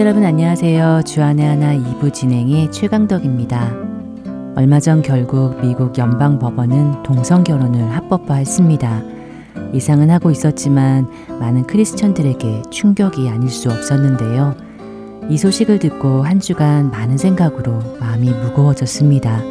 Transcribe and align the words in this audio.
애청자 0.00 0.08
여러분 0.08 0.24
안녕하세요. 0.24 1.02
주안의 1.04 1.46
하나 1.46 1.74
2부 1.74 2.10
진행의 2.10 2.72
최강덕입니다. 2.72 3.70
얼마 4.56 4.80
전 4.80 5.02
결국 5.02 5.60
미국 5.60 5.98
연방 5.98 6.38
법원은 6.38 7.02
동성 7.02 7.44
결혼을 7.44 7.94
합법화했습니다. 7.94 9.02
이상은 9.74 10.08
하고 10.10 10.30
있었지만 10.30 11.06
많은 11.38 11.66
크리스천들에게 11.66 12.62
충격이 12.70 13.28
아닐 13.28 13.50
수 13.50 13.68
없었는데요. 13.68 14.56
이 15.28 15.36
소식을 15.36 15.78
듣고 15.78 16.22
한 16.22 16.40
주간 16.40 16.90
많은 16.90 17.18
생각으로 17.18 17.78
마음이 18.00 18.30
무거워졌습니다. 18.30 19.42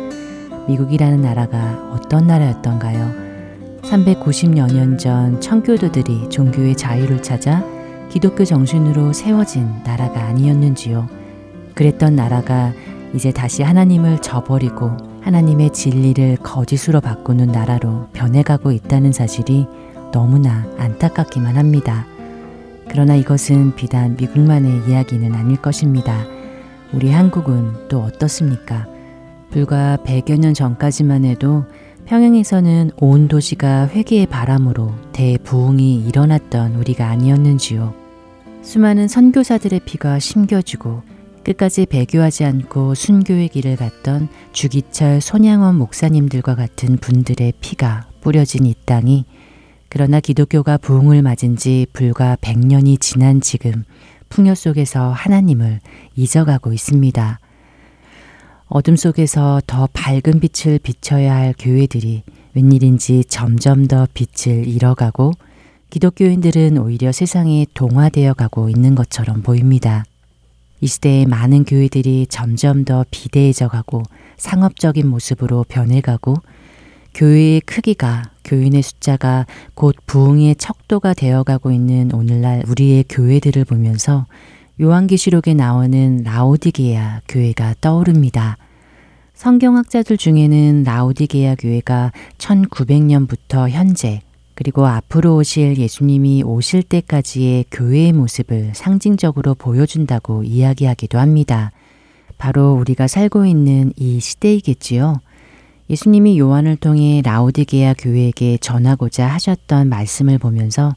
미국이라는 0.68 1.22
나라가 1.22 1.92
어떤 1.94 2.26
나라였던가요? 2.26 3.12
390여 3.84 4.73
년 4.73 4.98
전 4.98 5.40
청교도들이 5.40 6.30
종교의 6.30 6.76
자유를 6.76 7.22
찾아 7.22 7.64
기독교 8.09 8.44
정신으로 8.44 9.13
세워진 9.13 9.68
나라가 9.84 10.23
아니었는지요. 10.26 11.08
그랬던 11.76 12.16
나라가 12.16 12.73
이제 13.13 13.31
다시 13.31 13.63
하나님을 13.63 14.22
저버리고 14.22 14.91
하나님의 15.22 15.72
진리를 15.73 16.38
거짓으로 16.38 17.02
바꾸는 17.02 17.48
나라로 17.48 18.08
변해가고 18.14 18.72
있다는 18.72 19.12
사실이 19.12 19.67
너무나 20.12 20.66
안타깝기만 20.77 21.55
합니다. 21.55 22.05
그러나 22.90 23.16
이것은 23.16 23.76
비단 23.76 24.16
미국만의 24.17 24.89
이야기는 24.89 25.34
아닐 25.36 25.58
것입니다. 25.58 26.26
우리 26.94 27.12
한국은 27.12 27.88
또 27.88 28.02
어떻습니까? 28.02 28.88
불과 29.52 29.97
100여 30.03 30.39
년 30.39 30.53
전까지만 30.53 31.25
해도 31.25 31.66
평양에서는 32.10 32.90
온 32.98 33.28
도시가 33.28 33.90
회개의 33.90 34.26
바람으로 34.26 34.92
대부흥이 35.14 36.08
일어났던 36.08 36.74
우리가 36.74 37.08
아니었는지요. 37.08 37.94
수많은 38.64 39.08
선교사들의 39.08 39.82
피가 39.86 40.18
심겨지고 40.18 41.04
끝까지 41.44 41.86
배교하지 41.86 42.46
않고 42.46 42.96
순교의 42.96 43.50
길을 43.50 43.76
갔던 43.76 44.28
주기철 44.54 45.22
손양원 45.22 45.76
목사님들과 45.76 46.56
같은 46.56 46.98
분들의 46.98 47.54
피가 47.62 48.08
뿌려진 48.22 48.66
이 48.66 48.74
땅이 48.86 49.26
그러나 49.88 50.20
기독교가 50.20 50.78
부흥을 50.78 51.22
맞은 51.22 51.58
지 51.58 51.86
불과 51.94 52.36
100년이 52.38 53.00
지난 53.00 53.40
지금 53.40 53.84
풍요 54.30 54.56
속에서 54.56 55.12
하나님을 55.12 55.80
잊어가고 56.16 56.74
있습니다. 56.74 57.40
어둠 58.70 58.95
속에서 58.95 59.62
더 59.66 59.88
밝은 59.94 60.39
빛을 60.39 60.78
비춰야 60.78 61.34
할 61.36 61.56
교회들이 61.58 62.22
웬일인지 62.53 63.23
점점 63.28 63.88
더 63.88 64.08
빛을 64.14 64.67
잃어가고 64.67 65.31
기독교인들은 65.89 66.78
오히려 66.78 67.12
세상에 67.12 67.66
동화되어 67.73 68.36
가고 68.36 68.70
있는 68.70 68.94
것처럼 68.94 69.42
보입니다. 69.42 70.06
이 70.81 70.88
시대에 70.88 71.25
많은 71.25 71.66
교회들이 71.66 72.28
점점 72.30 72.86
더 72.86 73.03
비대해져 73.09 73.67
가고 73.70 74.03
상업적인 74.38 75.08
모습으로 75.08 75.66
변해가고 75.67 76.36
교회의 77.16 77.62
크기가 77.62 78.30
교인의 78.44 78.84
숫자가 78.84 79.47
곧 79.73 79.95
부흥의 80.06 80.58
척도가 80.58 81.16
되어가고 81.16 81.72
있는 81.72 82.12
오늘날 82.14 82.64
우리의 82.67 83.06
교회들을 83.09 83.66
보면서 83.66 84.28
요한계시록에 84.81 85.53
나오는 85.55 86.23
라오디게아 86.23 87.22
교회가 87.27 87.75
떠오릅니다. 87.81 88.58
성경학자들 89.33 90.17
중에는 90.17 90.83
라오디게아 90.83 91.55
교회가 91.55 92.13
1900년부터 92.38 93.69
현재 93.69 94.22
그리고 94.56 94.88
앞으로 94.88 95.35
오실 95.35 95.78
예수님이 95.78 96.44
오실 96.44 96.84
때까지의 96.84 97.66
교회의 97.72 98.13
모습을 98.13 98.72
상징적으로 98.73 99.56
보여준다고 99.56 100.44
이야기하기도 100.44 101.19
합니다. 101.19 101.72
바로 102.38 102.73
우리가 102.73 103.07
살고 103.07 103.45
있는 103.45 103.91
이 103.97 104.22
시대이겠지요. 104.22 105.19
예수님이 105.89 106.39
요한을 106.39 106.78
통해 106.78 107.22
라오디게아 107.25 107.95
교회에게 107.97 108.57
전하고자 108.62 109.28
하셨던 109.28 109.89
말씀을 109.89 110.38
보면서 110.38 110.94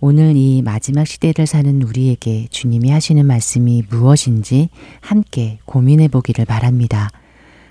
오늘 0.00 0.36
이 0.36 0.62
마지막 0.62 1.06
시대를 1.06 1.46
사는 1.46 1.82
우리에게 1.82 2.46
주님이 2.50 2.90
하시는 2.90 3.26
말씀이 3.26 3.82
무엇인지 3.90 4.68
함께 5.00 5.58
고민해 5.64 6.06
보기를 6.08 6.44
바랍니다. 6.44 7.10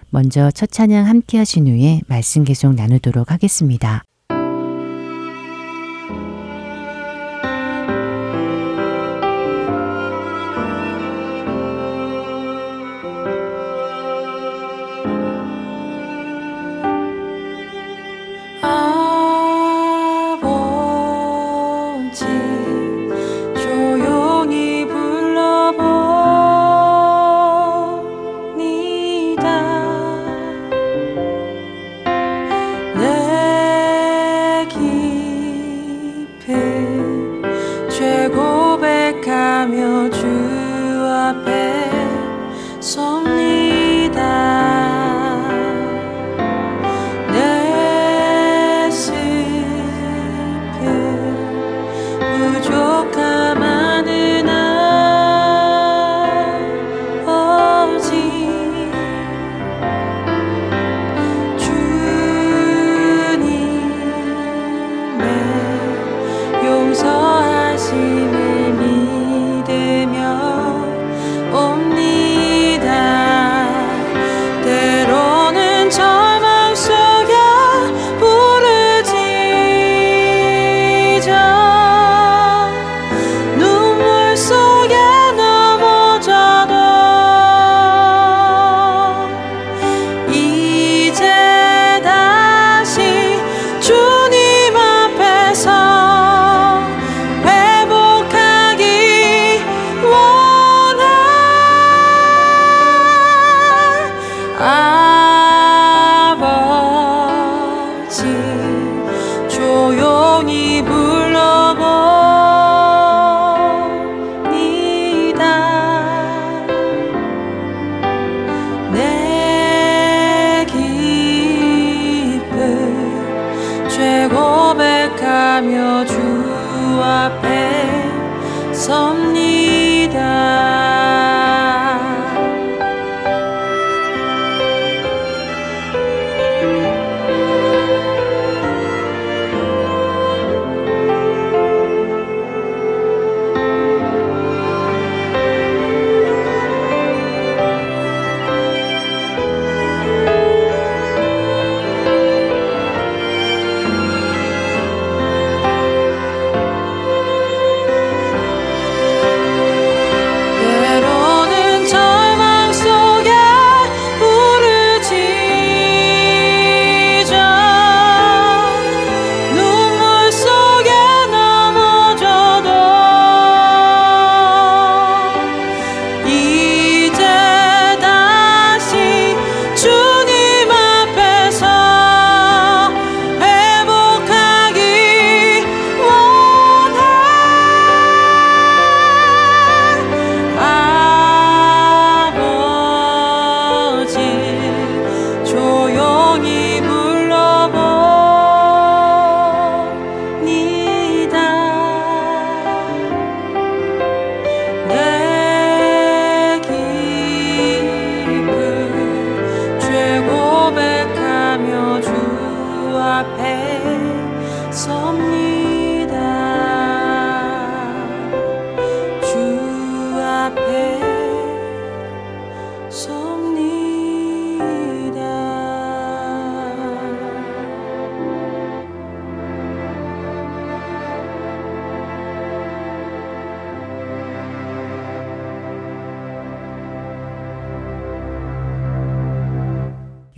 먼저 0.10 0.52
첫 0.52 0.70
찬양 0.70 1.08
함께 1.08 1.38
하신 1.38 1.68
후에 1.68 2.02
말씀 2.08 2.44
계속 2.44 2.76
나누도록 2.76 3.32
하겠습니다. 3.32 4.04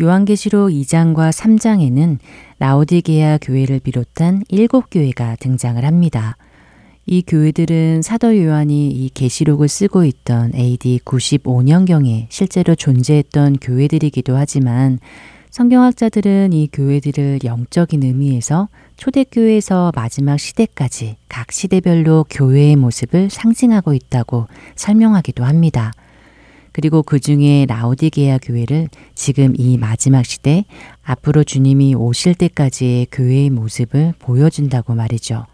요한계시록 0.09 0.71
2장과 0.71 1.31
3장에는 1.31 2.17
라오디게아 2.57 3.37
교회를 3.41 3.79
비롯한 3.79 4.43
7교회가 4.51 5.39
등장을 5.39 5.85
합니다. 5.85 6.35
이 7.05 7.21
교회들은 7.21 8.01
사도 8.01 8.35
요한이 8.35 8.89
이 8.89 9.09
계시록을 9.13 9.67
쓰고 9.67 10.05
있던 10.05 10.53
AD 10.55 11.01
95년경에 11.05 12.25
실제로 12.29 12.73
존재했던 12.75 13.57
교회들이기도 13.61 14.35
하지만 14.35 14.99
성경학자들은 15.51 16.53
이 16.53 16.69
교회들을 16.73 17.39
영적인 17.43 18.03
의미에서 18.03 18.67
초대교회에서 18.97 19.91
마지막 19.95 20.39
시대까지 20.39 21.17
각 21.27 21.51
시대별로 21.51 22.25
교회의 22.29 22.75
모습을 22.75 23.29
상징하고 23.29 23.93
있다고 23.93 24.47
설명하기도 24.75 25.43
합니다. 25.43 25.93
그리고 26.79 27.03
그 27.03 27.19
중에 27.19 27.65
라오디게아 27.67 28.37
교회를 28.37 28.87
지금 29.13 29.53
이 29.57 29.77
마지막 29.77 30.25
시대 30.25 30.63
앞으로 31.03 31.43
주님이 31.43 31.93
오실 31.93 32.35
때까지의 32.35 33.07
교회의 33.11 33.49
모습을 33.49 34.13
보여준다고 34.17 34.95
말이죠. 34.95 35.45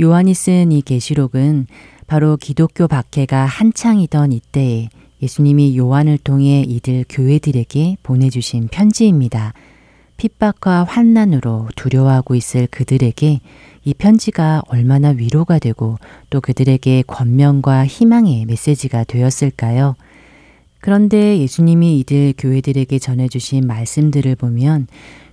요한이 0.00 0.34
쓴 0.34 0.72
이 0.72 0.82
계시록은 0.82 1.68
바로 2.08 2.36
기독교 2.36 2.88
박해가 2.88 3.44
한창이던 3.44 4.32
이때에 4.32 4.88
예수님이 5.22 5.78
요한을 5.78 6.18
통해 6.18 6.64
이들 6.66 7.04
교회들에게 7.08 7.98
보내주신 8.02 8.66
편지입니다. 8.72 9.54
핍박과 10.16 10.82
환난으로 10.82 11.68
두려워하고 11.76 12.34
있을 12.34 12.66
그들에게 12.72 13.38
이 13.84 13.94
편지가 13.94 14.62
얼마나 14.66 15.10
위로가 15.10 15.60
되고 15.60 15.98
또 16.28 16.40
그들에게 16.40 17.04
권면과 17.06 17.86
희망의 17.86 18.46
메시지가 18.46 19.04
되었을까요? 19.04 19.94
그런데 20.80 21.38
예수님이 21.38 21.98
이들 22.00 22.34
교회들에게 22.38 22.98
전해주신 22.98 23.66
말씀들을 23.66 24.34
보면 24.36 24.86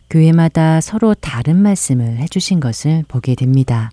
교회마다 0.10 0.82
서로 0.82 1.14
다른 1.14 1.58
말씀을 1.58 2.18
해주신 2.18 2.60
것을 2.60 3.04
보게 3.08 3.36
됩니다. 3.36 3.92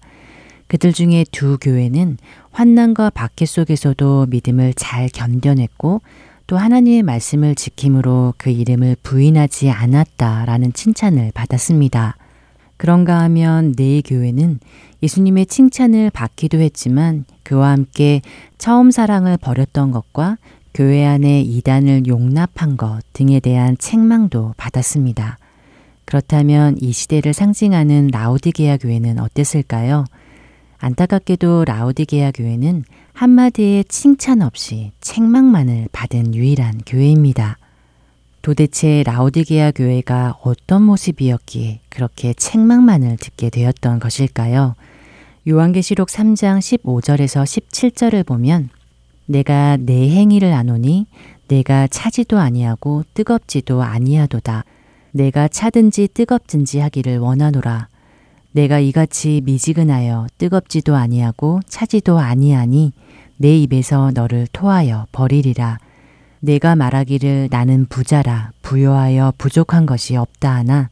그들 0.67 0.93
중에 0.93 1.25
두 1.31 1.59
교회는 1.61 2.19
환난과 2.51 3.11
박해 3.11 3.47
속에서도 3.47 4.27
믿음을 4.31 4.75
잘 4.75 5.09
견뎌냈고 5.09 6.01
또 6.47 6.57
하나님의 6.57 7.03
말씀을 7.03 7.55
지킴으로 7.55 8.35
그 8.37 8.51
이름을 8.51 8.97
부인하지 9.03 9.71
않았다라는 9.71 10.73
칭찬을 10.73 11.33
받았습니다. 11.35 12.17
그런가 12.77 13.21
하면 13.21 13.73
네 13.75 14.03
교회는 14.03 14.59
예수님의 15.03 15.47
칭찬을 15.47 16.11
받기도 16.11 16.59
했지만 16.59 17.25
그와 17.43 17.71
함께 17.71 18.21
처음 18.59 18.91
사랑을 18.91 19.37
버렸던 19.37 19.91
것과 19.91 20.39
교회 20.75 21.05
안에 21.07 21.41
이단을 21.41 22.09
용납한 22.09 22.77
것 22.77 23.01
등에 23.13 23.39
대한 23.39 23.79
책망도 23.79 24.55
받았습니다. 24.57 25.39
그렇다면 26.05 26.77
이 26.81 26.91
시대를 26.91 27.33
상징하는 27.33 28.09
라우디게아 28.09 28.79
교회는 28.79 29.21
어땠을까요? 29.21 30.05
안타깝게도 30.79 31.65
라우디게아 31.67 32.33
교회는 32.33 32.83
한마디의 33.13 33.85
칭찬 33.85 34.43
없이 34.43 34.91
책망만을 35.01 35.91
받은 35.93 36.35
유일한 36.35 36.81
교회입니다. 36.85 37.57
도대체 38.43 39.05
라우디게아 39.07 39.71
교회가 39.71 40.39
어떤 40.43 40.83
모습이었기에 40.83 41.83
그렇게 41.89 42.35
책망만을 42.35 43.17
듣게 43.19 43.49
되었던 43.49 44.01
것일까요? 44.01 44.75
요한계시록 45.49 46.09
3장 46.09 46.59
15절에서 46.59 47.45
17절을 47.45 48.27
보면 48.27 48.71
내가 49.27 49.77
내 49.79 50.11
행위를 50.11 50.53
아노니 50.53 51.07
내가 51.49 51.87
차지도 51.87 52.39
아니하고 52.39 53.05
뜨겁지도 53.15 53.83
아니하도다. 53.83 54.65
내가 55.13 55.49
차든지 55.49 56.09
뜨겁든지 56.13 56.81
하기를 56.81 57.19
원하노라. 57.19 57.89
내가 58.53 58.79
이같이 58.79 59.43
미지근하여 59.45 60.27
뜨겁지도 60.39 60.97
아니하고 60.97 61.61
차지도 61.67 62.19
아니하니 62.19 62.93
내 63.37 63.57
입에서 63.59 64.11
너를 64.15 64.47
토하여 64.53 65.07
버리리라. 65.13 65.79
내가 66.41 66.77
말하기를 66.77 67.49
나는 67.51 67.87
부자라 67.87 68.53
부여하여 68.63 69.33
부족한 69.39 69.87
것이 69.87 70.15
없다 70.17 70.55
하나 70.55 70.91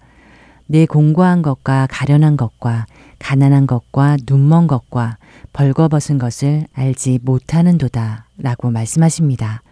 내 0.66 0.87
공고한 0.87 1.42
것과 1.42 1.87
가련한 1.90 2.38
것과 2.38 2.87
가난한 3.18 3.66
것과 3.66 4.16
눈먼 4.26 4.66
것과 4.66 5.18
벌거벗은 5.52 6.18
것을 6.18 6.66
알지 6.73 7.21
못하는도다 7.23 8.26
라고 8.38 8.71
말씀하십니다. 8.71 9.62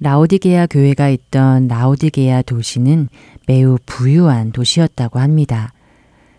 라오디게아 0.00 0.66
교회가 0.66 1.08
있던 1.08 1.68
라오디게아 1.68 2.42
도시는 2.42 3.08
매우 3.46 3.78
부유한 3.86 4.52
도시였다고 4.52 5.18
합니다. 5.18 5.72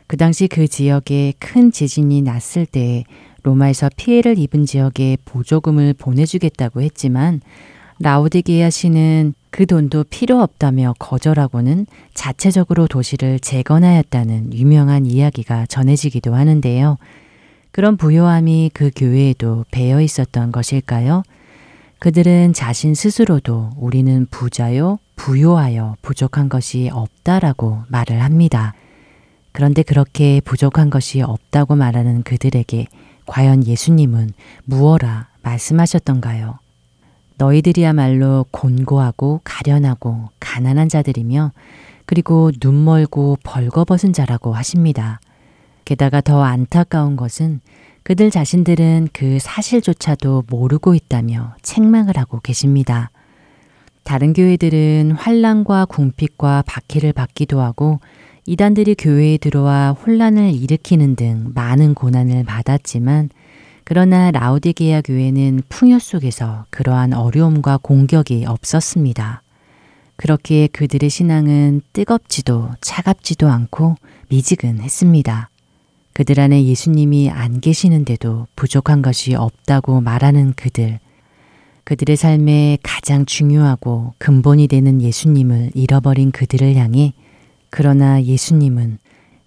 그 0.08 0.18
당시 0.18 0.48
그 0.48 0.68
지역에 0.68 1.34
큰 1.40 1.72
지진이 1.72 2.22
났을 2.22 2.66
때 2.66 3.04
로마에서 3.44 3.90
피해를 3.96 4.38
입은 4.38 4.66
지역에 4.66 5.18
보조금을 5.26 5.94
보내주겠다고 5.94 6.82
했지만 6.82 7.42
라우디게아 8.00 8.70
시는 8.70 9.34
그 9.52 9.66
돈도 9.66 10.06
필요 10.10 10.42
없다며 10.42 10.94
거절하고는 11.00 11.86
자체적으로 12.14 12.88
도시를 12.88 13.40
재건하였다는 13.40 14.54
유명한 14.54 15.06
이야기가 15.06 15.66
전해지기도 15.68 16.36
하는데요. 16.36 16.98
그런 17.76 17.98
부요함이 17.98 18.72
그 18.74 18.90
교회에도 18.96 19.66
배어 19.70 20.00
있었던 20.00 20.54
것일까요? 20.54 21.24
그들은 22.00 22.54
자신 22.54 22.96
스스로도 22.96 23.72
우리는 23.76 24.28
부자요, 24.32 24.98
부요하여 25.18 25.98
부족한 26.02 26.48
것이 26.48 26.90
없다라고 26.94 27.82
말을 27.90 28.24
합니다. 28.24 28.76
그런데 29.52 29.84
그렇게 29.84 30.40
부족한 30.46 30.90
것이 30.90 31.22
없다고 31.22 31.76
말하는 31.76 32.24
그들에게 32.24 32.88
과연 33.26 33.68
예수님은 33.68 34.30
무어라 34.64 35.28
말씀하셨던가요? 35.42 36.60
너희들이야말로 37.38 38.46
곤고하고 38.52 39.42
가련하고 39.44 40.30
가난한 40.40 40.88
자들이며 40.88 41.52
그리고 42.06 42.52
눈멀고 42.64 43.40
벌거벗은 43.44 44.14
자라고 44.14 44.54
하십니다. 44.54 45.20
게다가 45.86 46.22
더 46.22 46.44
안타까운 46.44 47.16
것은 47.16 47.62
그들 48.04 48.30
자신들은 48.30 49.10
그 49.14 49.40
사실조차도 49.40 50.44
모르고 50.48 50.94
있다며 50.94 51.56
책망을 51.62 52.18
하고 52.18 52.40
계십니다. 52.40 53.10
다른 54.04 54.34
교회들은 54.34 55.14
환란과 55.14 55.86
궁핍과 55.86 56.64
박해를 56.68 57.14
받기도 57.14 57.62
하고 57.62 58.00
이단들이 58.46 58.94
교회에 58.96 59.38
들어와 59.38 59.92
혼란을 59.92 60.54
일으키는 60.54 61.16
등 61.16 61.52
많은 61.56 61.96
고난을 61.96 62.44
받았지만 62.44 63.30
그러나 63.84 64.30
라우디게아 64.30 65.02
교회는 65.02 65.64
풍요 65.70 65.98
속에서 65.98 66.66
그러한 66.70 67.14
어려움과 67.14 67.80
공격이 67.82 68.46
없었습니다. 68.48 69.42
그렇기에 70.16 70.68
그들의 70.68 71.10
신앙은 71.10 71.82
뜨겁지도 71.94 72.70
차갑지도 72.82 73.50
않고 73.50 73.96
미지근했습니다. 74.30 75.50
그들 76.16 76.40
안에 76.40 76.64
예수님이 76.64 77.30
안 77.30 77.60
계시는데도 77.60 78.48
부족한 78.56 79.02
것이 79.02 79.36
없다고 79.36 80.00
말하는 80.00 80.54
그들. 80.54 81.00
그들의 81.84 82.16
삶에 82.16 82.78
가장 82.82 83.26
중요하고 83.26 84.14
근본이 84.18 84.70
되는 84.70 85.02
예수님을 85.02 85.72
잃어버린 85.74 86.32
그들을 86.32 86.74
향해 86.78 87.14
그러나 87.70 88.24
예수님은 88.24 89.00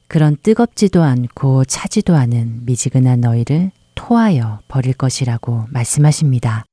그런 0.09 0.37
뜨겁지도 0.43 1.03
않고 1.03 1.65
차지도 1.65 2.15
않은 2.15 2.67
미지근한 2.67 3.23
너희를 3.23 3.71
토하여 3.95 4.61
버릴 4.69 4.93
것이라고 4.93 5.65
말씀하십니다. 5.71 6.68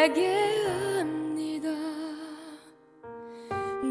회개합니다. 0.00 1.68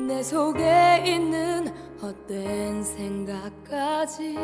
내 0.07 0.23
속에 0.23 1.03
있는 1.05 1.67
헛된 2.01 2.83
생각까지 2.83 4.35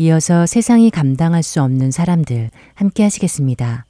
이어서 0.00 0.46
세상이 0.46 0.90
감당할 0.90 1.42
수 1.42 1.60
없는 1.60 1.90
사람들 1.90 2.50
함께 2.76 3.02
하시겠습니다. 3.02 3.84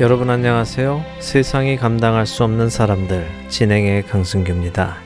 여러분 0.00 0.30
안녕하세요. 0.30 1.04
세상이 1.20 1.76
감당할 1.76 2.24
수 2.24 2.44
없는 2.44 2.70
사람들 2.70 3.28
진행의 3.50 4.06
강승규입니다. 4.06 5.03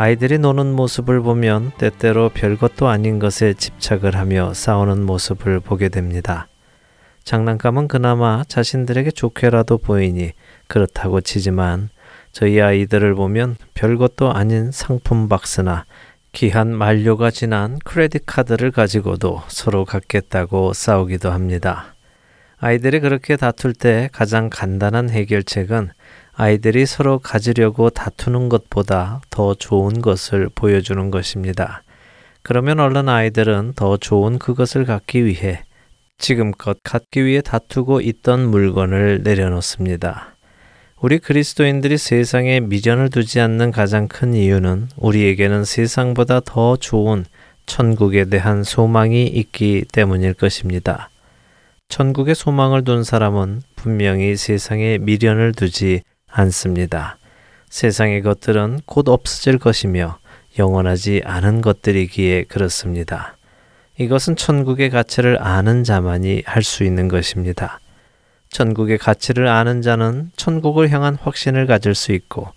아이들이 0.00 0.38
노는 0.38 0.74
모습을 0.74 1.22
보면 1.22 1.72
때때로 1.76 2.28
별것도 2.28 2.86
아닌 2.86 3.18
것에 3.18 3.54
집착을 3.54 4.14
하며 4.14 4.54
싸우는 4.54 5.02
모습을 5.02 5.58
보게 5.58 5.88
됩니다. 5.88 6.46
장난감은 7.24 7.88
그나마 7.88 8.44
자신들에게 8.46 9.10
좋게라도 9.10 9.78
보이니 9.78 10.34
그렇다고 10.68 11.20
치지만 11.20 11.88
저희 12.30 12.60
아이들을 12.60 13.16
보면 13.16 13.56
별것도 13.74 14.32
아닌 14.32 14.70
상품 14.70 15.28
박스나 15.28 15.84
귀한 16.30 16.68
만료가 16.68 17.32
지난 17.32 17.80
크레딧 17.80 18.22
카드를 18.24 18.70
가지고도 18.70 19.42
서로 19.48 19.84
갖겠다고 19.84 20.74
싸우기도 20.74 21.32
합니다. 21.32 21.96
아이들이 22.58 23.00
그렇게 23.00 23.34
다툴 23.34 23.72
때 23.72 24.10
가장 24.12 24.48
간단한 24.48 25.10
해결책은 25.10 25.90
아이들이 26.40 26.86
서로 26.86 27.18
가지려고 27.18 27.90
다투는 27.90 28.48
것보다 28.48 29.20
더 29.28 29.54
좋은 29.54 30.00
것을 30.00 30.48
보여주는 30.54 31.10
것입니다. 31.10 31.82
그러면 32.42 32.78
얼른 32.78 33.08
아이들은 33.08 33.72
더 33.74 33.96
좋은 33.96 34.38
그것을 34.38 34.84
갖기 34.84 35.24
위해 35.24 35.64
지금껏 36.16 36.78
갖기 36.84 37.24
위해 37.24 37.40
다투고 37.40 38.00
있던 38.02 38.52
물건을 38.52 39.22
내려놓습니다. 39.24 40.36
우리 41.00 41.18
그리스도인들이 41.18 41.98
세상에 41.98 42.60
미련을 42.60 43.10
두지 43.10 43.40
않는 43.40 43.72
가장 43.72 44.06
큰 44.06 44.32
이유는 44.32 44.90
우리에게는 44.96 45.64
세상보다 45.64 46.38
더 46.44 46.76
좋은 46.76 47.24
천국에 47.66 48.26
대한 48.26 48.62
소망이 48.62 49.26
있기 49.26 49.86
때문일 49.90 50.34
것입니다. 50.34 51.10
천국의 51.88 52.36
소망을 52.36 52.84
둔 52.84 53.02
사람은 53.02 53.62
분명히 53.74 54.36
세상에 54.36 54.98
미련을 54.98 55.50
두지 55.50 56.02
않습니다. 56.28 57.18
세상의 57.68 58.22
것들은 58.22 58.80
곧 58.86 59.08
없어질 59.08 59.58
것이며 59.58 60.18
영원하지 60.58 61.22
않은 61.24 61.60
것들이기에 61.60 62.44
그렇습니다. 62.44 63.36
이것은 63.98 64.36
천국의 64.36 64.90
가치를 64.90 65.42
아는 65.42 65.84
자만이 65.84 66.42
할 66.46 66.62
수 66.62 66.84
있는 66.84 67.08
것입니다. 67.08 67.80
천국의 68.50 68.98
가치를 68.98 69.46
아는 69.48 69.82
자는 69.82 70.30
천국을 70.36 70.90
향한 70.90 71.16
확신을 71.20 71.66
가질 71.66 71.94
수 71.94 72.12
있고, 72.12 72.48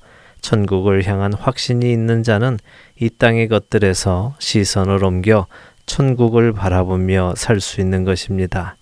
천국을 0.41 1.05
향한 1.05 1.33
확신이 1.33 1.91
있는 1.91 2.23
자는 2.23 2.57
이 2.99 3.09
땅의 3.09 3.47
것들에서 3.47 4.35
시선을 4.39 5.03
옮겨 5.03 5.47
천국을 5.85 6.53
바라보며 6.53 7.33
살 7.35 7.59
수 7.59 7.81
있는 7.81 8.03
것입니다. 8.03 8.75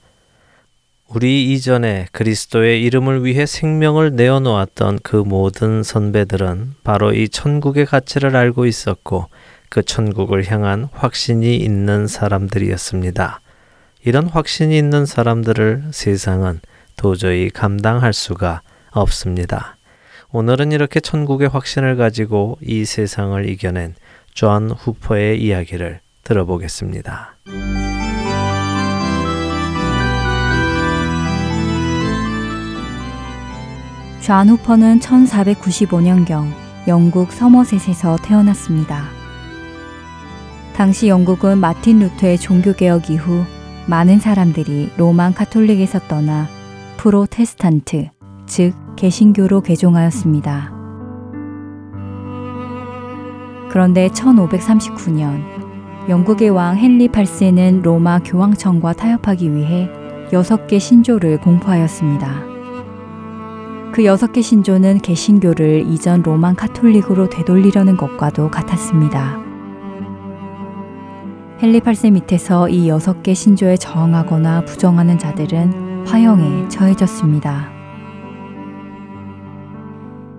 우리 1.11 1.51
이전에 1.53 2.05
그리스도의 2.11 2.83
이름을 2.83 3.25
위해 3.25 3.47
생명을 3.47 4.15
내어놓았던 4.15 4.99
그 5.01 5.15
모든 5.15 5.81
선배들은 5.81 6.75
바로 6.83 7.13
이 7.13 7.29
천국의 7.29 7.87
가치를 7.87 8.35
알고 8.35 8.67
있었고 8.67 9.25
그 9.69 9.81
천국을 9.81 10.49
향한 10.51 10.87
확신이 10.91 11.57
있는 11.57 12.05
사람들이었습니다. 12.05 13.41
이런 14.05 14.27
확신이 14.27 14.77
있는 14.77 15.07
사람들을 15.07 15.85
세상은 15.91 16.59
도저히 16.95 17.49
감당할 17.49 18.13
수가 18.13 18.61
없습니다. 18.91 19.77
오늘은 20.31 20.71
이렇게 20.71 20.99
천국의 20.99 21.47
확신을 21.47 21.97
가지고 21.97 22.59
이 22.61 22.85
세상을 22.85 23.49
이겨낸 23.49 23.95
존 24.35 24.69
후퍼의 24.69 25.41
이야기를 25.41 26.01
들어보겠습니다. 26.23 27.35
존 34.29 34.47
후퍼는 34.47 34.99
1495년경 34.99 36.51
영국 36.87 37.31
서머셋에서 37.31 38.17
태어났습니다. 38.17 39.05
당시 40.75 41.07
영국은 41.07 41.57
마틴 41.57 41.97
루터의 41.97 42.37
종교개혁 42.37 43.09
이후 43.09 43.43
많은 43.87 44.19
사람들이 44.19 44.91
Roman 44.97 45.33
Catholic에서 45.33 46.01
떠나 46.07 46.47
프로테스탄트, 46.97 48.09
즉 48.45 48.75
개신교로 48.97 49.61
개종하였습니다. 49.61 50.73
그런데 53.71 54.09
1539년 54.09 55.41
영국의 56.07 56.51
왕 56.51 56.77
헨리 56.77 57.07
8세는 57.07 57.81
로마 57.81 58.19
교황청과 58.19 58.93
타협하기 58.93 59.55
위해 59.55 59.89
여섯 60.31 60.67
개 60.67 60.77
신조를 60.77 61.39
공포하였습니다. 61.41 62.48
그 63.99 64.05
여섯 64.05 64.31
개 64.31 64.41
신조는 64.41 64.99
개신교를 64.99 65.83
이전 65.89 66.21
로만 66.21 66.55
카톨릭으로 66.55 67.27
되돌리려는 67.27 67.97
것과도 67.97 68.49
같았습니다. 68.49 69.37
헨리 71.61 71.81
8세 71.81 72.13
밑에서 72.13 72.69
이 72.69 72.87
여섯 72.87 73.21
개 73.23 73.33
신조에 73.33 73.75
저항하거나 73.75 74.63
부정하는 74.63 75.19
자들은 75.19 76.05
화형에 76.07 76.69
처해졌습니다. 76.69 77.73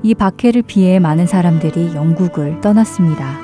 이 0.05 0.14
박해를 0.14 0.62
피해 0.62 0.99
많은 0.99 1.27
사람들이 1.27 1.94
영국을 1.94 2.62
떠났습니다. 2.62 3.40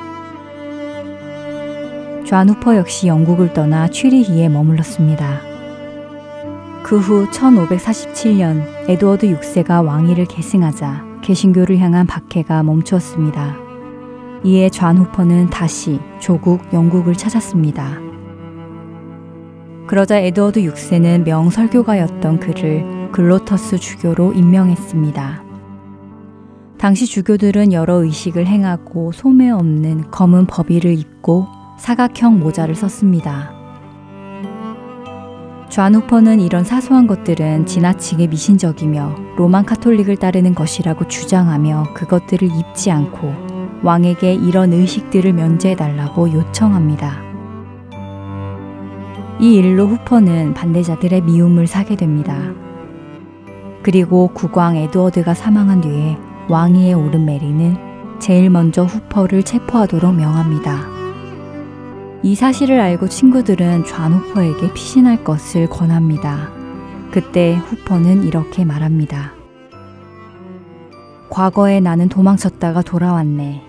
좌누퍼 2.25 2.77
역시 2.77 3.07
영국을 3.07 3.53
떠나 3.53 3.87
취리히에 3.89 4.49
머물렀습니다. 4.49 5.56
그 6.87 7.01
후 7.01 7.27
1547년 7.31 8.63
에드워드 8.89 9.27
6세가 9.27 9.85
왕위를 9.85 10.27
계승하자 10.27 11.19
개신교를 11.21 11.79
향한 11.79 12.07
박해가 12.07 12.63
멈추었습니다. 12.63 13.57
이에 14.45 14.71
좌 14.71 14.93
후퍼는 14.93 15.51
다시 15.51 15.99
조국 16.21 16.61
영국을 16.73 17.15
찾았습니다. 17.15 17.99
그러자 19.89 20.19
에드워드 20.19 20.61
6세는 20.61 21.25
명설교가였던 21.25 22.39
그를 22.39 23.11
글로터스 23.11 23.79
주교로 23.79 24.35
임명했습니다. 24.35 25.43
당시 26.79 27.07
주교들은 27.07 27.73
여러 27.73 27.95
의식을 27.95 28.47
행하고 28.47 29.11
소매 29.11 29.51
없는 29.51 30.13
검은 30.13 30.47
법의를 30.47 30.97
입고 30.97 31.49
사각형 31.81 32.39
모자를 32.39 32.77
썼습니다. 32.77 33.66
좌누퍼는 35.69 36.41
이런 36.41 36.65
사소한 36.65 37.07
것들은 37.07 37.67
지나치게 37.67 38.29
미신적이며 38.29 39.17
로만 39.37 39.65
카톨릭을 39.65 40.17
따르는 40.17 40.55
것이라고 40.55 41.09
주장하며 41.09 41.89
그것들을 41.95 42.49
입지 42.49 42.91
않고 42.91 43.35
왕에게 43.83 44.35
이런 44.35 44.73
의식들을 44.73 45.33
면제해달라고 45.33 46.33
요청합니다. 46.33 47.27
이 49.39 49.55
일로 49.55 49.87
후퍼는 49.87 50.55
반대자들의 50.55 51.23
미움을 51.23 51.67
사게 51.67 51.97
됩니다. 51.97 52.39
그리고 53.83 54.29
국왕 54.29 54.77
에드워드가 54.77 55.35
사망한 55.35 55.83
뒤에 55.83 56.17
왕위에 56.49 56.95
오른 56.95 57.27
메리는 57.27 57.77
제일 58.19 58.51
먼저 58.51 58.85
후퍼를 58.85 59.43
체포하도록 59.43 60.15
명합니다. 60.15 60.96
이 62.27 62.35
사실을 62.35 62.81
알고 62.81 63.09
친구들은 63.09 63.85
좌 63.85 64.09
후퍼에게 64.09 64.73
피신할 64.73 65.23
것을 65.23 65.69
권합니다. 65.69 66.51
그때 67.13 67.55
후퍼는 67.55 68.25
이렇게 68.25 68.65
말합니다. 68.65 69.33
과거에 71.31 71.79
나는 71.79 72.09
도망쳤다가 72.09 72.83
돌아왔네. 72.83 73.63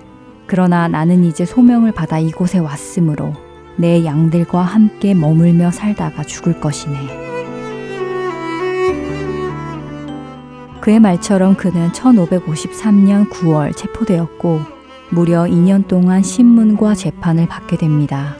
그러나 0.48 0.88
나는 0.88 1.24
이제 1.24 1.46
소명을 1.46 1.92
받아 1.92 2.18
이곳에 2.18 2.58
왔으므로 2.58 3.34
내 3.76 4.04
양들과 4.04 4.64
함께 4.64 5.14
머물며 5.14 5.70
살다가 5.70 6.24
죽을 6.24 6.60
것이네. 6.60 6.98
그의 10.82 11.00
말처럼 11.00 11.58
그는 11.58 11.92
1553년 11.92 13.30
9월 13.30 13.78
체포되었고 13.78 14.62
무려 15.12 15.44
2년 15.44 15.88
동안 15.88 16.24
신문과 16.24 16.96
재판을 16.96 17.48
받게 17.48 17.78
됩니다. 17.78 18.36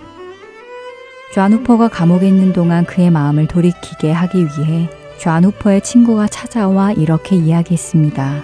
좌누퍼가 1.38 1.90
감옥에 1.90 2.28
있는 2.28 2.52
동안 2.52 2.84
그의 2.84 3.12
마음을 3.12 3.46
돌이키게 3.46 4.12
하기 4.12 4.46
위해 4.46 4.90
좌누퍼의 5.20 5.82
친구가 5.82 6.26
찾아와 6.26 6.92
이렇게 6.92 7.36
이야기했습니다. 7.36 8.42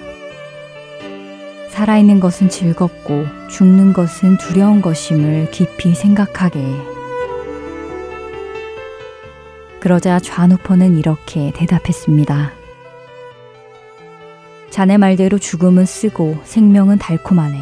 살아있는 1.72 2.20
것은 2.20 2.50
즐겁고 2.50 3.26
죽는 3.50 3.94
것은 3.94 4.38
두려운 4.38 4.84
것임을 4.84 5.50
깊이 5.50 5.96
생각하게. 5.96 6.64
그러자 9.80 10.20
좌누퍼는 10.20 10.96
이렇게 10.96 11.52
대답했습니다. 11.56 12.52
자네 14.70 15.00
말대로 15.00 15.40
죽음은 15.40 15.88
쓰고 15.88 16.38
생명은 16.44 17.00
달콤하네. 17.00 17.58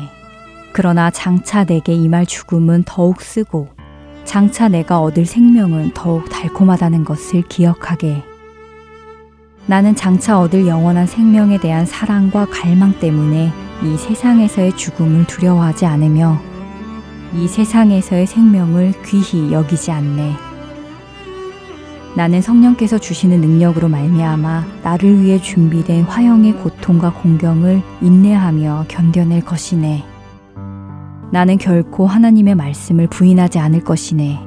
그러나 0.74 1.10
장차 1.10 1.64
내게 1.64 1.94
임할 1.94 2.26
죽음은 2.26 2.84
더욱 2.86 3.22
쓰고 3.22 3.70
장차 4.32 4.70
내가 4.70 5.02
얻을 5.02 5.26
생명은 5.26 5.92
더욱 5.94 6.30
달콤하다는 6.30 7.04
것을 7.04 7.42
기억하게. 7.50 8.24
나는 9.66 9.94
장차 9.94 10.40
얻을 10.40 10.68
영원한 10.68 11.06
생명에 11.06 11.60
대한 11.60 11.86
사랑과 11.86 12.46
갈망 12.46 12.98
때문에 12.98 13.52
이 13.84 13.98
세상에서의 13.98 14.78
죽음을 14.78 15.28
두려워하지 15.28 15.86
않으며 15.86 16.40
이 17.36 17.46
세상에서의 17.46 18.26
생명을 18.26 18.94
귀히 19.06 19.52
여기지 19.52 19.92
않네. 19.92 20.34
나는 22.16 22.42
성령께서 22.42 23.00
주시는 23.00 23.42
능력으로 23.42 23.90
말미암아 23.90 24.66
나를 24.82 25.22
위해 25.22 25.42
준비된 25.42 26.06
화형의 26.06 26.54
고통과 26.54 27.12
공경을 27.12 27.82
인내하며 28.00 28.86
견뎌낼 28.88 29.44
것이네. 29.44 30.11
나는 31.32 31.58
결코 31.58 32.06
하나님의 32.06 32.56
말씀을 32.56 33.08
부인하지 33.08 33.58
않을 33.58 33.84
것이네. 33.84 34.40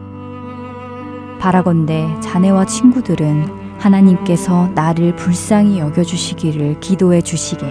바라건대 1.41 2.07
자네와 2.21 2.67
친구들은 2.67 3.79
하나님께서 3.79 4.69
나를 4.75 5.17
불쌍히 5.17 5.79
여겨주시기를 5.79 6.81
기도해 6.81 7.23
주시게. 7.23 7.67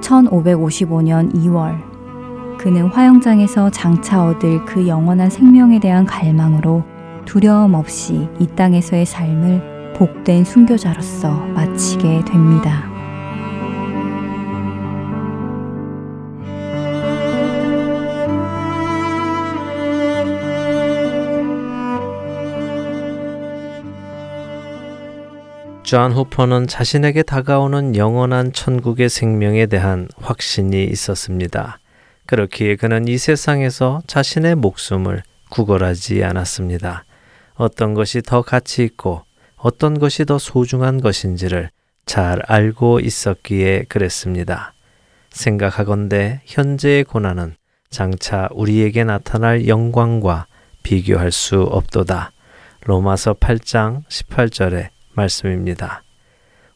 1555년 0.00 1.34
2월 1.34 1.78
그는 2.58 2.86
화형장에서 2.86 3.70
장차 3.70 4.24
얻을 4.24 4.64
그 4.64 4.86
영원한 4.86 5.30
생명에 5.30 5.80
대한 5.80 6.04
갈망으로 6.04 6.84
두려움 7.24 7.74
없이 7.74 8.28
이 8.38 8.46
땅에서의 8.46 9.06
삶을 9.06 9.94
복된 9.96 10.44
순교자로서 10.44 11.30
마치게 11.54 12.24
됩니다. 12.24 12.93
존 25.94 26.10
후퍼는 26.10 26.66
자신에게 26.66 27.22
다가오는 27.22 27.94
영원한 27.94 28.52
천국의 28.52 29.08
생명에 29.08 29.66
대한 29.66 30.08
확신이 30.16 30.82
있었습니다. 30.82 31.78
그렇기에 32.26 32.74
그는 32.74 33.06
이 33.06 33.16
세상에서 33.16 34.02
자신의 34.08 34.56
목숨을 34.56 35.22
구걸하지 35.50 36.24
않았습니다. 36.24 37.04
어떤 37.54 37.94
것이 37.94 38.22
더 38.22 38.42
가치 38.42 38.82
있고 38.82 39.22
어떤 39.54 40.00
것이 40.00 40.24
더 40.24 40.36
소중한 40.36 41.00
것인지를 41.00 41.70
잘 42.06 42.42
알고 42.48 42.98
있었기에 42.98 43.84
그랬습니다. 43.88 44.74
생각하건대 45.30 46.40
현재의 46.44 47.04
고난은 47.04 47.54
장차 47.88 48.48
우리에게 48.50 49.04
나타날 49.04 49.68
영광과 49.68 50.48
비교할 50.82 51.30
수 51.30 51.62
없도다. 51.62 52.32
로마서 52.84 53.34
8장 53.34 54.04
18절에 54.08 54.93
말씀입니다. 55.14 56.02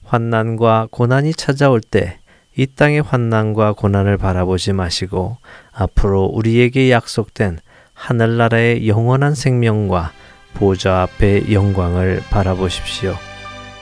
환난과 0.05 0.89
고난이 0.91 1.35
찾아올 1.35 1.81
때 1.81 2.19
이 2.59 2.67
땅의 2.67 3.03
환난과 3.03 3.75
고난을 3.75 4.17
바라보지 4.17 4.73
마시고 4.73 5.39
앞으로 5.71 6.25
우리에게 6.25 6.91
약속된 6.91 7.61
하늘나라의 7.95 8.89
영원한 8.89 9.37
생명과 9.37 10.11
보좌 10.55 11.03
앞의 11.03 11.53
영광을 11.55 12.21
바라보십시오. 12.31 13.15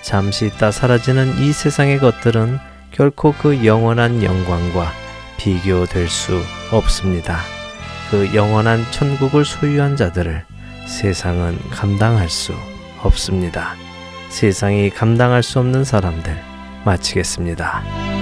잠시 0.02 0.44
있다 0.44 0.70
사라지는 0.72 1.38
이 1.38 1.52
세상의 1.52 2.00
것들은 2.00 2.58
결코 2.90 3.32
그 3.32 3.64
영원한 3.64 4.22
영광과 4.22 4.92
비교될 5.38 6.08
수 6.08 6.38
없습니다. 6.70 7.38
그 8.10 8.34
영원한 8.34 8.84
천국을 8.90 9.46
소유한 9.46 9.96
자들을 9.96 10.44
세상은 10.86 11.58
감당할 11.70 12.28
수 12.28 12.52
없습니다. 13.02 13.85
세상이 14.36 14.90
감당할 14.90 15.42
수 15.42 15.58
없는 15.60 15.84
사람들 15.84 16.36
마치겠습니다. 16.84 18.15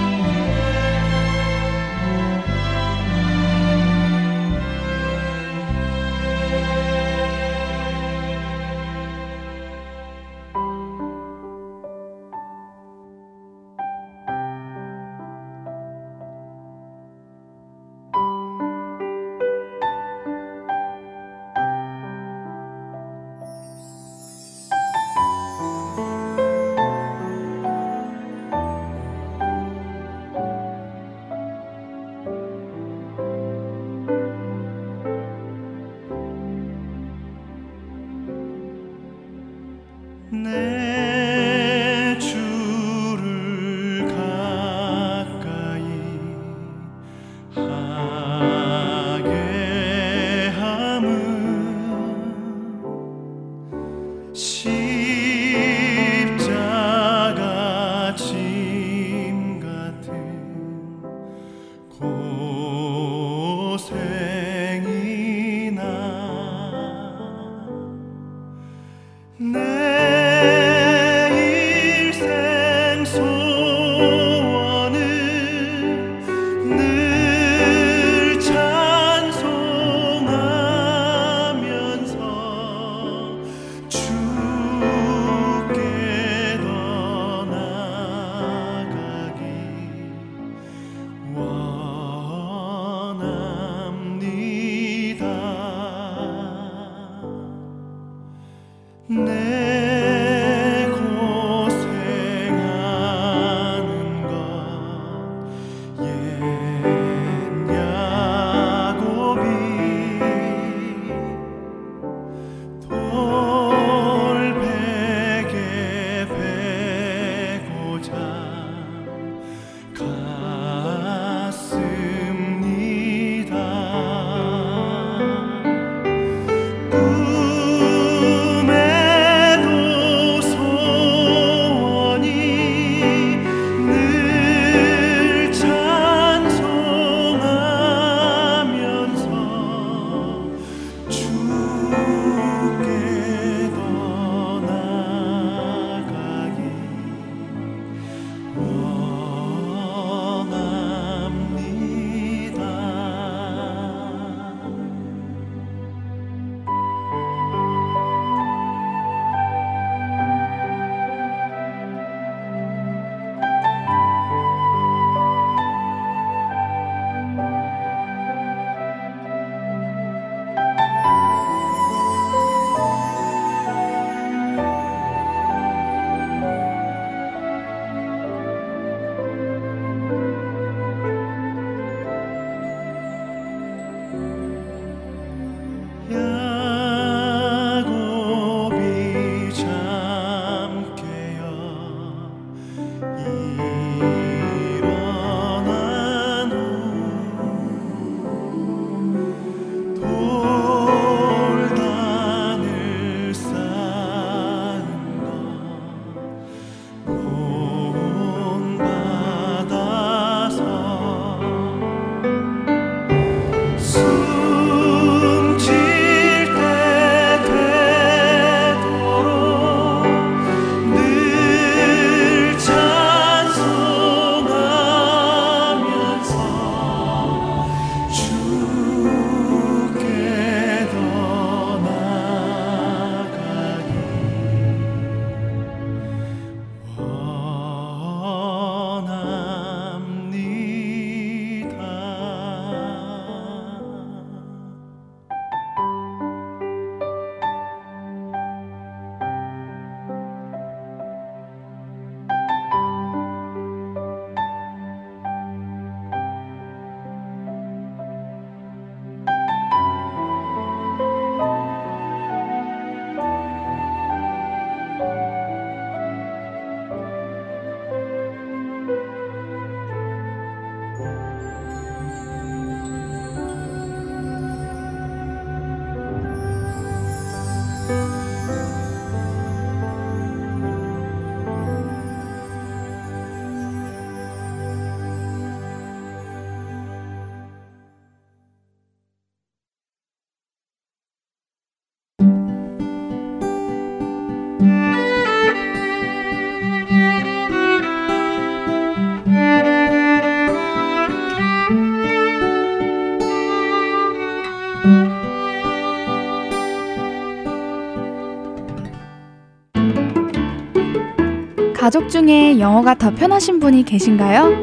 가족 311.85 312.09
중에 312.09 312.59
영어가 312.61 312.95
더 312.95 313.15
편하신 313.15 313.61
분이 313.61 313.83
계신가요? 313.85 314.57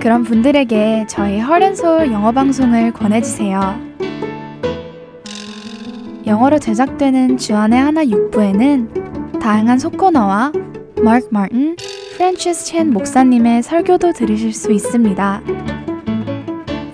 그런 0.00 0.24
분들에게 0.24 1.06
저희 1.08 1.38
Heart 1.38 1.68
and 1.68 1.86
Soul 1.86 2.10
영어 2.10 2.32
방송을 2.32 2.92
권해주세요. 2.92 3.80
영어로 6.26 6.58
제작되는 6.58 7.36
주안의 7.36 7.78
하나 7.78 8.04
6부에는 8.04 9.38
다양한 9.38 9.78
속 9.78 10.00
코너와 10.00 10.50
마크 11.00 11.28
마틴, 11.30 11.76
프랜시스 12.16 12.64
챈 12.66 12.90
목사님의 12.90 13.62
설교도 13.62 14.14
들으실 14.14 14.52
수 14.52 14.72
있습니다. 14.72 15.42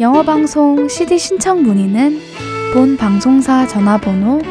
영어 0.00 0.22
방송 0.22 0.88
CD 0.88 1.16
신청 1.16 1.62
문의는 1.62 2.18
본 2.74 2.98
방송사 2.98 3.66
전화번호 3.66 4.42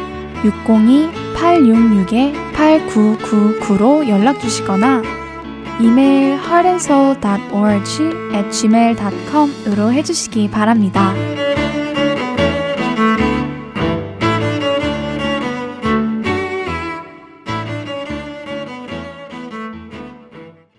602-866-8999로 1.36 4.08
연락 4.08 4.40
주시거나 4.40 5.02
이메일 5.80 6.38
heartandsoul.org 6.38 8.50
gmail.com으로 8.50 9.92
해주시기 9.92 10.50
바랍니다. 10.50 11.14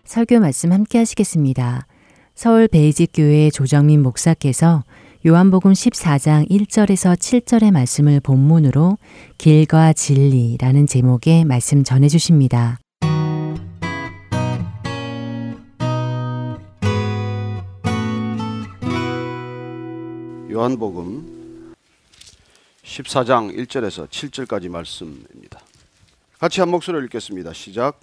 설교 0.03 0.39
말씀 0.39 0.71
함께 0.71 0.97
하시겠습니다. 0.97 1.85
서울 2.33 2.67
베이직 2.67 3.11
교회 3.13 3.51
조정민 3.51 4.01
목사께서 4.01 4.83
요한복음 5.25 5.73
14장 5.73 6.47
1절에서 6.47 7.17
7절의 7.17 7.71
말씀을 7.71 8.19
본문으로 8.19 8.99
길과 9.39 9.93
진리라는 9.93 10.85
제목의 10.85 11.43
말씀 11.43 11.83
전해 11.83 12.07
주십니다. 12.07 12.77
요한복음 20.51 21.73
14장 22.83 23.57
1절에서 23.57 24.07
7절까지 24.07 24.69
말씀입니다. 24.69 25.59
같이 26.39 26.59
한 26.59 26.69
목소리를 26.69 27.03
읽겠습니다. 27.05 27.53
시작. 27.53 27.99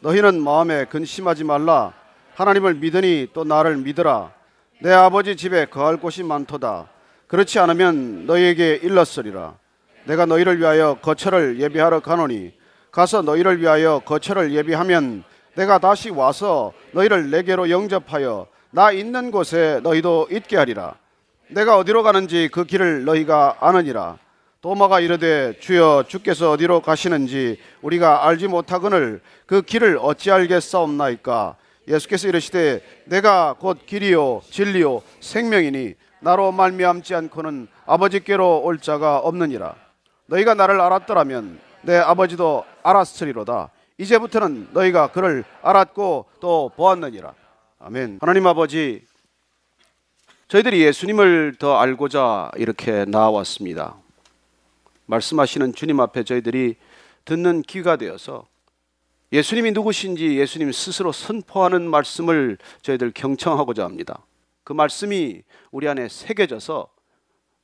너희는 0.00 0.42
마음에 0.42 0.86
근심하지 0.86 1.44
말라. 1.44 1.92
하나님을 2.34 2.76
믿으니 2.76 3.28
또 3.34 3.44
나를 3.44 3.76
믿으라. 3.76 4.35
내 4.78 4.92
아버지 4.92 5.36
집에 5.36 5.64
거할 5.64 5.96
곳이 5.96 6.22
많도다. 6.22 6.88
그렇지 7.28 7.58
않으면 7.58 8.26
너희에게 8.26 8.80
일렀으리라. 8.82 9.54
내가 10.04 10.26
너희를 10.26 10.58
위하여 10.58 10.98
거처를 11.00 11.60
예비하러 11.60 12.00
가노니 12.00 12.52
가서 12.92 13.22
너희를 13.22 13.60
위하여 13.60 14.00
거처를 14.04 14.52
예비하면 14.52 15.24
내가 15.54 15.78
다시 15.78 16.10
와서 16.10 16.72
너희를 16.92 17.30
내게로 17.30 17.70
영접하여 17.70 18.46
나 18.70 18.92
있는 18.92 19.30
곳에 19.30 19.80
너희도 19.82 20.28
있게 20.30 20.58
하리라. 20.58 20.94
내가 21.48 21.78
어디로 21.78 22.02
가는지 22.02 22.50
그 22.52 22.64
길을 22.64 23.04
너희가 23.04 23.56
아느니라. 23.60 24.18
도마가 24.60 25.00
이르되 25.00 25.58
주여 25.58 26.04
주께서 26.08 26.50
어디로 26.50 26.80
가시는지 26.82 27.58
우리가 27.80 28.26
알지 28.26 28.48
못하거늘 28.48 29.20
그 29.46 29.62
길을 29.62 29.98
어찌 30.02 30.30
알겠사옵나이까 30.30 31.56
예수께서 31.88 32.28
이르시되 32.28 32.82
내가 33.04 33.54
곧 33.58 33.86
길이요 33.86 34.42
진리요 34.50 35.02
생명이니 35.20 35.94
나로 36.20 36.50
말미암지 36.52 37.14
않고는 37.14 37.68
아버지께로 37.86 38.62
올 38.62 38.78
자가 38.78 39.18
없느니라. 39.18 39.76
너희가 40.26 40.54
나를 40.54 40.80
알았더라면 40.80 41.60
내 41.82 41.96
아버지도 41.96 42.64
알았으리로다. 42.82 43.70
이제부터는 43.98 44.70
너희가 44.72 45.12
그를 45.12 45.44
알았고 45.62 46.26
또 46.40 46.70
보았느니라. 46.76 47.32
아멘. 47.78 48.18
하나님 48.20 48.46
아버지 48.46 49.04
저희들이 50.48 50.82
예수님을 50.82 51.56
더 51.58 51.78
알고자 51.78 52.50
이렇게 52.56 53.04
나왔습니다. 53.04 53.96
말씀하시는 55.06 55.74
주님 55.74 56.00
앞에 56.00 56.24
저희들이 56.24 56.76
듣는 57.24 57.62
귀가 57.62 57.96
되어서 57.96 58.46
예수님이 59.32 59.72
누구신지 59.72 60.38
예수님 60.38 60.70
스스로 60.72 61.12
선포하는 61.12 61.90
말씀을 61.90 62.58
저희들 62.82 63.12
경청하고자 63.12 63.84
합니다. 63.84 64.24
그 64.64 64.72
말씀이 64.72 65.42
우리 65.70 65.88
안에 65.88 66.08
새겨져서 66.08 66.88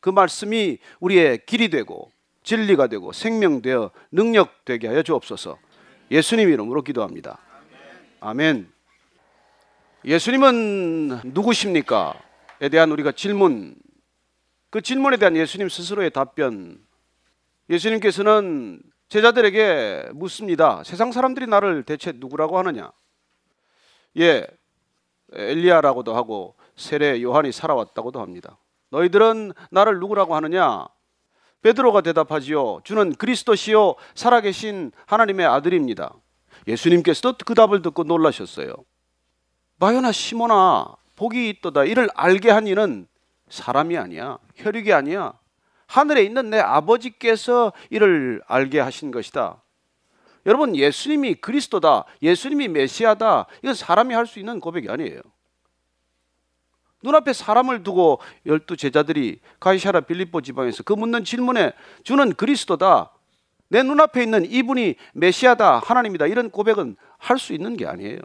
그 0.01 0.11
말씀이 0.11 0.79
우리의 1.01 1.47
길이 1.47 1.71
되고 1.71 2.11
진리가 2.43 2.89
되고 2.89 3.13
생명되어 3.13 3.91
능력되게 4.11 4.89
하여 4.89 5.03
주옵소서. 5.03 5.59
예수님 6.11 6.49
이름으로 6.51 6.83
기도합니다. 6.83 7.39
아멘. 8.21 8.71
예수님은 10.05 11.21
누구십니까? 11.25 12.15
에 12.61 12.69
대한 12.69 12.91
우리가 12.93 13.13
질문 13.13 13.75
그 14.71 14.81
질문에 14.81 15.17
대한 15.17 15.37
예수님 15.37 15.69
스스로의 15.69 16.11
답변 16.11 16.79
예수님께서는 17.69 18.81
제자들에게 19.13 20.09
묻습니다. 20.15 20.83
세상 20.85 21.13
사람들이 21.13 21.47
나를 21.47 21.83
대체 21.83 22.13
누구라고 22.15 22.57
하느냐? 22.57 22.91
예, 24.17 24.47
엘리야라고도 25.35 26.17
하고 26.17 26.55
세례 26.77 27.21
요한이 27.21 27.53
살아왔다고도 27.53 28.23
합니다. 28.23 28.57
너희들은 28.89 29.53
나를 29.71 30.01
누구라고 30.01 30.35
하느냐? 30.37 30.87
베드로가 31.61 32.01
대답하지요. 32.01 32.81
주는 32.85 33.15
그리스도시요 33.15 33.97
살아계신 34.15 34.93
하나님의 35.05 35.45
아들입니다. 35.45 36.15
예수님께서도 36.67 37.37
그 37.45 37.55
답을 37.55 37.83
듣고 37.83 38.05
놀라셨어요. 38.05 38.73
마요나 39.77 40.11
시모나 40.11 40.97
복이 41.17 41.51
있도다 41.51 41.85
이를 41.85 42.09
알게 42.15 42.51
한 42.51 42.67
이는 42.67 43.07
사람이 43.51 43.99
아니야. 43.99 44.39
혈육이 44.57 44.91
아니야. 44.91 45.35
하늘에 45.93 46.23
있는 46.23 46.49
내 46.49 46.59
아버지께서 46.59 47.73
이를 47.91 48.41
알게 48.47 48.81
하신 48.81 49.11
것이다. 49.11 49.63
여러분 50.47 50.75
예수님이 50.75 51.35
그리스도다. 51.35 52.07
예수님이 52.23 52.69
메시아다. 52.69 53.47
이건 53.63 53.75
사람이 53.75 54.15
할 54.15 54.27
수 54.27 54.39
있는 54.39 54.59
고백이 54.59 54.89
아니에요. 54.89 55.21
눈앞에 57.03 57.35
사람을 57.35 57.83
두고 57.83 58.21
열두 58.47 58.79
제자들이 58.79 59.41
가이샤라 59.61 60.01
빌립보 60.03 60.41
지방에서 60.41 60.83
그 60.83 60.95
묻는 60.95 61.25
질문에 61.25 61.73
주는 62.05 62.33
그리스도다. 62.33 63.13
내 63.69 63.83
눈앞에 63.83 64.23
있는 64.23 64.51
이분이 64.51 64.95
메시아다. 65.13 65.81
하나님이다. 65.81 66.27
이런 66.27 66.49
고백은 66.51 66.97
할 67.19 67.39
수 67.39 67.53
있는 67.53 67.77
게 67.77 67.87
아니에요. 67.87 68.19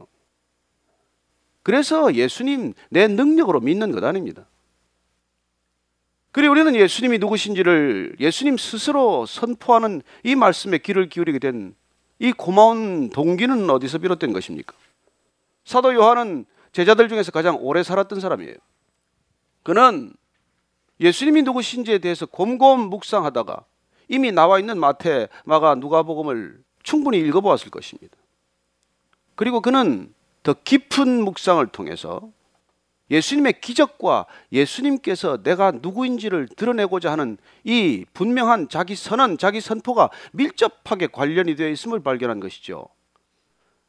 그래서 1.64 2.14
예수님 2.16 2.74
내 2.90 3.10
능력으로 3.10 3.60
믿는 3.60 3.92
것 3.92 4.04
아닙니다. 4.06 4.48
그리고 6.38 6.52
우리는 6.52 6.76
예수님이 6.76 7.18
누구신지를 7.18 8.18
예수님 8.20 8.58
스스로 8.58 9.26
선포하는 9.26 10.04
이 10.24 10.36
말씀에 10.36 10.78
귀를 10.78 11.10
기울이게 11.10 11.40
된 11.40 11.76
이 12.20 12.32
고마운 12.32 13.10
동기는 13.10 13.70
어디서 13.70 14.00
비롯된 14.00 14.34
것입니까? 14.34 14.74
사도 15.66 15.94
요한은 15.94 16.46
제자들 16.72 17.10
중에서 17.10 17.32
가장 17.32 17.58
오래 17.60 17.84
살았던 17.84 18.20
사람이에요. 18.20 18.56
그는 19.64 20.14
예수님이 21.00 21.44
누구신지에 21.44 22.00
대해서 22.00 22.26
곰곰 22.26 22.90
묵상하다가 22.90 23.66
이미 24.08 24.32
나와 24.32 24.60
있는 24.60 24.80
마태, 24.80 25.28
마가, 25.46 25.76
누가복음을 25.76 26.64
충분히 26.82 27.20
읽어보았을 27.20 27.70
것입니다. 27.70 28.16
그리고 29.36 29.62
그는 29.62 30.14
더 30.42 30.54
깊은 30.54 31.24
묵상을 31.24 31.66
통해서 31.68 32.32
예수님의 33.10 33.62
기적과 33.62 34.26
예수님께서 34.52 35.42
내가 35.44 35.72
누구인지를 35.72 36.48
드러내고자 36.56 37.12
하는 37.12 37.38
이 37.64 38.06
분명한 38.14 38.70
자기 38.70 38.96
선언, 38.96 39.38
자기 39.38 39.62
선포가 39.62 40.10
밀접하게 40.34 41.08
관련이 41.08 41.56
되어 41.56 41.70
있음을 41.70 42.02
발견한 42.02 42.40
것이죠. 42.40 42.88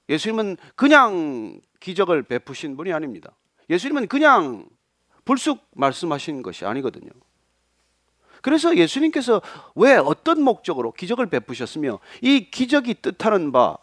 예수님은 0.09 0.57
그냥 0.75 1.61
기적을 1.81 2.23
베푸신 2.23 2.77
분이 2.77 2.93
아닙니다. 2.93 3.33
예수님은 3.71 4.07
그냥 4.07 4.69
불쑥 5.25 5.67
말씀하신 5.75 6.43
것이 6.43 6.65
아니거든요. 6.65 7.11
그래서 8.41 8.77
예수님께서 8.77 9.43
왜 9.75 9.97
어떤 9.97 10.43
목적으로 10.43 10.93
기적을 10.93 11.27
베푸셨으며 11.27 11.99
이 12.23 12.51
기적이 12.51 12.95
뜻하는 12.95 13.53
바 13.53 13.77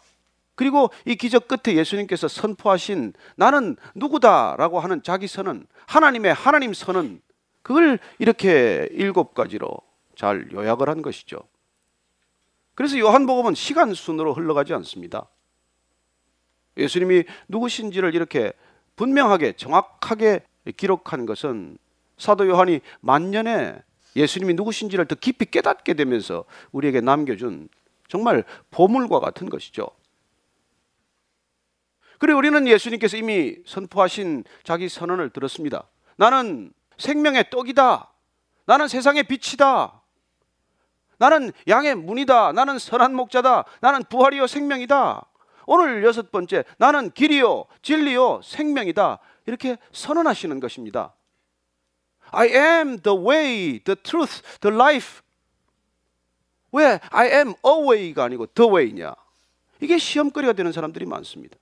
그리고 0.56 0.90
이 1.04 1.14
기적 1.14 1.46
끝에 1.46 1.76
예수님께서 1.76 2.26
선포하신 2.28 3.12
나는 3.36 3.76
누구다라고 3.94 4.80
하는 4.80 5.02
자기 5.02 5.28
선은 5.28 5.66
하나님의 5.86 6.34
하나님 6.34 6.74
선은 6.74 7.20
그걸 7.62 7.98
이렇게 8.18 8.88
일곱 8.92 9.34
가지로 9.34 9.76
잘 10.16 10.50
요약을 10.50 10.88
한 10.88 11.02
것이죠. 11.02 11.40
그래서 12.74 12.98
요한복음은 12.98 13.54
시간 13.54 13.94
순으로 13.94 14.34
흘러가지 14.34 14.72
않습니다. 14.74 15.28
예수님이 16.76 17.24
누구신지를 17.48 18.14
이렇게 18.14 18.52
분명하게 18.96 19.52
정확하게 19.52 20.40
기록한 20.76 21.26
것은 21.26 21.78
사도 22.18 22.48
요한이 22.48 22.80
만년에 23.00 23.78
예수님이 24.14 24.54
누구신지를 24.54 25.06
더 25.06 25.14
깊이 25.14 25.44
깨닫게 25.44 25.94
되면서 25.94 26.44
우리에게 26.72 27.02
남겨준 27.02 27.68
정말 28.08 28.44
보물과 28.70 29.20
같은 29.20 29.50
것이죠. 29.50 29.88
그리고 32.18 32.38
우리는 32.38 32.66
예수님께서 32.66 33.16
이미 33.16 33.56
선포하신 33.66 34.44
자기 34.64 34.88
선언을 34.88 35.30
들었습니다. 35.30 35.88
나는 36.16 36.72
생명의 36.98 37.50
떡이다. 37.50 38.10
나는 38.66 38.88
세상의 38.88 39.24
빛이다. 39.24 40.02
나는 41.18 41.52
양의 41.68 41.94
문이다. 41.94 42.52
나는 42.52 42.78
선한 42.78 43.14
목자다. 43.14 43.64
나는 43.80 44.02
부활이요 44.08 44.46
생명이다. 44.46 45.26
오늘 45.66 46.04
여섯 46.04 46.30
번째, 46.30 46.64
나는 46.78 47.10
길이요 47.10 47.64
진리요 47.82 48.40
생명이다. 48.42 49.18
이렇게 49.46 49.76
선언하시는 49.92 50.60
것입니다. 50.60 51.14
I 52.30 52.48
am 52.48 53.00
the 53.00 53.18
way, 53.18 53.78
the 53.80 53.96
truth, 53.96 54.42
the 54.60 54.74
life. 54.74 55.20
왜 56.72 57.00
I 57.10 57.28
am 57.28 57.48
a 57.64 57.88
way가 57.88 58.24
아니고 58.24 58.46
the 58.46 58.70
way냐? 58.70 59.14
이게 59.80 59.98
시험거리가 59.98 60.52
되는 60.52 60.72
사람들이 60.72 61.06
많습니다. 61.06 61.56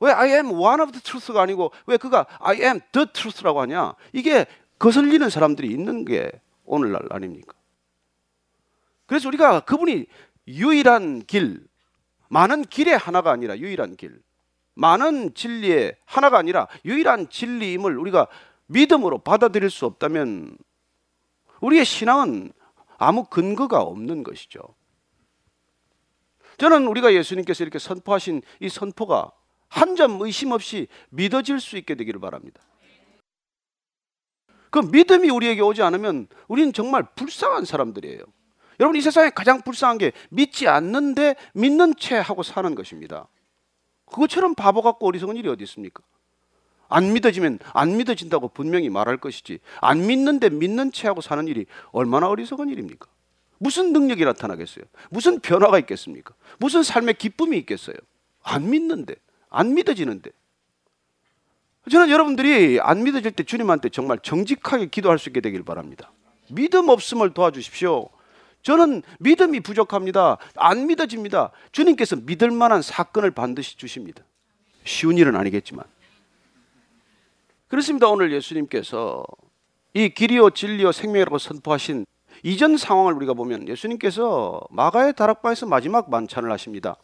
왜 0.00 0.12
I 0.12 0.30
am 0.30 0.50
one 0.52 0.80
of 0.80 0.92
the 0.92 1.02
truth가 1.02 1.42
아니고 1.42 1.72
왜 1.86 1.96
그가 1.96 2.26
I 2.40 2.60
am 2.62 2.80
the 2.92 3.06
truth라고 3.12 3.60
하냐? 3.60 3.94
이게 4.12 4.46
거슬리는 4.78 5.28
사람들이 5.28 5.68
있는 5.68 6.04
게 6.04 6.32
오늘날 6.64 7.02
아닙니까? 7.10 7.54
그래서 9.06 9.28
우리가 9.28 9.60
그분이 9.60 10.06
유일한 10.48 11.24
길, 11.26 11.66
많은 12.28 12.62
길의 12.64 12.96
하나가 12.96 13.30
아니라 13.30 13.58
유일한 13.58 13.96
길, 13.96 14.22
많은 14.74 15.34
진리의 15.34 15.96
하나가 16.06 16.38
아니라 16.38 16.66
유일한 16.84 17.28
진리임을 17.28 17.98
우리가 17.98 18.26
믿음으로 18.66 19.18
받아들일 19.18 19.68
수 19.68 19.84
없다면 19.84 20.56
우리의 21.60 21.84
신앙은 21.84 22.52
아무 22.96 23.24
근거가 23.24 23.82
없는 23.82 24.22
것이죠. 24.22 24.60
저는 26.58 26.86
우리가 26.86 27.12
예수님께서 27.12 27.64
이렇게 27.64 27.78
선포하신 27.78 28.42
이 28.60 28.68
선포가 28.68 29.32
한 29.70 29.96
점 29.96 30.20
의심 30.20 30.52
없이 30.52 30.88
믿어질 31.10 31.60
수 31.60 31.76
있게 31.76 31.94
되기를 31.94 32.20
바랍니다. 32.20 32.60
그 34.70 34.78
믿음이 34.78 35.30
우리에게 35.30 35.60
오지 35.62 35.82
않으면 35.82 36.28
우리는 36.48 36.72
정말 36.72 37.04
불쌍한 37.14 37.64
사람들이에요. 37.64 38.20
여러분 38.78 38.96
이 38.96 39.00
세상에 39.00 39.30
가장 39.30 39.62
불쌍한 39.62 39.98
게 39.98 40.12
믿지 40.30 40.68
않는데 40.68 41.36
믿는 41.54 41.94
채 41.96 42.16
하고 42.16 42.42
사는 42.42 42.74
것입니다. 42.74 43.28
그것처럼 44.06 44.54
바보 44.54 44.82
같고 44.82 45.06
어리석은 45.06 45.36
일이 45.36 45.48
어디 45.48 45.64
있습니까? 45.64 46.02
안 46.88 47.12
믿어지면 47.12 47.60
안 47.72 47.96
믿어진다고 47.96 48.48
분명히 48.48 48.88
말할 48.88 49.18
것이지 49.18 49.60
안 49.80 50.06
믿는데 50.06 50.50
믿는 50.50 50.92
채 50.92 51.08
하고 51.08 51.20
사는 51.20 51.46
일이 51.46 51.66
얼마나 51.92 52.28
어리석은 52.28 52.68
일입니까? 52.70 53.06
무슨 53.58 53.92
능력이 53.92 54.24
나타나겠어요? 54.24 54.84
무슨 55.10 55.38
변화가 55.40 55.78
있겠습니까? 55.80 56.34
무슨 56.58 56.82
삶의 56.82 57.14
기쁨이 57.14 57.58
있겠어요? 57.58 57.96
안 58.42 58.70
믿는데 58.70 59.14
안 59.50 59.74
믿어지는데 59.74 60.30
저는 61.90 62.10
여러분들이 62.10 62.78
안 62.80 63.02
믿어질 63.02 63.32
때 63.32 63.42
주님한테 63.42 63.88
정말 63.88 64.18
정직하게 64.20 64.86
기도할 64.86 65.18
수 65.18 65.28
있게 65.28 65.40
되길 65.40 65.64
바랍니다. 65.64 66.12
믿음 66.48 66.88
없음을 66.88 67.34
도와주십시오. 67.34 68.08
저는 68.62 69.02
믿음이 69.18 69.60
부족합니다. 69.60 70.36
안 70.56 70.86
믿어집니다. 70.86 71.50
주님께서 71.72 72.16
믿을 72.16 72.50
만한 72.50 72.82
사건을 72.82 73.30
반드시 73.30 73.76
주십니다. 73.76 74.22
쉬운 74.84 75.16
일은 75.16 75.36
아니겠지만. 75.36 75.84
그렇습니다. 77.68 78.08
오늘 78.08 78.32
예수님께서 78.32 79.24
이 79.94 80.10
길이요 80.10 80.50
진리요 80.50 80.92
생명이라고 80.92 81.38
선포하신 81.38 82.04
이전 82.42 82.76
상황을 82.76 83.14
우리가 83.14 83.34
보면 83.34 83.68
예수님께서 83.68 84.60
마가의 84.70 85.14
다락방에서 85.14 85.66
마지막 85.66 86.10
만찬을 86.10 86.50
하십니다. 86.52 86.96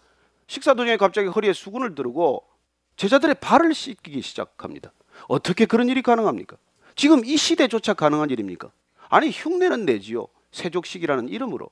식사 0.47 0.75
도중에 0.75 0.97
갑자기 0.97 1.29
허리에 1.29 1.53
수건을 1.53 1.95
두르고 1.95 2.45
제자들의 2.97 3.37
발을 3.41 3.75
씻기기 3.75 4.23
시작합니다. 4.23 4.93
어떻게 5.29 5.67
그런 5.67 5.89
일이 5.89 6.03
가능합니까? 6.03 6.57
지금 6.95 7.25
이 7.25 7.37
시대조차 7.37 7.95
가능한 7.95 8.31
일입니까? 8.31 8.71
아니 9.09 9.31
흉내는 9.31 9.85
내지요. 9.85 10.27
세족식이라는 10.53 11.29
이름으로. 11.29 11.69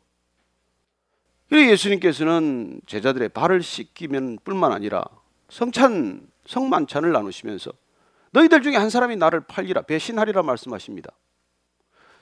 그리고 1.48 1.70
예수님께서는 1.70 2.80
제자들의 2.86 3.30
발을 3.30 3.62
씻기면 3.62 4.38
뿐만 4.44 4.72
아니라 4.72 5.04
성찬 5.48 6.28
성만찬을 6.46 7.12
나누시면서 7.12 7.72
너희들 8.32 8.62
중에 8.62 8.76
한 8.76 8.90
사람이 8.90 9.16
나를 9.16 9.40
팔리라 9.40 9.82
배신하리라 9.82 10.42
말씀하십니다. 10.42 11.12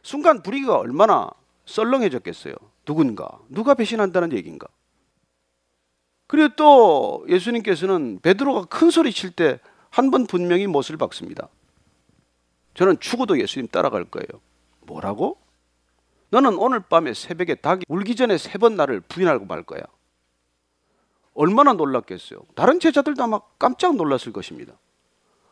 순간 0.03 0.43
분위기가 0.43 0.77
얼마나 0.77 1.31
썰렁해졌겠어요. 1.67 2.55
누군가 2.85 3.39
누가 3.49 3.75
배신한다는 3.75 4.33
얘기인가? 4.33 4.69
그리고 6.33 6.49
또 6.57 7.27
예수님께서는 7.29 8.21
베드로가 8.23 8.65
큰 8.65 8.89
소리 8.91 9.13
칠 9.13 9.33
때 9.33 9.59
한 9.91 10.11
번 10.11 10.27
분명히 10.27 10.67
못을 10.67 10.97
박습니다. 10.97 11.49
저는 12.73 12.99
죽어도 13.01 13.39
예수님 13.39 13.69
따라갈 13.69 14.07
거예요. 14.07 14.41
뭐라고? 14.87 15.37
너는 16.31 16.57
오늘 16.57 16.81
밤에 16.81 17.13
새벽에 17.13 17.57
닭이 17.57 17.85
울기 17.87 18.17
전에 18.17 18.39
세 18.39 18.59
번 18.59 18.77
나를 18.77 19.01
부인하고 19.01 19.45
말 19.45 19.63
거야. 19.63 19.83
얼마나 21.35 21.75
놀랐겠어요. 21.75 22.41
다른 22.55 22.81
제자들도 22.81 23.23
아마 23.23 23.39
깜짝 23.59 23.97
놀랐을 23.97 24.33
것입니다. 24.33 24.73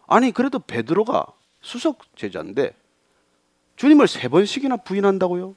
아니 0.07 0.33
그래도 0.33 0.59
베드로가 0.59 1.27
수석 1.61 2.17
제자인데 2.17 2.75
주님을 3.77 4.09
세 4.09 4.29
번씩이나 4.29 4.79
부인한다고요? 4.79 5.55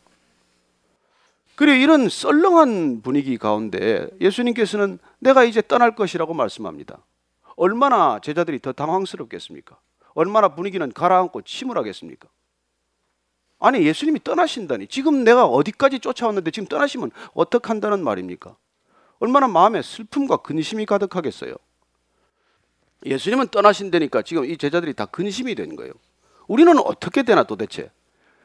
그래 1.56 1.80
이런 1.80 2.10
썰렁한 2.10 3.02
분위기 3.02 3.38
가운데 3.38 4.08
예수님께서는 4.20 4.98
내가 5.20 5.44
이제 5.44 5.62
떠날 5.62 5.96
것이라고 5.96 6.34
말씀합니다. 6.34 7.06
얼마나 7.56 8.20
제자들이 8.20 8.60
더 8.60 8.72
당황스럽겠습니까? 8.72 9.78
얼마나 10.16 10.50
분위기는 10.50 10.92
가라앉고 10.92 11.44
침울하겠습니까? 11.44 12.28
아니 13.60 13.86
예수님이 13.86 14.24
떠나신다니 14.24 14.88
지금 14.88 15.24
내가 15.24 15.46
어디까지 15.46 16.00
쫓아왔는데 16.00 16.52
지금 16.52 16.68
떠나시면 16.68 17.12
어떡한다는 17.34 18.04
말입니까? 18.04 18.56
얼마나 19.20 19.48
마음에 19.48 19.82
슬픔과 19.82 20.38
근심이 20.38 20.86
가득하겠어요. 20.86 21.56
예수님은 23.06 23.50
떠나신다니까 23.50 24.22
지금 24.24 24.46
이 24.46 24.58
제자들이 24.58 24.94
다 24.94 25.06
근심이 25.06 25.56
된 25.56 25.76
거예요. 25.76 25.94
우리는 26.48 26.78
어떻게 26.80 27.24
되나 27.24 27.44
도대체? 27.44 27.90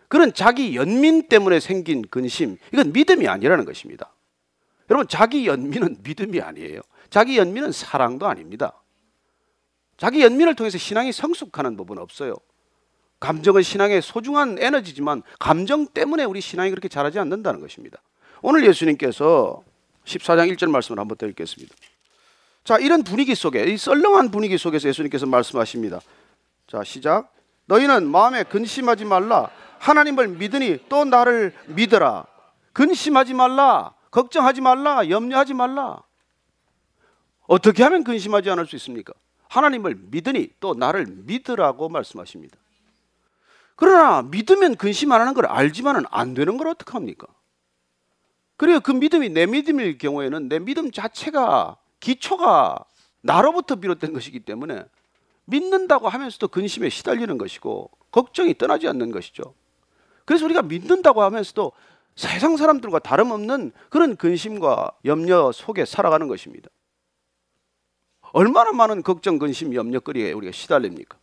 그런 0.09 0.33
자기 0.33 0.75
연민 0.75 1.29
때문에 1.29 1.61
생긴 1.61 2.03
근심, 2.03 2.57
이건 2.73 2.93
믿음이 2.93 3.29
아니라는 3.29 3.65
것입니다. 3.65 4.13
여러분, 4.91 5.07
자기 5.07 5.47
연민은 5.47 5.99
믿음이 6.03 6.41
아니에요. 6.41 6.81
자기 7.11 7.37
연민은 7.39 7.73
사랑도 7.73 8.27
아닙니다. 8.27 8.73
자기 9.99 10.23
연민을 10.23 10.55
통해서 10.55 10.79
신앙이 10.79 11.13
성숙하는 11.13 11.77
법은 11.77 11.99
없어요. 11.99 12.37
감정은 13.21 13.63
신앙의 13.63 14.01
소중한 14.01 14.59
에너지지만 14.61 15.23
감정 15.39 15.87
때문에 15.87 16.25
우리 16.25 16.41
신앙이 16.41 16.71
그렇게 16.71 16.89
자라지 16.89 17.19
않는다는 17.19 17.61
것입니다. 17.61 18.01
오늘 18.43 18.65
예수님께서 18.67 19.63
14장 20.05 20.55
1절 20.55 20.71
말씀을 20.71 20.99
한번 21.01 21.17
더 21.17 21.27
읽겠습니다. 21.27 21.75
자, 22.65 22.79
이런 22.79 23.03
분위기 23.03 23.35
속에 23.35 23.65
이 23.65 23.77
썰렁한 23.77 24.31
분위기 24.31 24.57
속에서 24.57 24.89
예수님께서 24.89 25.27
말씀하십니다. 25.27 26.01
자, 26.67 26.85
시작. 26.85 27.35
너희는 27.67 28.09
마음에 28.09 28.45
근심하지 28.45 29.05
말라. 29.05 29.51
하나님을 29.79 30.29
믿으니 30.29 30.79
또 30.89 31.05
나를 31.05 31.55
믿어라. 31.67 32.27
근심하지 32.73 33.35
말라. 33.35 33.95
걱정하지 34.11 34.61
말라. 34.61 35.09
염려하지 35.09 35.55
말라. 35.55 36.03
어떻게 37.47 37.83
하면 37.83 38.05
근심하지 38.05 38.51
않을 38.51 38.67
수 38.67 38.77
있습니까? 38.77 39.15
하나님을 39.49 39.99
믿으니 40.11 40.51
또 40.61 40.75
나를 40.75 41.07
믿으라고 41.07 41.89
말씀하십니다. 41.89 42.57
그러나 43.77 44.23
믿으면 44.23 44.77
근심 44.77 45.13
안 45.13 45.21
하는 45.21 45.35
걸 45.35 45.47
알지만은 45.47 46.05
안 46.11 46.35
되는 46.35 46.57
걸 46.57 46.69
어떡합니까? 46.69 47.27
그리고 48.57 48.81
그 48.81 48.91
믿음이 48.91 49.31
내 49.31 49.47
믿음일 49.47 49.99
경우에는 49.99 50.49
내 50.49 50.59
믿음 50.59 50.91
자체가 50.91 51.77
기초가 52.01 52.85
나로부터 53.21 53.77
비롯된 53.77 54.13
것이기 54.13 54.41
때문에 54.41 54.85
믿는다고 55.45 56.09
하면서도 56.09 56.49
근심에 56.49 56.89
시달리는 56.89 57.39
것이고 57.39 57.91
걱정이 58.11 58.59
떠나지 58.59 58.89
않는 58.89 59.13
것이죠. 59.13 59.55
그래서 60.29 60.45
우리가 60.45 60.61
믿는다고 60.61 61.23
하면서도 61.23 61.73
세상 62.15 62.59
사람들과 62.59 62.99
다름없는 62.99 63.73
그런 63.89 64.15
근심과 64.15 64.91
염려 65.07 65.53
속에 65.53 65.87
살아가는 65.87 66.29
것입니다. 66.29 66.69
얼마나 68.33 68.73
많은 68.73 69.03
걱정, 69.03 69.39
근심, 69.39 69.73
염려거리에 69.73 70.33
우리가 70.33 70.53
시달립니까? 70.53 71.17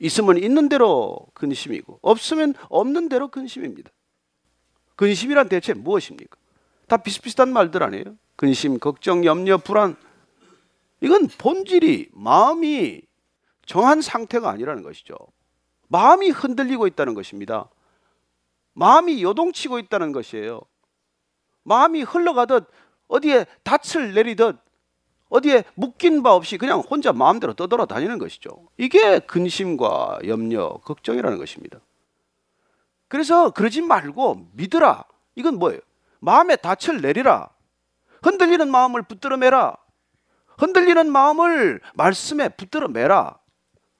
있으면 0.00 0.38
있는 0.38 0.68
대로 0.68 1.16
근심이고 1.34 2.00
없으면 2.02 2.54
없는 2.70 3.08
대로 3.08 3.28
근심입니다. 3.28 3.92
근심이란 4.96 5.48
대체 5.48 5.72
무엇입니까? 5.72 6.36
다 6.88 6.96
비슷비슷한 6.96 7.52
말들 7.52 7.84
아니에요? 7.84 8.16
근심, 8.34 8.80
걱정, 8.80 9.24
염려, 9.24 9.58
불안. 9.58 9.94
이건 11.00 11.28
본질이 11.38 12.08
마음이 12.14 13.02
정한 13.64 14.02
상태가 14.02 14.50
아니라는 14.50 14.82
것이죠. 14.82 15.14
마음이 15.86 16.30
흔들리고 16.30 16.88
있다는 16.88 17.14
것입니다. 17.14 17.68
마음이 18.74 19.22
요동치고 19.22 19.78
있다는 19.78 20.12
것이에요. 20.12 20.60
마음이 21.62 22.02
흘러가듯 22.02 22.68
어디에 23.08 23.46
닻을 23.64 24.14
내리듯 24.14 24.56
어디에 25.28 25.64
묶인 25.74 26.22
바 26.22 26.34
없이 26.34 26.58
그냥 26.58 26.80
혼자 26.80 27.12
마음대로 27.12 27.54
떠돌아다니는 27.54 28.18
것이죠. 28.18 28.50
이게 28.76 29.18
근심과 29.20 30.20
염려, 30.26 30.78
걱정이라는 30.84 31.38
것입니다. 31.38 31.80
그래서 33.08 33.50
그러지 33.50 33.82
말고 33.82 34.48
믿으라. 34.52 35.04
이건 35.34 35.58
뭐예요? 35.58 35.80
마음에 36.20 36.56
닻을 36.56 37.00
내리라. 37.00 37.48
흔들리는 38.22 38.70
마음을 38.70 39.02
붙들어 39.02 39.36
매라. 39.36 39.76
흔들리는 40.58 41.10
마음을 41.10 41.80
말씀에 41.94 42.48
붙들어 42.50 42.88
매라. 42.88 43.38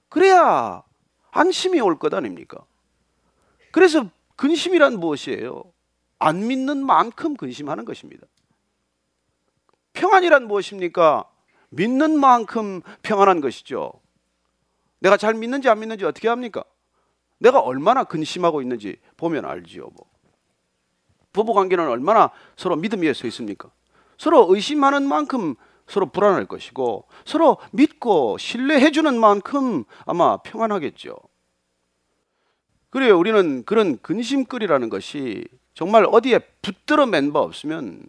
그래야 0.09 0.83
안심이 1.31 1.81
올 1.81 1.97
것 1.99 2.13
아닙니까? 2.13 2.59
그래서 3.71 4.05
근심이란 4.35 4.99
무엇이에요? 4.99 5.63
안 6.19 6.47
믿는 6.47 6.85
만큼 6.85 7.35
근심하는 7.35 7.85
것입니다. 7.85 8.25
평안이란 9.93 10.47
무엇입니까? 10.47 11.25
믿는 11.69 12.19
만큼 12.19 12.81
평안한 13.01 13.41
것이죠. 13.41 13.93
내가 14.99 15.17
잘 15.17 15.33
믿는지 15.33 15.69
안 15.69 15.79
믿는지 15.79 16.05
어떻게 16.05 16.27
합니까? 16.27 16.63
내가 17.37 17.59
얼마나 17.59 18.03
근심하고 18.03 18.61
있는지 18.61 18.97
보면 19.17 19.45
알지요. 19.45 19.89
뭐. 19.93 20.05
부부 21.33 21.53
관계는 21.53 21.87
얼마나 21.87 22.31
서로 22.55 22.75
믿음 22.75 23.01
위에 23.01 23.13
서 23.13 23.27
있습니까? 23.27 23.69
서로 24.17 24.47
의심하는 24.49 25.07
만큼 25.07 25.55
서로 25.87 26.07
불안할 26.07 26.45
것이고 26.45 27.07
서로 27.25 27.57
믿고 27.71 28.37
신뢰해 28.37 28.91
주는 28.91 29.19
만큼 29.19 29.83
아마 30.05 30.37
평안하겠죠. 30.37 31.15
그래요. 32.95 33.19
우리는 33.19 33.65
그런 33.65 33.99
근심거리라는 34.01 34.87
것이 34.87 35.43
정말 35.73 36.05
어디에 36.09 36.39
붙들어 36.61 37.05
맨 37.05 37.33
바 37.33 37.41
없으면 37.41 38.03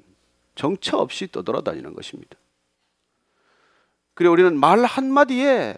정처 0.54 0.98
없이 0.98 1.26
떠돌아다니는 1.26 1.92
것입니다. 1.92 2.36
그래 4.14 4.28
우리는 4.28 4.56
말 4.56 4.84
한마디에 4.84 5.76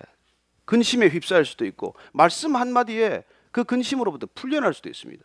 근심에 0.66 1.09
휩싸일 1.09 1.46
수도 1.46 1.64
있고 1.64 1.94
말씀 2.12 2.54
한마디에 2.54 3.24
그 3.50 3.64
근심으로부터 3.64 4.28
풀려날 4.34 4.74
수도 4.74 4.90
있습니다. 4.90 5.24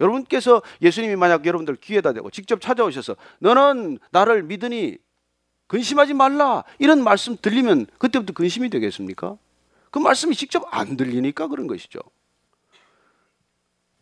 여러분께서 0.00 0.60
예수님이 0.82 1.14
만약 1.14 1.46
여러분들 1.46 1.76
귀에다 1.76 2.12
대고 2.12 2.30
직접 2.30 2.60
찾아오셔서 2.60 3.14
너는 3.38 4.00
나를 4.10 4.42
믿으니 4.42 4.98
근심하지 5.68 6.14
말라 6.14 6.64
이런 6.80 7.04
말씀 7.04 7.36
들리면 7.40 7.86
그때부터 7.98 8.32
근심이 8.32 8.70
되겠습니까? 8.70 9.36
그 9.92 10.00
말씀이 10.00 10.34
직접 10.34 10.66
안 10.72 10.96
들리니까 10.96 11.46
그런 11.46 11.68
것이죠. 11.68 12.00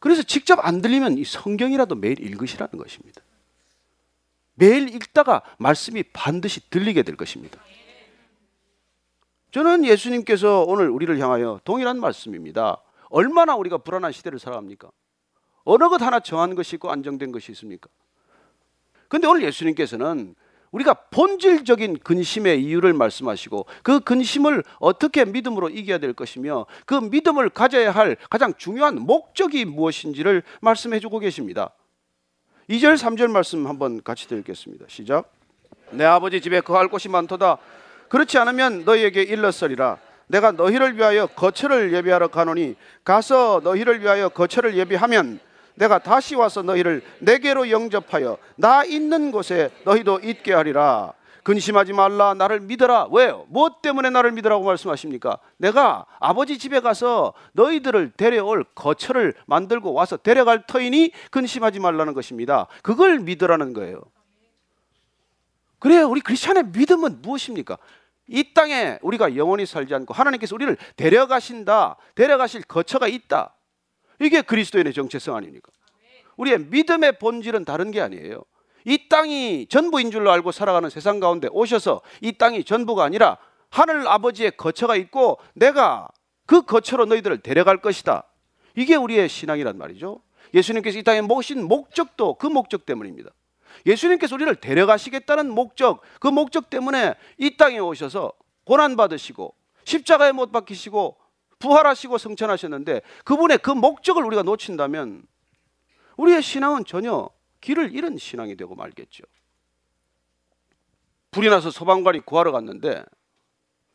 그래서 0.01 0.23
직접 0.23 0.59
안 0.65 0.81
들리면 0.81 1.19
이 1.19 1.25
성경이라도 1.25 1.95
매일 1.95 2.21
읽으시라는 2.21 2.79
것입니다. 2.79 3.23
매일 4.55 4.95
읽다가 4.95 5.43
말씀이 5.59 6.03
반드시 6.03 6.69
들리게 6.69 7.03
될 7.03 7.17
것입니다. 7.17 7.61
저는 9.53 9.85
예수님께서 9.85 10.65
오늘 10.67 10.91
우리를 10.91 11.19
향하여 11.19 11.61
동일한 11.65 12.01
말씀입니다. 12.01 12.83
얼마나 13.09 13.57
우리가 13.57 13.79
불안한 13.79 14.13
시대를 14.13 14.39
살아갑니까? 14.39 14.91
어느 15.65 15.89
것 15.89 16.01
하나 16.01 16.21
정한 16.21 16.55
것이 16.55 16.77
있고 16.77 16.91
안정된 16.91 17.33
것이 17.33 17.53
있습니까? 17.53 17.89
근데 19.09 19.27
오늘 19.27 19.43
예수님께서는 19.45 20.35
우리가 20.73 20.95
본질적인 20.95 21.99
근심의 21.99 22.63
이유를 22.63 22.93
말씀하시고 22.93 23.67
그 23.83 24.01
근심을 24.01 24.63
어떻게 24.79 25.25
믿음으로 25.25 25.69
이겨야 25.69 25.99
될 25.99 26.13
것이며 26.13 26.67
그 26.87 26.95
믿음을 26.95 27.51
가져야 27.51 27.91
할 27.91 28.17
가장 28.29 28.55
중요한 28.57 29.01
목적이 29.01 29.65
무엇인지를 29.65 30.43
말씀해 30.61 31.01
주고 31.01 31.19
계십니다. 31.19 31.71
2절 32.69 32.95
3절 32.97 33.31
말씀 33.31 33.67
한번 33.67 34.01
같이 34.03 34.29
읽겠습니다. 34.31 34.85
시작. 34.89 35.33
내 35.91 36.05
아버지 36.05 36.41
집에 36.41 36.61
거할 36.61 36.87
곳이 36.87 37.09
많도다. 37.09 37.59
그렇지 38.09 38.39
않으면 38.39 38.85
너희에게 38.85 39.23
일렀으리라. 39.23 39.99
내가 40.29 40.53
너희를 40.53 40.97
위하여 40.97 41.27
거처를 41.27 41.93
예비하러 41.93 42.29
가노니 42.29 42.77
가서 43.03 43.61
너희를 43.65 44.01
위하여 44.01 44.29
거처를 44.29 44.77
예비하면 44.77 45.41
내가 45.75 45.99
다시 45.99 46.35
와서 46.35 46.63
너희를 46.63 47.03
내게로 47.21 47.71
영접하여 47.71 48.39
나 48.57 48.85
있는 48.85 49.31
곳에 49.31 49.71
너희도 49.85 50.21
있게 50.23 50.53
하리라. 50.53 51.13
근심하지 51.43 51.93
말라 51.93 52.35
나를 52.35 52.61
믿어라 52.61 53.09
왜요? 53.11 53.47
무엇 53.49 53.83
때문에 53.83 54.11
나를 54.11 54.33
믿으라고 54.33 54.65
말씀하십니까? 54.65 55.39
내가 55.57 56.07
아버지 56.19 56.59
집에 56.59 56.81
가서 56.81 57.33
너희들을 57.53 58.13
데려올 58.17 58.65
거처를 58.75 59.35
만들고 59.47 59.93
와서 59.93 60.17
데려갈 60.17 60.65
터이니 60.67 61.13
근심하지 61.31 61.81
말라는 61.81 62.13
것입니다 62.13 62.67
그걸 62.83 63.21
믿으라는 63.21 63.73
거예요 63.73 64.03
그래요 65.79 66.09
우리 66.09 66.21
크리스찬의 66.21 66.65
믿음은 66.75 67.23
무엇입니까? 67.23 67.79
이 68.29 68.53
땅에 68.55 68.99
우리가 69.03 69.35
영원히 69.37 69.67
살지 69.67 69.95
않고 69.95 70.15
하나님께서 70.15 70.55
우리를 70.55 70.77
데려가신다 70.97 71.97
데려가실 72.15 72.63
거처가 72.65 73.09
있다 73.09 73.55
이게 74.21 74.43
그리스도인의 74.43 74.93
정체성 74.93 75.35
아닙니까? 75.35 75.71
우리의 76.37 76.61
믿음의 76.67 77.19
본질은 77.19 77.65
다른 77.65 77.91
게 77.91 78.01
아니에요 78.01 78.43
이 78.85 79.09
땅이 79.09 79.67
전부인 79.69 80.11
줄로 80.11 80.31
알고 80.31 80.53
살아가는 80.53 80.89
세상 80.89 81.21
가운데 81.21 81.49
오셔서 81.51 82.01
이 82.21 82.33
땅이 82.33 82.65
전부가 82.65 83.05
아니라 83.05 83.39
하늘 83.69 84.07
아버지의 84.07 84.53
거처가 84.57 84.97
있고 84.97 85.39
내가 85.55 86.09
그 86.47 86.63
거처로 86.63 87.05
너희들을 87.05 87.39
데려갈 87.39 87.81
것이다. 87.81 88.25
이게 88.75 88.97
우리의 88.97 89.29
신앙이란 89.29 89.79
말이죠. 89.79 90.21
예수님께서 90.55 90.99
이 90.99 91.03
땅에 91.03 91.21
모신 91.21 91.67
목적도 91.69 92.35
그 92.35 92.47
목적 92.47 92.87
때문입니다. 92.87 93.31
예수님께서 93.87 94.35
우리를 94.35 94.53
데려가시겠다는 94.57 95.51
목적, 95.51 96.01
그 96.19 96.29
목적 96.29 96.71
때문에 96.71 97.15
이 97.39 97.57
땅에 97.57 97.79
오셔서 97.79 98.33
고난 98.65 98.97
받으시고 98.97 99.55
십자가에 99.85 100.33
못 100.33 100.51
박히시고 100.51 101.17
부활하시고 101.61 102.19
성천하셨는데 102.19 103.03
그분의 103.25 103.59
그 103.59 103.71
목적을 103.71 104.25
우리가 104.25 104.43
놓친다면 104.43 105.23
우리의 106.17 106.43
신앙은 106.43 106.85
전혀 106.85 107.29
길을 107.61 107.95
잃은 107.95 108.19
신앙이 108.19 108.57
되고 108.57 108.75
말겠죠. 108.75 109.23
불이 111.31 111.49
나서 111.49 111.71
소방관이 111.71 112.21
구하러 112.21 112.51
갔는데 112.51 113.05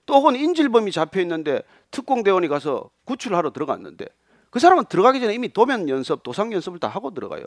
또 0.05 0.15
혹은 0.15 0.35
인질범이 0.35 0.91
잡혀 0.91 1.19
있는데 1.21 1.61
특공대원이 1.91 2.47
가서 2.47 2.89
구출하러 3.03 3.51
들어갔는데 3.51 4.05
그 4.49 4.59
사람은 4.59 4.85
들어가기 4.85 5.19
전에 5.19 5.33
이미 5.33 5.51
도면 5.51 5.89
연습, 5.89 6.23
도상 6.23 6.53
연습을 6.53 6.79
다 6.79 6.87
하고 6.87 7.13
들어가요. 7.13 7.45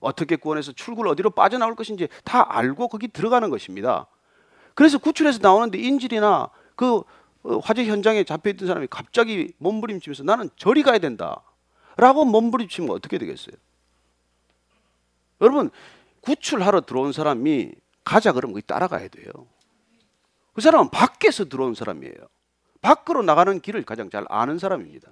어떻게 0.00 0.36
구원해서 0.36 0.72
출구를 0.72 1.10
어디로 1.12 1.30
빠져나올 1.30 1.74
것인지 1.76 2.08
다 2.24 2.46
알고 2.54 2.88
거기 2.88 3.08
들어가는 3.08 3.48
것입니다. 3.48 4.06
그래서 4.74 4.98
구출해서 4.98 5.38
나오는데 5.40 5.78
인질이나 5.78 6.50
그 6.74 6.96
어, 6.96 7.04
화재 7.62 7.84
현장에 7.86 8.24
잡혀 8.24 8.50
있던 8.50 8.68
사람이 8.68 8.88
갑자기 8.90 9.52
몸부림치면서 9.58 10.24
나는 10.24 10.50
저리 10.56 10.82
가야 10.82 10.98
된다. 10.98 11.42
라고 11.96 12.24
몸부림치면 12.24 12.90
어떻게 12.90 13.18
되겠어요? 13.18 13.56
여러분 15.40 15.70
구출하러 16.20 16.82
들어온 16.82 17.12
사람이 17.12 17.72
가자 18.04 18.32
그러면 18.32 18.54
거기 18.54 18.66
따라가야 18.66 19.08
돼요. 19.08 19.30
그 20.52 20.60
사람은 20.60 20.90
밖에서 20.90 21.46
들어온 21.46 21.74
사람이에요. 21.74 22.14
밖으로 22.82 23.22
나가는 23.22 23.60
길을 23.60 23.84
가장 23.84 24.10
잘 24.10 24.24
아는 24.28 24.58
사람입니다. 24.58 25.10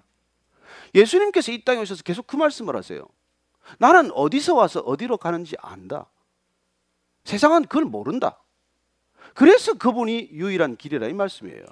예수님께서 0.95 1.53
이 1.53 1.65
땅에 1.65 1.81
오셔서 1.81 2.03
계속 2.03 2.27
그 2.27 2.37
말씀을 2.37 2.77
하세요. 2.77 3.07
나는 3.79 4.11
어디서 4.13 4.55
와서 4.55 4.81
어디로 4.81 5.19
가는지 5.19 5.57
안다. 5.61 6.07
세상은 7.25 7.63
그걸 7.63 7.85
모른다. 7.85 8.43
그래서 9.35 9.75
그분이 9.75 10.31
유일한 10.33 10.77
길이라 10.77 11.09
이 11.09 11.13
말씀이에요. 11.13 11.65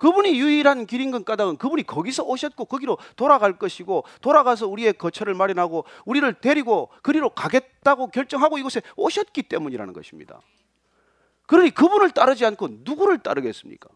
그분이 0.00 0.40
유일한 0.40 0.86
길인 0.86 1.10
건 1.10 1.24
까닭은 1.24 1.58
그분이 1.58 1.84
거기서 1.84 2.24
오셨고 2.24 2.64
거기로 2.64 2.96
돌아갈 3.16 3.58
것이고 3.58 4.04
돌아가서 4.22 4.66
우리의 4.66 4.94
거처를 4.94 5.34
마련하고 5.34 5.84
우리를 6.06 6.32
데리고 6.40 6.88
그리로 7.02 7.28
가겠다고 7.30 8.08
결정하고 8.08 8.58
이곳에 8.58 8.80
오셨기 8.96 9.44
때문이라는 9.44 9.92
것입니다. 9.92 10.40
그러니 11.46 11.70
그분을 11.70 12.12
따르지 12.12 12.46
않고 12.46 12.68
누구를 12.80 13.18
따르겠습니까? 13.18 13.90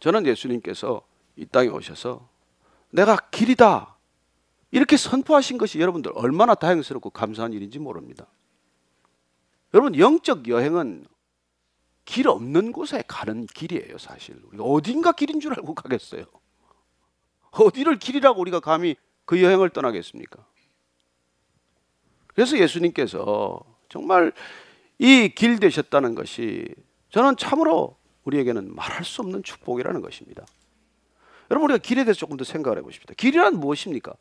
저는 0.00 0.26
예수님께서 0.26 1.02
이 1.36 1.46
땅에 1.46 1.68
오셔서 1.68 2.28
내가 2.90 3.16
길이다 3.30 3.96
이렇게 4.72 4.96
선포하신 4.96 5.56
것이 5.56 5.78
여러분들 5.78 6.10
얼마나 6.16 6.56
다행스럽고 6.56 7.10
감사한 7.10 7.52
일인지 7.52 7.78
모릅니다. 7.78 8.26
여러분 9.72 9.96
영적 9.96 10.48
여행은 10.48 11.06
길 12.04 12.28
없는 12.28 12.72
곳에 12.72 13.02
가는 13.06 13.46
길이에요, 13.46 13.98
사실. 13.98 14.36
우리가 14.48 14.64
어딘가 14.64 15.12
길인 15.12 15.40
줄 15.40 15.52
알고 15.54 15.74
가겠어요. 15.74 16.24
어디를 17.52 17.98
길이라고 17.98 18.40
우리가 18.40 18.60
감히 18.60 18.96
그 19.24 19.42
여행을 19.42 19.70
떠나겠습니까? 19.70 20.44
그래서 22.34 22.58
예수님께서 22.58 23.60
정말 23.88 24.32
이 24.98 25.28
길 25.34 25.58
되셨다는 25.58 26.14
것이 26.14 26.66
저는 27.10 27.36
참으로 27.36 27.96
우리에게는 28.24 28.74
말할 28.74 29.04
수 29.04 29.22
없는 29.22 29.42
축복이라는 29.42 30.00
것입니다. 30.00 30.44
여러분 31.50 31.70
우리가 31.70 31.82
길에 31.82 32.04
대해서 32.04 32.18
조금 32.18 32.36
더 32.36 32.44
생각을 32.44 32.78
해보십시다. 32.78 33.14
길이란 33.16 33.60
무엇입니까? 33.60 34.14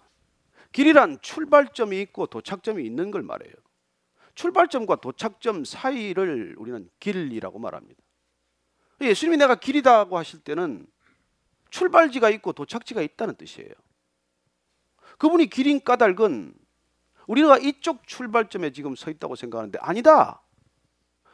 길이란 0.72 1.20
출발점이 1.22 2.00
있고 2.02 2.28
도착점이 2.28 2.84
있는 2.86 3.12
걸 3.12 3.24
말해요. 3.24 3.54
출발점과 4.36 4.98
도착점 4.98 5.66
사이를 5.66 6.56
우리는 6.58 6.90
길이라고 7.00 7.60
말합니다. 7.60 8.02
예수님이 9.02 9.38
내가 9.38 9.56
길이다고 9.56 10.18
하실 10.18 10.40
때는 10.40 10.88
출발지가 11.70 12.30
있고 12.32 12.54
도착지가 12.54 13.02
있다는 13.02 13.36
뜻이에요. 13.36 13.74
그분이 15.18 15.48
길인 15.48 15.84
까닭은 15.84 16.54
우리가 17.28 17.58
이쪽 17.58 18.08
출발점에 18.08 18.72
지금 18.72 18.96
서 18.96 19.10
있다고 19.10 19.36
생각하는데 19.36 19.80
아니다. 19.82 20.42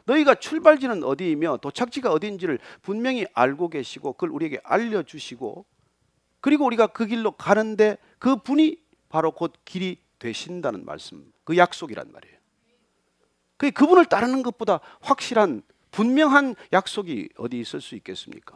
너희가 0.06 0.36
출발지는 0.36 1.04
어디이며 1.04 1.58
도착지가 1.58 2.12
어디인지를 2.12 2.60
분명히 2.82 3.26
알고 3.34 3.70
계시고 3.70 4.14
그걸 4.14 4.30
우리에게 4.32 4.60
알려주시고 4.64 5.66
그리고 6.42 6.66
우리가 6.66 6.88
그 6.88 7.06
길로 7.06 7.32
가는데 7.32 7.98
그 8.18 8.38
분이 8.38 8.78
바로 9.10 9.32
곧 9.32 9.54
길이 9.66 10.02
되신다는 10.20 10.86
말씀, 10.86 11.32
그 11.44 11.58
약속이란 11.58 12.12
말이에요. 12.12 12.39
그 13.60 13.72
그분을 13.72 14.06
따르는 14.06 14.42
것보다 14.42 14.80
확실한 15.02 15.62
분명한 15.92 16.56
약속이 16.72 17.30
어디 17.38 17.60
있을 17.60 17.82
수 17.82 17.96
있겠습니까? 17.96 18.56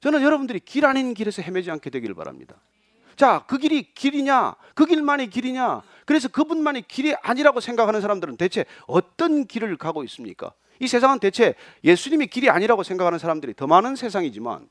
저는 0.00 0.20
여러분들이 0.22 0.60
길 0.60 0.84
아닌 0.84 1.14
길에서 1.14 1.40
헤매지 1.40 1.70
않게 1.70 1.88
되기를 1.88 2.14
바랍니다. 2.14 2.56
자, 3.16 3.44
그 3.46 3.56
길이 3.56 3.94
길이냐? 3.94 4.56
그 4.74 4.84
길만이 4.84 5.30
길이냐? 5.30 5.82
그래서 6.04 6.28
그분만이 6.28 6.86
길이 6.86 7.14
아니라고 7.22 7.60
생각하는 7.60 8.02
사람들은 8.02 8.36
대체 8.36 8.66
어떤 8.86 9.46
길을 9.46 9.78
가고 9.78 10.04
있습니까? 10.04 10.52
이 10.78 10.86
세상은 10.86 11.18
대체 11.18 11.54
예수님이 11.82 12.26
길이 12.26 12.50
아니라고 12.50 12.82
생각하는 12.82 13.18
사람들이 13.18 13.54
더 13.54 13.66
많은 13.66 13.96
세상이지만 13.96 14.68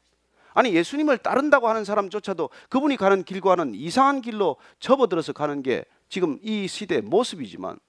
아니 0.54 0.76
예수님을 0.76 1.18
따른다고 1.20 1.70
하는 1.70 1.86
사람조차도 1.86 2.52
그분이 2.70 2.98
가는 2.98 3.24
길과는 3.24 3.74
이상한 3.74 4.22
길로 4.22 4.58
접어들어서 4.80 5.34
가는 5.34 5.64
게 5.64 5.86
지금 6.08 6.38
이 6.44 6.68
시대의 6.68 7.02
모습이지만 7.02 7.80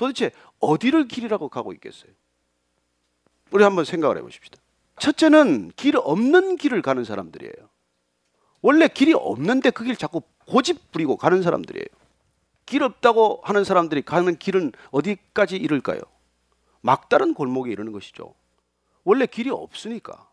도대체 0.00 0.30
어디를 0.60 1.08
길이라고 1.08 1.50
가고 1.50 1.74
있겠어요? 1.74 2.10
우리 3.50 3.64
한번 3.64 3.84
생각을 3.84 4.16
해보십시다. 4.16 4.56
첫째는 4.98 5.72
길 5.76 5.98
없는 5.98 6.56
길을 6.56 6.80
가는 6.80 7.04
사람들이에요. 7.04 7.68
원래 8.62 8.88
길이 8.88 9.12
없는데 9.12 9.68
그 9.68 9.84
길 9.84 9.96
자꾸 9.96 10.22
고집 10.46 10.90
부리고 10.90 11.18
가는 11.18 11.42
사람들이에요. 11.42 11.84
길 12.64 12.82
없다고 12.82 13.42
하는 13.44 13.62
사람들이 13.62 14.00
가는 14.00 14.38
길은 14.38 14.72
어디까지 14.90 15.56
이를까요? 15.56 16.00
막다른 16.80 17.34
골목에 17.34 17.70
이르는 17.70 17.92
것이죠. 17.92 18.34
원래 19.04 19.26
길이 19.26 19.50
없으니까. 19.50 20.30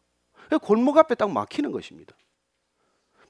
골목 0.61 0.97
앞에 0.97 1.15
딱 1.15 1.29
막히는 1.29 1.73
것입니다. 1.73 2.15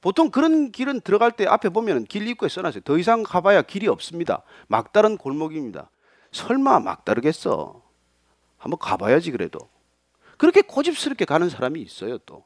보통 0.02 0.30
그런 0.30 0.72
길은 0.72 1.02
들어갈 1.02 1.32
때 1.32 1.48
앞에 1.48 1.70
보면 1.70 2.06
길 2.06 2.28
입구에 2.28 2.48
써놨어요. 2.48 2.82
더 2.82 3.00
이상 3.00 3.24
가봐야 3.24 3.64
길이 3.64 3.88
없습니다. 3.88 4.44
막다른 4.68 5.18
골목입니다. 5.18 5.90
설마 6.32 6.80
막다르겠어? 6.80 7.82
한번 8.58 8.80
가봐야지 8.80 9.32
그래도. 9.32 9.70
그렇게 10.38 10.62
고집스럽게 10.62 11.26
가는 11.26 11.50
사람이 11.50 11.82
있어요 11.82 12.18
또. 12.20 12.46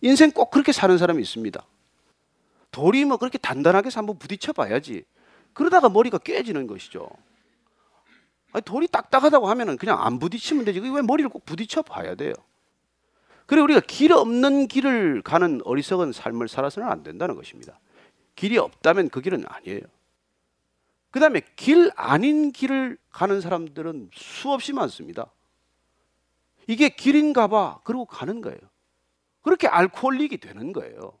인생 0.00 0.30
꼭 0.30 0.50
그렇게 0.50 0.72
사는 0.72 0.96
사람이 0.96 1.22
있습니다. 1.22 1.64
돌이 2.70 3.04
뭐 3.04 3.18
그렇게 3.18 3.38
단단하게 3.38 3.86
해서 3.86 4.00
한번 4.00 4.18
부딪혀 4.18 4.52
봐야지. 4.52 5.04
그러다가 5.52 5.88
머리가 5.88 6.18
깨지는 6.18 6.66
것이죠. 6.66 7.08
아니, 8.52 8.62
돌이 8.62 8.88
딱딱하다고 8.88 9.48
하면은 9.48 9.76
그냥 9.76 10.02
안 10.02 10.18
부딪히면 10.18 10.64
되지. 10.64 10.80
왜 10.80 11.02
머리를 11.02 11.28
꼭 11.30 11.44
부딪혀 11.44 11.82
봐야 11.82 12.14
돼요? 12.14 12.32
그리고 13.46 13.64
우리가 13.64 13.80
길 13.80 14.12
없는 14.12 14.68
길을 14.68 15.22
가는 15.22 15.60
어리석은 15.64 16.12
삶을 16.12 16.48
살아서는 16.48 16.88
안 16.88 17.02
된다는 17.02 17.36
것입니다. 17.36 17.78
길이 18.34 18.56
없다면 18.58 19.10
그 19.10 19.20
길은 19.20 19.44
아니에요. 19.46 19.80
그 21.12 21.20
다음에 21.20 21.42
길 21.56 21.92
아닌 21.94 22.50
길을 22.52 22.96
가는 23.10 23.40
사람들은 23.40 24.10
수없이 24.14 24.72
많습니다. 24.72 25.30
이게 26.66 26.88
길인가 26.88 27.46
봐. 27.48 27.80
그러고 27.84 28.06
가는 28.06 28.40
거예요. 28.40 28.58
그렇게 29.42 29.68
알코올릭이 29.68 30.38
되는 30.38 30.72
거예요. 30.72 31.18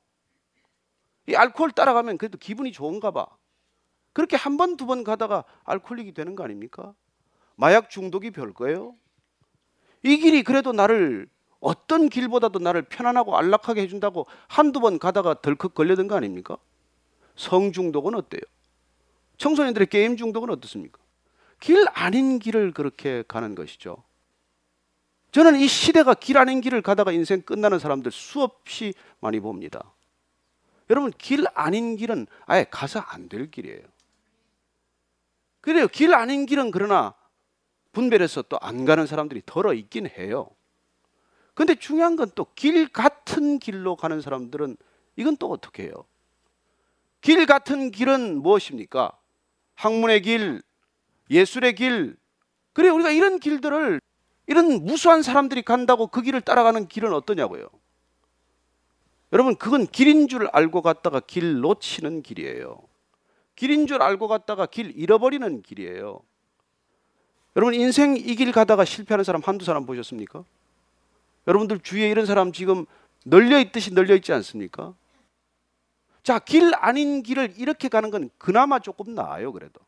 이 1.28 1.34
알코올 1.34 1.72
따라가면 1.72 2.16
그래도 2.16 2.38
기분이 2.38 2.72
좋은가 2.72 3.10
봐. 3.10 3.26
그렇게 4.14 4.34
한 4.36 4.56
번, 4.56 4.76
두 4.76 4.86
번 4.86 5.04
가다가 5.04 5.44
알코올릭이 5.64 6.14
되는 6.14 6.34
거 6.36 6.42
아닙니까? 6.44 6.94
마약 7.54 7.90
중독이 7.90 8.30
별 8.30 8.54
거예요. 8.54 8.96
이 10.02 10.16
길이 10.16 10.42
그래도 10.42 10.72
나를 10.72 11.28
어떤 11.60 12.08
길보다도 12.08 12.60
나를 12.60 12.82
편안하고 12.82 13.36
안락하게 13.36 13.82
해준다고 13.82 14.26
한두 14.48 14.80
번 14.80 14.98
가다가 14.98 15.34
덜컥 15.42 15.74
걸려든 15.74 16.08
거 16.08 16.16
아닙니까? 16.16 16.56
성 17.36 17.72
중독은 17.72 18.14
어때요? 18.14 18.40
청소년들의 19.38 19.88
게임 19.88 20.16
중독은 20.16 20.50
어떻습니까? 20.50 20.98
길 21.60 21.84
아닌 21.94 22.38
길을 22.38 22.72
그렇게 22.72 23.22
가는 23.28 23.54
것이죠. 23.54 24.02
저는 25.32 25.56
이 25.58 25.66
시대가 25.66 26.14
길 26.14 26.36
아닌 26.38 26.60
길을 26.60 26.82
가다가 26.82 27.12
인생 27.12 27.40
끝나는 27.42 27.78
사람들 27.78 28.12
수없이 28.12 28.94
많이 29.20 29.40
봅니다. 29.40 29.92
여러분, 30.90 31.10
길 31.16 31.46
아닌 31.54 31.96
길은 31.96 32.26
아예 32.46 32.66
가서 32.70 33.00
안 33.00 33.28
될 33.28 33.50
길이에요. 33.50 33.80
그래요. 35.60 35.86
길 35.88 36.12
아닌 36.14 36.44
길은 36.44 36.70
그러나 36.70 37.14
분별해서 37.92 38.42
또 38.42 38.58
안 38.60 38.84
가는 38.84 39.06
사람들이 39.06 39.42
덜어 39.46 39.72
있긴 39.74 40.06
해요. 40.08 40.50
근데 41.54 41.74
중요한 41.74 42.16
건 42.16 42.30
또 42.30 42.46
길 42.54 42.88
같은 42.88 43.58
길로 43.58 43.96
가는 43.96 44.20
사람들은 44.20 44.76
이건 45.16 45.36
또 45.36 45.50
어떻게 45.50 45.84
해요? 45.84 45.92
길 47.20 47.46
같은 47.46 47.90
길은 47.90 48.42
무엇입니까? 48.42 49.12
학문의 49.74 50.22
길, 50.22 50.62
예술의 51.30 51.74
길. 51.74 52.16
그래, 52.72 52.88
우리가 52.88 53.10
이런 53.10 53.38
길들을 53.38 54.00
이런 54.46 54.84
무수한 54.84 55.22
사람들이 55.22 55.62
간다고 55.62 56.06
그 56.08 56.22
길을 56.22 56.40
따라가는 56.40 56.88
길은 56.88 57.12
어떠냐고요? 57.12 57.68
여러분, 59.32 59.56
그건 59.56 59.86
길인 59.86 60.28
줄 60.28 60.48
알고 60.52 60.82
갔다가 60.82 61.20
길 61.20 61.60
놓치는 61.60 62.22
길이에요. 62.22 62.78
길인 63.56 63.86
줄 63.86 64.02
알고 64.02 64.28
갔다가 64.28 64.66
길 64.66 64.92
잃어버리는 64.96 65.62
길이에요. 65.62 66.20
여러분, 67.56 67.74
인생 67.74 68.16
이 68.16 68.34
길 68.34 68.52
가다가 68.52 68.84
실패하는 68.84 69.24
사람 69.24 69.40
한두 69.42 69.64
사람 69.64 69.86
보셨습니까? 69.86 70.44
여러분들 71.46 71.80
주위에 71.80 72.10
이런 72.10 72.26
사람 72.26 72.52
지금 72.52 72.86
널려 73.24 73.58
있듯이 73.60 73.92
널려 73.94 74.14
있지 74.16 74.32
않습니까? 74.32 74.94
자, 76.22 76.38
길 76.38 76.72
아닌 76.76 77.22
길을 77.22 77.54
이렇게 77.56 77.88
가는 77.88 78.10
건 78.10 78.30
그나마 78.38 78.78
조금 78.78 79.14
나아요, 79.14 79.52
그래도. 79.52 79.80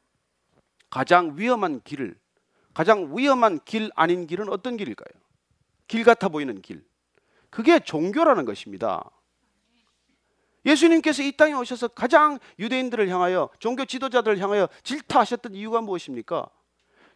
가장 0.90 1.34
위험한 1.36 1.80
길을 1.82 2.16
가장 2.72 3.16
위험한 3.16 3.60
길 3.64 3.90
아닌 3.94 4.26
길은 4.26 4.48
어떤 4.48 4.76
길일까요? 4.76 5.20
길 5.86 6.04
같아 6.04 6.28
보이는 6.28 6.60
길. 6.60 6.84
그게 7.50 7.78
종교라는 7.78 8.44
것입니다. 8.44 9.10
예수님께서 10.66 11.22
이 11.22 11.32
땅에 11.32 11.52
오셔서 11.52 11.88
가장 11.88 12.38
유대인들을 12.58 13.08
향하여 13.08 13.48
종교 13.58 13.84
지도자들을 13.84 14.38
향하여 14.38 14.68
질타하셨던 14.82 15.54
이유가 15.54 15.80
무엇입니까? 15.80 16.48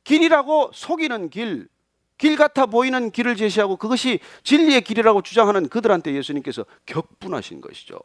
길이라고 0.05 0.71
속이는 0.73 1.31
길, 1.31 1.69
길 2.19 2.37
같아 2.37 2.67
보이는 2.67 3.11
길을 3.11 3.37
제시하고 3.37 3.77
그것이 3.77 4.21
진리의 4.45 4.83
길이라고 4.83 5.23
주장하는 5.23 5.69
그들한테 5.69 6.15
예수님께서 6.15 6.67
격분하신 6.87 7.61
것이죠. 7.61 7.99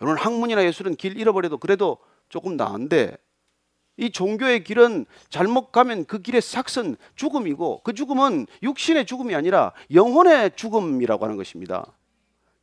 여러분 0.00 0.18
학문이나 0.18 0.64
예술은 0.64 0.96
길 0.96 1.18
잃어버려도 1.18 1.58
그래도 1.58 1.98
조금 2.28 2.56
나은데 2.56 3.16
이 3.96 4.10
종교의 4.10 4.64
길은 4.64 5.06
잘못 5.30 5.72
가면 5.72 6.04
그 6.04 6.20
길의 6.20 6.42
삭은 6.42 6.96
죽음이고 7.14 7.80
그 7.82 7.94
죽음은 7.94 8.46
육신의 8.62 9.06
죽음이 9.06 9.34
아니라 9.34 9.72
영혼의 9.92 10.54
죽음이라고 10.56 11.24
하는 11.24 11.36
것입니다. 11.36 11.86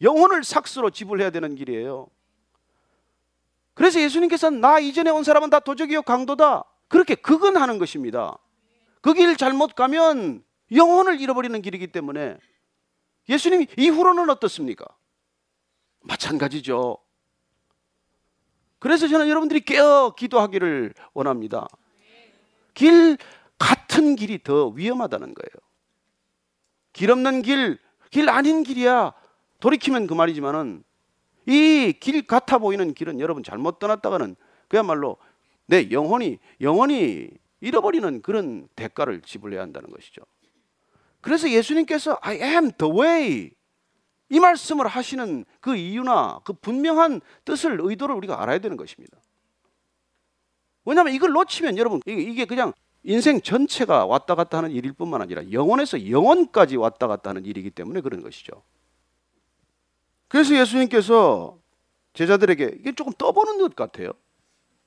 영혼을 0.02 0.44
삭스로 0.44 0.92
지불해야 0.92 1.32
되는 1.32 1.56
길이에요. 1.56 2.08
그래서 3.74 4.00
예수님께서는 4.00 4.62
나 4.62 4.78
이전에 4.78 5.10
온 5.10 5.24
사람은 5.24 5.50
다 5.50 5.60
도적이요 5.60 6.04
강도다. 6.04 6.66
그렇게 6.88 7.16
극은 7.16 7.58
하는 7.58 7.80
것입니다. 7.80 8.38
그 9.02 9.14
길 9.14 9.36
잘못 9.36 9.74
가면 9.76 10.44
영혼을 10.72 11.20
잃어버리는 11.20 11.60
길이기 11.62 11.88
때문에 11.88 12.38
예수님 13.28 13.66
이후로는 13.78 14.30
어떻습니까? 14.30 14.86
마찬가지죠. 16.02 16.98
그래서 18.84 19.08
저는 19.08 19.30
여러분들이 19.30 19.62
깨어 19.62 20.14
기도하기를 20.18 20.94
원합니다. 21.14 21.70
길 22.74 23.18
같은 23.58 24.18
길이 24.18 24.44
더 24.44 24.68
위험하다는 24.68 25.34
거예요. 25.34 25.50
길 26.92 27.10
없는 27.12 27.44
길, 27.44 27.80
길 28.12 28.28
아닌 28.28 28.62
길이야. 28.64 29.14
돌이키면 29.62 30.06
그 30.08 30.14
말이지만은 30.14 30.84
이 31.48 31.94
길 32.02 32.28
같아 32.28 32.58
보이는 32.58 32.94
길은 32.94 33.22
여러분 33.22 33.42
잘못 33.42 33.80
떠났다가는 33.80 34.36
그야말로 34.68 35.16
내 35.66 35.90
영혼이 35.90 36.40
영혼이 36.60 37.30
잃어버리는 37.62 38.22
그런 38.22 38.68
대가를 38.76 39.22
지불해야 39.22 39.62
한다는 39.62 39.92
것이죠. 39.92 40.24
그래서 41.22 41.50
예수님께서 41.50 42.18
I 42.22 42.36
am 42.42 42.72
the 42.78 42.94
way 42.94 43.52
이 44.34 44.40
말씀을 44.40 44.88
하시는 44.88 45.46
그 45.62 45.76
이유나 45.76 46.40
그 46.44 46.54
분명한 46.54 47.22
뜻을 47.46 47.78
의도를 47.80 48.16
우리가 48.16 48.42
알아야 48.42 48.58
되는 48.58 48.78
것입니다. 48.78 49.16
왜냐하면 50.86 51.14
이걸 51.14 51.30
놓치면 51.34 51.78
여러분 51.78 52.02
이게- 52.08 52.46
그냥 52.46 52.74
인생 53.04 53.40
전체가 53.42 54.08
왔다 54.08 54.34
갔다 54.34 54.58
하는 54.58 54.72
일일 54.72 54.94
뿐만 54.94 55.22
아니라 55.22 55.44
영혼에서 55.52 56.10
영혼까지 56.10 56.78
왔다 56.78 57.06
갔다 57.06 57.30
하는 57.30 57.46
일이기 57.46 57.70
때문에 57.70 58.02
그런 58.02 58.24
것이죠. 58.24 58.64
그래서 60.30 60.56
예수님께서 60.58 61.60
제자들에게 62.14 62.78
이게 62.80 62.92
조금 62.94 63.14
떠보는 63.14 63.60
것 63.60 63.76
같아요. 63.76 64.14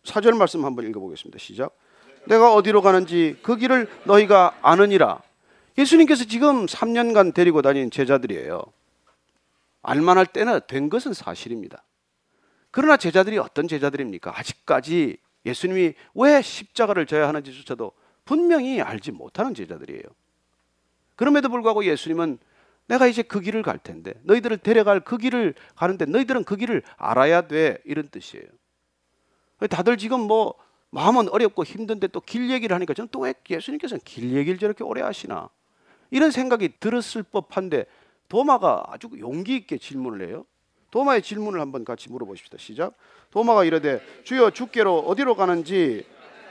사절 0.03 0.35
말씀 0.35 0.65
한번 0.65 0.89
읽어보겠습니다. 0.89 1.39
시작. 1.39 1.77
내가 2.27 2.53
어디로 2.53 2.83
가는지 2.83 3.39
그 3.43 3.57
길을 3.57 3.89
너희가 4.07 4.59
아느니라. 4.63 5.23
예수님께서 5.79 6.25
지금 6.25 6.67
3년간 6.67 7.33
데리고 7.33 7.63
다닌 7.63 7.93
제자들이에요. 7.93 8.61
알만할 9.87 10.27
때는 10.27 10.61
된 10.67 10.91
것은 10.91 11.13
사실입니다. 11.15 11.85
그러나 12.71 12.97
제자들이 12.97 13.39
어떤 13.39 13.69
제자들입니까? 13.69 14.39
아직까지 14.39 15.17
예수님이 15.47 15.95
왜 16.15 16.43
십자가를 16.43 17.07
져야 17.07 17.29
하는지조차도 17.29 17.93
분명히 18.25 18.81
알지 18.81 19.13
못하는 19.13 19.55
제자들이에요. 19.55 20.03
그럼에도 21.15 21.49
불구하고 21.49 21.85
예수님은 21.85 22.39
내가 22.89 23.07
이제 23.07 23.23
그 23.23 23.41
길을 23.41 23.63
갈 23.63 23.79
텐데 23.79 24.13
너희들을 24.25 24.59
데려갈 24.59 25.01
그 25.01 25.19
길을 25.19 25.55
가는데 25.77 26.05
너희들은 26.05 26.45
그 26.45 26.57
길을 26.57 26.83
알아야 26.97 27.43
돼 27.49 27.79
이런 27.85 28.09
뜻이에요. 28.09 28.45
다들 29.71 29.97
지금 29.97 30.21
뭐 30.21 30.55
마음은 30.91 31.29
어렵고 31.29 31.65
힘든데 31.65 32.09
또 32.09 32.21
길 32.21 32.51
얘기를 32.51 32.75
하니까 32.75 32.93
저는 32.95 33.09
또 33.11 33.21
왜 33.21 33.35
예수님께서는 33.49 34.01
길 34.05 34.33
얘기를 34.35 34.59
저렇게 34.59 34.85
오래 34.85 35.01
하시나 35.01 35.49
이런 36.11 36.31
생각이 36.31 36.75
들었을 36.81 37.23
법한데 37.23 37.87
도마가 38.29 38.85
아주 38.89 39.09
용기 39.19 39.57
있게 39.57 39.79
질문을 39.79 40.29
해요. 40.29 40.45
도마의 40.91 41.23
질문을 41.23 41.61
한번 41.61 41.85
같이 41.85 42.11
물어보십시다. 42.11 42.59
시작. 42.59 42.95
도마가 43.31 43.65
이르되 43.65 44.01
주여 44.25 44.51
주께로 44.51 45.01
어디로 45.01 45.35
가는지 45.35 46.07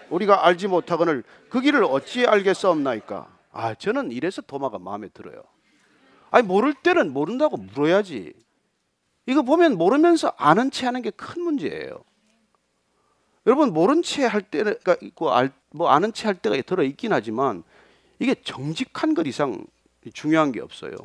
우리가 0.09 0.45
알지 0.45 0.67
못하거늘 0.67 1.23
그 1.49 1.61
길을 1.61 1.83
어찌 1.83 2.25
알겠사옵나이까. 2.27 3.27
아 3.51 3.73
저는 3.75 4.11
이래서 4.11 4.41
도마가 4.41 4.77
마음에 4.79 5.07
들어요. 5.09 5.41
아니 6.31 6.45
모를 6.45 6.73
때는 6.73 7.11
모른다고 7.13 7.57
물어야지. 7.57 8.33
이거 9.27 9.41
보면 9.41 9.77
모르면서 9.77 10.33
아는 10.37 10.69
체 10.69 10.85
하는 10.85 11.01
게 11.01 11.09
큰 11.11 11.41
문제예요. 11.41 12.03
여러분 13.47 13.73
모른 13.73 14.01
채 14.01 14.25
할 14.25 14.41
때가 14.41 14.97
있고 15.01 15.31
알, 15.31 15.51
뭐 15.71 15.89
아는 15.89 16.13
채 16.13 16.27
할 16.27 16.35
때가 16.35 16.59
들어 16.63 16.83
있긴 16.83 17.13
하지만 17.13 17.63
이게 18.19 18.35
정직한 18.35 19.13
것 19.13 19.25
이상 19.27 19.65
중요한 20.13 20.51
게 20.51 20.61
없어요. 20.61 20.95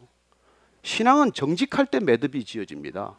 신앙은 0.82 1.32
정직할 1.32 1.86
때 1.86 2.00
매듭이 2.00 2.44
지어집니다. 2.44 3.16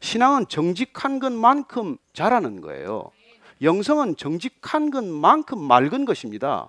신앙은 0.00 0.46
정직한 0.48 1.18
것만큼 1.18 1.96
잘하는 2.12 2.60
거예요. 2.60 3.10
영성은 3.60 4.16
정직한 4.16 4.90
것만큼 4.90 5.58
맑은 5.58 6.04
것입니다. 6.04 6.68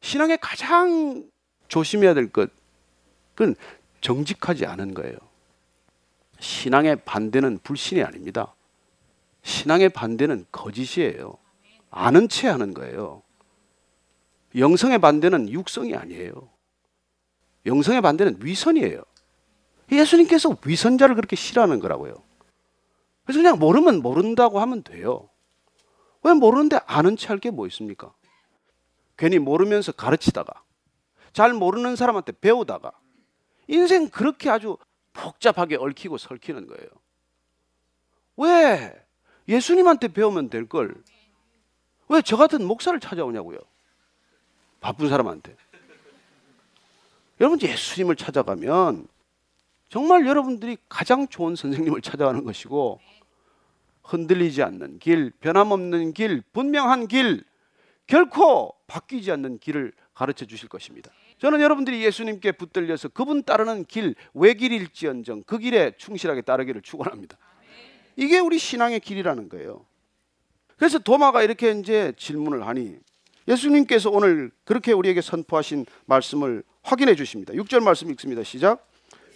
신앙의 0.00 0.38
가장 0.40 1.28
조심해야 1.68 2.14
될 2.14 2.30
것, 2.30 2.50
그건 3.34 3.54
정직하지 4.00 4.64
않은 4.64 4.94
거예요. 4.94 5.16
신앙의 6.40 7.04
반대는 7.04 7.58
불신이 7.62 8.02
아닙니다. 8.02 8.54
신앙의 9.42 9.90
반대는 9.90 10.46
거짓이에요. 10.52 11.36
아는 11.90 12.28
채 12.28 12.48
하는 12.48 12.74
거예요. 12.74 13.22
영성의 14.56 14.98
반대는 14.98 15.50
육성이 15.50 15.94
아니에요. 15.94 16.48
영성의 17.66 18.00
반대는 18.00 18.38
위선이에요. 18.40 19.02
예수님께서 19.96 20.56
위선자를 20.64 21.14
그렇게 21.14 21.36
싫어하는 21.36 21.80
거라고요. 21.80 22.14
그래서 23.24 23.40
그냥 23.40 23.58
모르면 23.58 24.02
모른다고 24.02 24.60
하면 24.60 24.82
돼요. 24.82 25.28
왜 26.22 26.32
모르는데 26.34 26.80
아는 26.86 27.16
체 27.16 27.28
할 27.28 27.38
게 27.40 27.50
뭐 27.50 27.66
있습니까? 27.68 28.12
괜히 29.16 29.38
모르면서 29.38 29.92
가르치다가 29.92 30.62
잘 31.32 31.52
모르는 31.52 31.96
사람한테 31.96 32.32
배우다가 32.32 32.92
인생 33.66 34.08
그렇게 34.08 34.50
아주 34.50 34.76
복잡하게 35.12 35.76
얽히고 35.76 36.18
설키는 36.18 36.66
거예요. 36.66 36.88
왜 38.36 38.94
예수님한테 39.48 40.08
배우면 40.08 40.50
될 40.50 40.66
걸 40.68 40.94
왜 42.08 42.22
저 42.22 42.36
같은 42.36 42.64
목사를 42.64 42.98
찾아오냐고요? 43.00 43.58
바쁜 44.80 45.08
사람한테. 45.10 45.56
여러분 47.40 47.60
예수님을 47.60 48.16
찾아가면 48.16 49.06
정말 49.88 50.26
여러분들이 50.26 50.76
가장 50.88 51.28
좋은 51.28 51.56
선생님을 51.56 52.02
찾아가는 52.02 52.44
것이고 52.44 53.00
흔들리지 54.02 54.62
않는 54.62 54.98
길, 54.98 55.30
변함없는 55.40 56.12
길, 56.14 56.42
분명한 56.52 57.08
길, 57.08 57.44
결코 58.06 58.74
바뀌지 58.86 59.30
않는 59.32 59.58
길을 59.58 59.92
가르쳐 60.14 60.46
주실 60.46 60.68
것입니다. 60.68 61.10
저는 61.38 61.60
여러분들이 61.60 62.02
예수님께 62.04 62.52
붙들려서 62.52 63.08
그분 63.08 63.42
따르는 63.42 63.84
길, 63.84 64.14
외길일지언정 64.34 65.44
그 65.46 65.58
길에 65.58 65.92
충실하게 65.96 66.42
따르기를 66.42 66.82
축원합니다. 66.82 67.38
이게 68.16 68.38
우리 68.40 68.58
신앙의 68.58 69.00
길이라는 69.00 69.48
거예요. 69.48 69.86
그래서 70.76 70.98
도마가 70.98 71.42
이렇게 71.42 71.70
이제 71.72 72.12
질문을 72.16 72.66
하니 72.66 72.96
예수님께서 73.46 74.10
오늘 74.10 74.50
그렇게 74.64 74.92
우리에게 74.92 75.20
선포하신 75.20 75.86
말씀을 76.06 76.62
확인해 76.82 77.14
주십니다. 77.14 77.52
6절 77.54 77.82
말씀 77.82 78.10
읽습니다. 78.10 78.42
시작. 78.42 78.86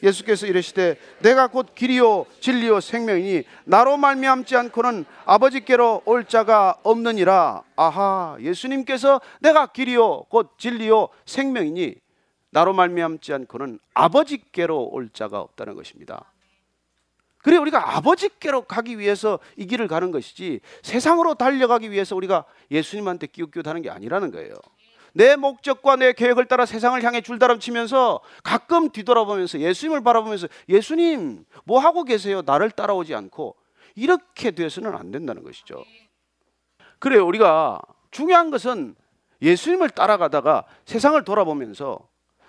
예수께서 0.02 0.46
이르시되 0.46 0.98
내가 1.20 1.46
곧 1.46 1.74
길이요 1.74 2.26
진리요 2.40 2.80
생명이니 2.80 3.44
나로 3.64 3.96
말미암지 3.96 4.56
않고는 4.56 5.04
아버지께로 5.24 6.02
올 6.04 6.24
자가 6.24 6.76
없느니라. 6.82 7.62
아하. 7.76 8.36
예수님께서 8.40 9.20
내가 9.40 9.66
길이요 9.66 10.24
곧 10.28 10.58
진리요 10.58 11.08
생명이니 11.26 11.94
나로 12.50 12.72
말미암지 12.72 13.32
않고는 13.32 13.78
아버지께로 13.94 14.90
올 14.92 15.08
자가 15.12 15.40
없다는 15.40 15.74
것입니다. 15.74 16.32
그래 17.38 17.56
우리가 17.56 17.96
아버지께로 17.96 18.62
가기 18.62 18.98
위해서 18.98 19.38
이 19.56 19.66
길을 19.66 19.88
가는 19.88 20.10
것이지 20.12 20.60
세상으로 20.82 21.34
달려가기 21.34 21.90
위해서 21.90 22.14
우리가 22.14 22.44
예수님한테 22.70 23.26
끼웃끼웃하는 23.26 23.82
게 23.82 23.90
아니라는 23.90 24.30
거예요. 24.30 24.54
내 25.12 25.36
목적과 25.36 25.96
내 25.96 26.12
계획을 26.12 26.46
따라 26.46 26.66
세상을 26.66 27.02
향해 27.02 27.20
줄다름치면서 27.20 28.20
가끔 28.42 28.90
뒤돌아보면서 28.90 29.60
예수님을 29.60 30.02
바라보면서 30.02 30.48
예수님 30.68 31.44
뭐 31.64 31.78
하고 31.78 32.04
계세요? 32.04 32.42
나를 32.44 32.70
따라오지 32.70 33.14
않고 33.14 33.56
이렇게 33.94 34.50
돼서는 34.52 34.94
안 34.94 35.10
된다는 35.10 35.42
것이죠. 35.42 35.84
그래 36.98 37.18
우리가 37.18 37.80
중요한 38.10 38.50
것은 38.50 38.94
예수님을 39.42 39.90
따라가다가 39.90 40.64
세상을 40.86 41.22
돌아보면서 41.24 41.98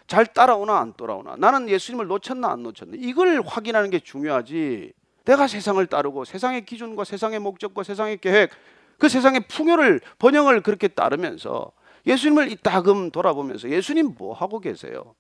잘 0.06 0.26
따라오나 0.26 0.78
안 0.78 0.94
따라오나 0.94 1.36
나는 1.38 1.70
예수님을 1.70 2.08
놓쳤나 2.08 2.50
안 2.50 2.64
놓쳤나 2.64 2.98
이걸 2.98 3.42
확인하는 3.46 3.90
게 3.90 4.00
중요하지 4.00 4.94
내가 5.26 5.48
세상을 5.48 5.86
따르고 5.88 6.26
세상의 6.26 6.66
기준과 6.66 7.06
세상의 7.06 7.40
목적과 7.40 7.84
세상의 7.84 8.18
계획 8.18 8.52
그 9.00 9.10
세상의 9.10 9.48
풍요를 9.48 10.02
번영을 10.20 10.62
그렇게 10.62 10.88
따르면서 10.88 11.72
예수님을 12.06 12.52
이따금 12.52 13.12
돌아보면서 13.12 13.70
예수님 13.70 14.16
뭐 14.18 14.34
하고 14.34 14.60
계세요? 14.60 15.16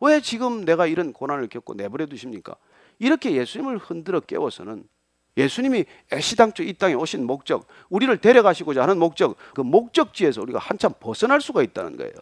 왜 0.00 0.20
지금 0.20 0.64
내가 0.64 0.86
이런 0.86 1.12
고난을 1.12 1.48
겪고 1.48 1.74
내버려 1.74 2.06
두십니까? 2.06 2.54
이렇게 2.98 3.32
예수님을 3.32 3.78
흔들어 3.78 4.20
깨워서는 4.20 4.88
예수님이 5.36 5.84
애시당초 6.12 6.64
이 6.64 6.72
땅에 6.74 6.94
오신 6.94 7.24
목적, 7.24 7.66
우리를 7.90 8.16
데려가시고자 8.18 8.82
하는 8.82 8.98
목적, 8.98 9.36
그 9.54 9.60
목적지에서 9.60 10.42
우리가 10.42 10.58
한참 10.58 10.92
벗어날 10.98 11.40
수가 11.40 11.62
있다는 11.62 11.96
거예요. 11.96 12.12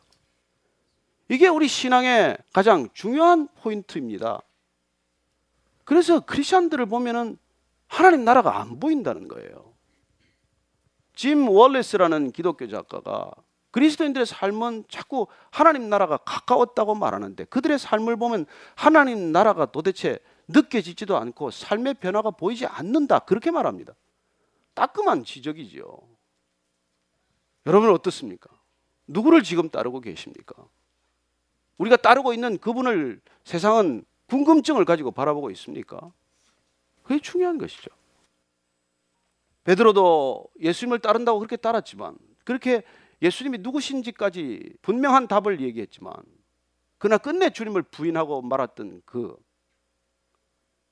이게 1.29 1.49
우리 1.49 1.67
신앙의 1.67 2.37
가장 2.53 2.89
중요한 2.93 3.49
포인트입니다. 3.63 4.43
그래서 5.85 6.21
크리스천들을 6.21 6.87
보면은 6.87 7.39
하나님 7.89 8.25
나라가 8.25 8.61
안 8.61 8.79
보인다는 8.79 9.29
거예요. 9.29 9.73
짐 11.15 11.49
월레스라는 11.49 12.33
기독교 12.33 12.69
작가가 12.69 13.31
그리스도인들의 13.77 14.25
삶은 14.25 14.85
자꾸 14.89 15.27
하나님 15.51 15.91
나라가 15.91 16.17
가까웠다고 16.17 16.95
말하는데 16.95 17.45
그들의 17.45 17.79
삶을 17.79 18.17
보면 18.17 18.47
하나님 18.75 19.33
나라가 19.33 19.67
도대체 19.67 20.19
느껴지지도 20.49 21.19
않고 21.19 21.51
삶의 21.51 21.95
변화가 22.01 22.31
보이지 22.31 22.65
않는다 22.65 23.19
그렇게 23.19 23.51
말합니다. 23.51 23.93
따끔한 24.73 25.25
지적이지요. 25.25 25.85
여러분 27.67 27.91
어떻습니까? 27.91 28.49
누구를 29.09 29.43
지금 29.43 29.69
따르고 29.69 30.01
계십니까? 30.01 30.55
우리가 31.77 31.99
따르고 31.99 32.33
있는 32.33 32.57
그분을 32.57 33.21
세상은 33.45 34.07
궁금증을 34.29 34.87
가지고 34.87 35.11
바라보고 35.11 35.51
있습니까? 35.51 36.15
그게 37.03 37.21
중요한 37.21 37.59
것이죠. 37.59 37.91
베드로도 39.65 40.47
예수님을 40.61 41.01
따른다고 41.01 41.41
그렇게 41.41 41.57
따랐지만 41.59 42.17
그렇게 42.43 42.83
예수님이 43.23 43.59
누구신지까지 43.59 44.75
분명한 44.83 45.29
답을 45.29 45.61
얘기했지만 45.61 46.15
그러나 46.99 47.19
끝내 47.19 47.51
주님을 47.51 47.83
부인하고 47.83 48.43
말았던 48.43 49.03
그 49.05 49.37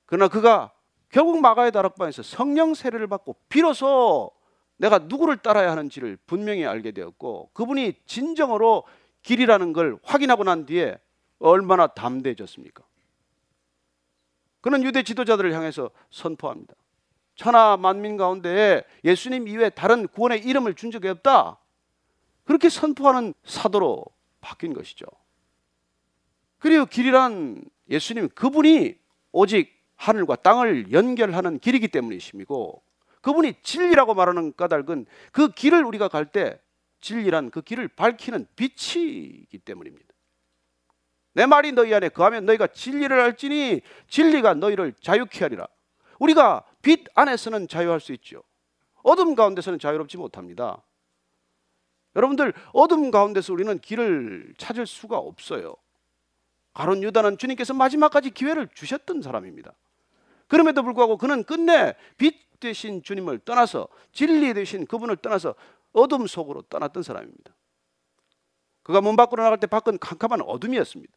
그러나 0.06 0.28
그가 0.28 0.72
결국 1.10 1.40
마가의 1.40 1.72
다락방에서 1.72 2.22
성령 2.22 2.74
세례를 2.74 3.06
받고 3.06 3.36
비로소 3.48 4.30
내가 4.76 4.98
누구를 4.98 5.36
따라야 5.38 5.70
하는지를 5.70 6.18
분명히 6.26 6.64
알게 6.66 6.92
되었고 6.92 7.50
그분이 7.52 7.94
진정으로 8.06 8.84
길이라는 9.22 9.72
걸 9.72 9.98
확인하고 10.02 10.44
난 10.44 10.66
뒤에 10.66 10.98
얼마나 11.38 11.86
담대해졌습니까? 11.86 12.82
그는 14.60 14.82
유대 14.82 15.02
지도자들을 15.02 15.52
향해서 15.52 15.90
선포합니다. 16.10 16.74
천하 17.36 17.76
만민 17.76 18.16
가운데 18.16 18.84
예수님 19.04 19.48
이외에 19.48 19.70
다른 19.70 20.06
구원의 20.08 20.44
이름을 20.44 20.74
준 20.74 20.90
적이 20.90 21.08
없다. 21.08 21.58
그렇게 22.44 22.68
선포하는 22.68 23.34
사도로 23.44 24.04
바뀐 24.40 24.74
것이죠. 24.74 25.06
그리고 26.58 26.86
길이란 26.86 27.62
예수님 27.90 28.28
그분이 28.30 28.96
오직 29.32 29.72
하늘과 29.96 30.36
땅을 30.36 30.92
연결하는 30.92 31.58
길이기 31.58 31.88
때문이십니고 31.88 32.82
그분이 33.20 33.54
진리라고 33.62 34.14
말하는 34.14 34.54
까닭은 34.54 35.06
그 35.32 35.48
길을 35.50 35.84
우리가 35.84 36.08
갈 36.08 36.26
때 36.26 36.58
진리란 37.00 37.50
그 37.50 37.60
길을 37.60 37.88
밝히는 37.88 38.46
빛이기 38.56 39.58
때문입니다. 39.58 40.06
내 41.34 41.44
말이 41.46 41.72
너희 41.72 41.92
안에 41.92 42.08
거하면 42.08 42.46
너희가 42.46 42.68
진리를 42.68 43.12
알지니 43.20 43.82
진리가 44.08 44.54
너희를 44.54 44.94
자유케 45.02 45.44
하리라. 45.44 45.66
우리가 46.18 46.64
빛 46.80 47.04
안에서는 47.14 47.68
자유할 47.68 48.00
수 48.00 48.12
있죠. 48.14 48.42
어둠 49.02 49.34
가운데서는 49.34 49.78
자유롭지 49.78 50.16
못합니다. 50.16 50.82
여러분들 52.16 52.52
어둠 52.72 53.10
가운데서 53.10 53.52
우리는 53.52 53.78
길을 53.78 54.54
찾을 54.56 54.86
수가 54.86 55.18
없어요. 55.18 55.74
가론 56.72 57.02
유다는 57.02 57.38
주님께서 57.38 57.74
마지막까지 57.74 58.30
기회를 58.30 58.68
주셨던 58.74 59.22
사람입니다. 59.22 59.72
그럼에도 60.48 60.82
불구하고 60.82 61.16
그는 61.16 61.44
끝내 61.44 61.94
빛 62.16 62.60
되신 62.60 63.02
주님을 63.02 63.40
떠나서 63.40 63.88
진리 64.12 64.54
되신 64.54 64.86
그분을 64.86 65.16
떠나서 65.16 65.54
어둠 65.92 66.26
속으로 66.26 66.62
떠났던 66.62 67.02
사람입니다. 67.02 67.54
그가 68.82 69.00
문 69.00 69.16
밖으로 69.16 69.42
나갈 69.42 69.58
때 69.58 69.66
밖은 69.66 69.98
캄캄한 69.98 70.42
어둠이었습니다. 70.42 71.12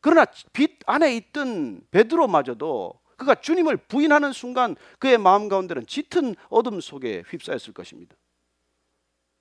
그러나 0.00 0.26
빛 0.52 0.78
안에 0.86 1.14
있던 1.16 1.82
베드로마저도 1.90 3.00
그가 3.16 3.34
주님을 3.34 3.76
부인하는 3.76 4.32
순간 4.32 4.76
그의 4.98 5.18
마음 5.18 5.48
가운데는 5.48 5.86
짙은 5.86 6.36
어둠 6.48 6.80
속에 6.80 7.22
휩싸였을 7.28 7.74
것입니다. 7.74 8.16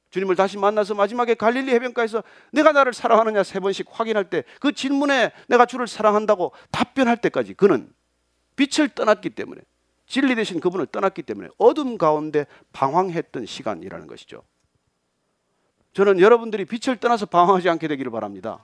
주님을 0.09 0.35
다시 0.35 0.57
만나서 0.57 0.95
마지막에 0.95 1.35
갈릴리 1.35 1.71
해변가에서 1.73 2.23
내가 2.51 2.71
나를 2.71 2.93
사랑하느냐 2.93 3.43
세 3.43 3.59
번씩 3.59 3.87
확인할 3.89 4.29
때 4.29 4.43
그 4.59 4.71
질문에 4.71 5.31
내가 5.47 5.65
주를 5.65 5.87
사랑한다고 5.87 6.51
답변할 6.71 7.17
때까지 7.17 7.53
그는 7.53 7.91
빛을 8.55 8.89
떠났기 8.89 9.31
때문에 9.31 9.61
진리 10.05 10.35
대신 10.35 10.59
그분을 10.59 10.87
떠났기 10.87 11.23
때문에 11.23 11.49
어둠 11.57 11.97
가운데 11.97 12.45
방황했던 12.73 13.45
시간이라는 13.45 14.07
것이죠. 14.07 14.43
저는 15.93 16.19
여러분들이 16.19 16.65
빛을 16.65 16.97
떠나서 16.97 17.27
방황하지 17.27 17.69
않게 17.69 17.87
되기를 17.87 18.11
바랍니다. 18.11 18.63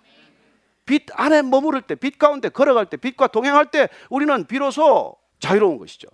빛 0.86 1.04
안에 1.14 1.42
머무를 1.42 1.82
때, 1.82 1.96
빛 1.96 2.20
가운데 2.20 2.50
걸어갈 2.50 2.86
때, 2.88 2.98
빛과 2.98 3.28
동행할 3.28 3.72
때 3.72 3.90
우리는 4.10 4.46
비로소 4.46 5.16
자유로운 5.40 5.78
것이죠. 5.78 6.08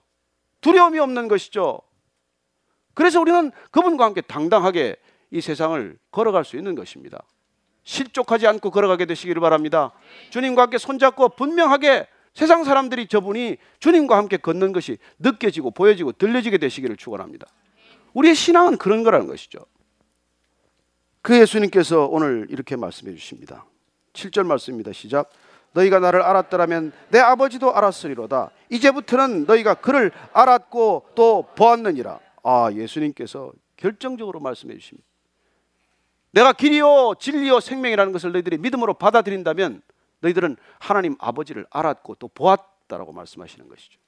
두려움이 0.62 1.00
없는 1.00 1.28
것이죠. 1.28 1.82
그래서 2.94 3.20
우리는 3.20 3.52
그분과 3.72 4.06
함께 4.06 4.22
당당하게 4.22 4.96
이 5.32 5.42
세상을 5.42 5.98
걸어갈 6.12 6.46
수 6.46 6.58
있는 6.58 6.76
것입니다. 6.76 7.24
실족하지 7.84 8.48
않고 8.48 8.70
걸어가게 8.70 9.06
되시기를 9.06 9.42
바랍니다. 9.42 9.92
주님과 10.30 10.64
함께 10.64 10.78
손잡고 10.78 11.30
분명하게 11.30 12.08
세상 12.34 12.64
사람들이 12.64 13.08
저분이 13.08 13.58
주님과 13.80 14.16
함께 14.18 14.38
걷는 14.38 14.72
것이 14.72 14.98
느껴지고 15.20 15.72
보여지고 15.72 16.12
들려지게 16.14 16.58
되시기를 16.58 16.96
축원합니다. 16.98 17.48
우리의 18.14 18.36
신앙은 18.36 18.78
그런 18.78 19.04
거라는 19.04 19.28
것이죠. 19.28 19.60
그 21.22 21.40
예수님께서 21.40 22.08
오늘 22.08 22.48
이렇게 22.50 22.76
말씀해 22.76 23.14
주십니다. 23.16 23.66
7절 24.14 24.46
말씀입니다. 24.46 24.92
시작. 24.92 25.30
너희가 25.74 26.00
나를 26.00 26.22
알았더라면 26.22 26.92
내 27.10 27.20
아버지도 27.20 27.74
알았으리로다. 27.74 28.52
이제부터는 28.70 29.46
너희가 29.46 29.76
그를 29.76 30.12
알았고 30.34 31.12
또 31.16 31.48
보았느니라. 31.56 32.20
아, 32.44 32.70
예수님께서 32.74 33.54
결정적으로 33.78 34.40
말씀해 34.40 34.78
주십니다. 34.78 35.11
내가 36.32 36.54
길이요 36.54 37.16
진리요 37.20 37.60
생명이라는 37.60 38.14
것을 38.14 38.32
너희들이 38.32 38.58
믿음으로 38.58 38.94
받아들인다면 38.94 39.82
너희들은 40.22 40.58
하나님 40.80 41.16
아버지를 41.20 41.66
알았고 41.70 42.16
또 42.16 42.28
보았다라고 42.30 43.12
말씀하시는 43.12 43.68
것이죠. 43.68 44.00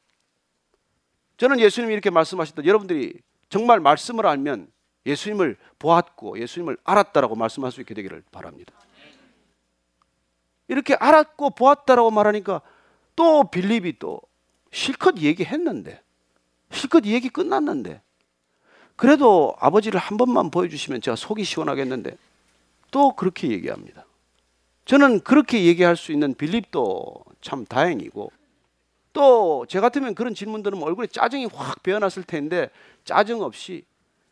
저는 1.38 1.60
예수님이 1.60 1.94
이렇게 1.94 2.10
말씀하셨던 2.10 2.66
여러분들이 2.66 3.20
정말 3.50 3.80
말씀을 3.80 4.26
알면 4.26 4.72
예수님을 5.06 5.58
보았고 5.80 6.40
예수님을 6.40 6.78
알았다라고 6.84 7.36
말씀할 7.36 7.72
수 7.72 7.82
있게 7.82 7.94
되기를 7.94 8.24
바랍니다. 8.32 8.74
이렇게 10.68 10.96
알았고 10.96 11.52
보았다라고 11.52 12.12
말하니까 12.12 12.62
또 13.16 13.44
빌립이 13.44 14.00
또 14.00 14.22
실컷 14.72 15.18
얘기했는데 15.18 16.02
실컷 16.72 17.06
얘기 17.06 17.30
끝났는데 17.30 18.02
그래도 18.96 19.56
아버지를 19.60 20.00
한 20.00 20.18
번만 20.18 20.52
보여주시면 20.52 21.02
제가 21.02 21.16
속이 21.16 21.44
시원하겠는데 21.44 22.16
또 22.92 23.16
그렇게 23.16 23.50
얘기합니다. 23.50 24.06
저는 24.86 25.22
그렇게 25.22 25.66
얘기할 25.66 25.96
수 25.98 26.12
있는 26.12 26.34
빌립도 26.34 27.24
참 27.42 27.66
다행이고 27.66 28.32
또 29.14 29.66
제 29.70 29.80
같으면 29.80 30.14
그런 30.16 30.36
질문 30.36 30.62
들으면 30.64 30.84
얼굴에 30.84 31.08
짜증이 31.08 31.46
확 31.54 31.82
배어났을 31.84 32.24
텐데 32.24 32.70
짜증 33.06 33.42
없이 33.42 33.86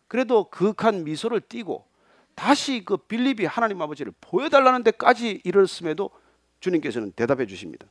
그래도 0.07 0.43
그윽한 0.45 1.03
미소를 1.05 1.41
띠고 1.41 1.85
다시 2.35 2.83
그 2.83 2.97
빌립이 2.97 3.45
하나님 3.45 3.81
아버지를 3.81 4.13
보여달라는 4.21 4.83
데까지 4.83 5.41
이르렀음에도 5.43 6.09
주님께서는 6.59 7.11
대답해 7.13 7.45
주십니다. 7.45 7.87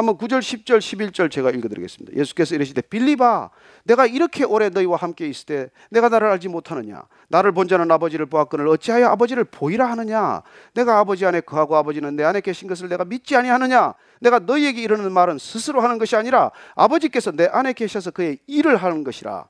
한번 0.00 0.16
9절, 0.16 0.40
10절, 0.40 0.78
11절 0.78 1.30
제가 1.30 1.50
읽어드리겠습니다. 1.50 2.16
예수께서 2.18 2.54
이르시되 2.54 2.80
빌리바 2.80 3.50
내가 3.84 4.06
이렇게 4.06 4.44
오래 4.44 4.70
너희와 4.70 4.96
함께 4.96 5.28
있을 5.28 5.44
때 5.46 5.70
내가 5.90 6.08
나를 6.08 6.28
알지 6.28 6.48
못하느냐? 6.48 7.04
나를 7.28 7.52
본 7.52 7.68
자는 7.68 7.90
아버지를 7.90 8.24
보았거늘 8.24 8.66
어찌하여 8.68 9.08
아버지를 9.08 9.44
보이라 9.44 9.90
하느냐? 9.90 10.42
내가 10.72 10.98
아버지 10.98 11.26
안에 11.26 11.42
거하고 11.42 11.76
아버지는 11.76 12.16
내 12.16 12.24
안에 12.24 12.40
계신 12.40 12.66
것을 12.66 12.88
내가 12.88 13.04
믿지 13.04 13.36
아니하느냐? 13.36 13.92
내가 14.20 14.38
너희에게 14.38 14.80
이르는 14.80 15.12
말은 15.12 15.38
스스로 15.38 15.82
하는 15.82 15.98
것이 15.98 16.16
아니라 16.16 16.50
아버지께서 16.74 17.30
내 17.32 17.46
안에 17.46 17.74
계셔서 17.74 18.10
그의 18.10 18.38
일을 18.46 18.78
하는 18.78 19.04
것이라. 19.04 19.48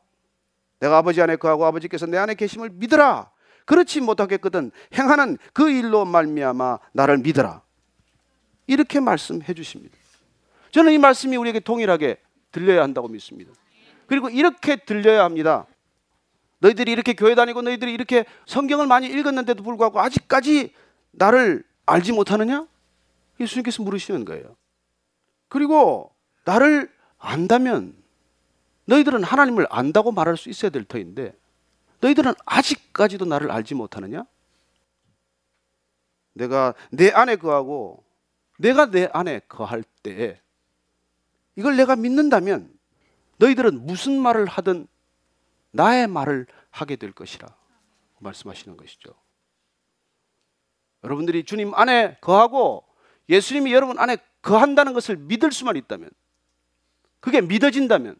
내가 0.81 0.99
아버지 0.99 1.23
안에 1.23 1.37
거하고 1.37 1.65
아버지께서 1.65 2.07
내 2.07 2.19
안에 2.19 2.35
계심을 2.35 2.71
믿으라. 2.73 3.31
그렇지 3.67 4.01
못하겠거든 4.01 4.73
행하는 4.99 5.39
그 5.53 5.71
일로 5.71 6.05
말미암아 6.05 6.81
나를 6.93 7.19
믿으라. 7.19 7.63
이렇게 8.67 8.99
말씀해 8.99 9.55
주십니다. 9.55 10.00
저는 10.73 10.93
이 10.93 10.99
말씀이 10.99 11.37
우리에게 11.37 11.61
동일하게 11.61 12.17
들려야 12.53 12.83
한다고 12.83 13.09
믿습니다. 13.09 13.53
그리고 14.07 14.29
이렇게 14.29 14.77
들려야 14.77 15.25
합니다. 15.25 15.67
너희들이 16.59 16.93
이렇게 16.93 17.15
교회 17.15 17.35
다니고 17.35 17.63
너희들이 17.63 17.93
이렇게 17.93 18.25
성경을 18.47 18.87
많이 18.87 19.07
읽었는데도 19.07 19.63
불구하고 19.63 20.01
아직까지 20.01 20.75
나를 21.13 21.65
알지 21.87 22.13
못하느냐? 22.13 22.67
예수님께서 23.41 23.83
물으시는 23.83 24.25
거예요. 24.25 24.57
그리고 25.49 26.15
나를 26.45 26.93
안다면 27.19 27.97
너희들은 28.85 29.23
하나님을 29.25 29.67
안다고 29.71 30.13
말할 30.13 30.37
수 30.37 30.51
있어야 30.51 30.71
될 30.71 30.85
터인데 30.85 31.35
너희들은 32.01 32.35
아직까지도 32.45 33.25
나를 33.25 33.51
알지 33.51 33.75
못하느냐? 33.75 34.25
내가 36.35 36.75
내 36.91 37.11
안에 37.11 37.37
거하고 37.37 38.05
내가 38.59 38.91
내 38.91 39.09
안에 39.13 39.41
거할 39.49 39.83
때 40.03 40.41
이걸 41.57 41.77
내가 41.77 41.97
믿는다면 41.97 42.73
너희들은 43.39 43.87
무슨 43.87 44.21
말을 44.21 44.47
하든 44.47 44.87
나의 45.73 46.07
말을 46.07 46.47
하게 46.71 46.97
될 46.97 47.13
것이라 47.13 47.49
말씀하시는 48.19 48.77
것이죠. 48.77 49.15
여러분들이 51.05 51.45
주님 51.45 51.75
안에 51.75 52.19
거하고 52.21 52.85
예수님이 53.29 53.73
여러분 53.73 53.99
안에 53.99 54.19
거한다는 54.43 54.93
것을 54.93 55.17
믿을 55.17 55.53
수만 55.53 55.77
있다면 55.77 56.11
그게 57.21 57.41
믿어진다면 57.41 58.17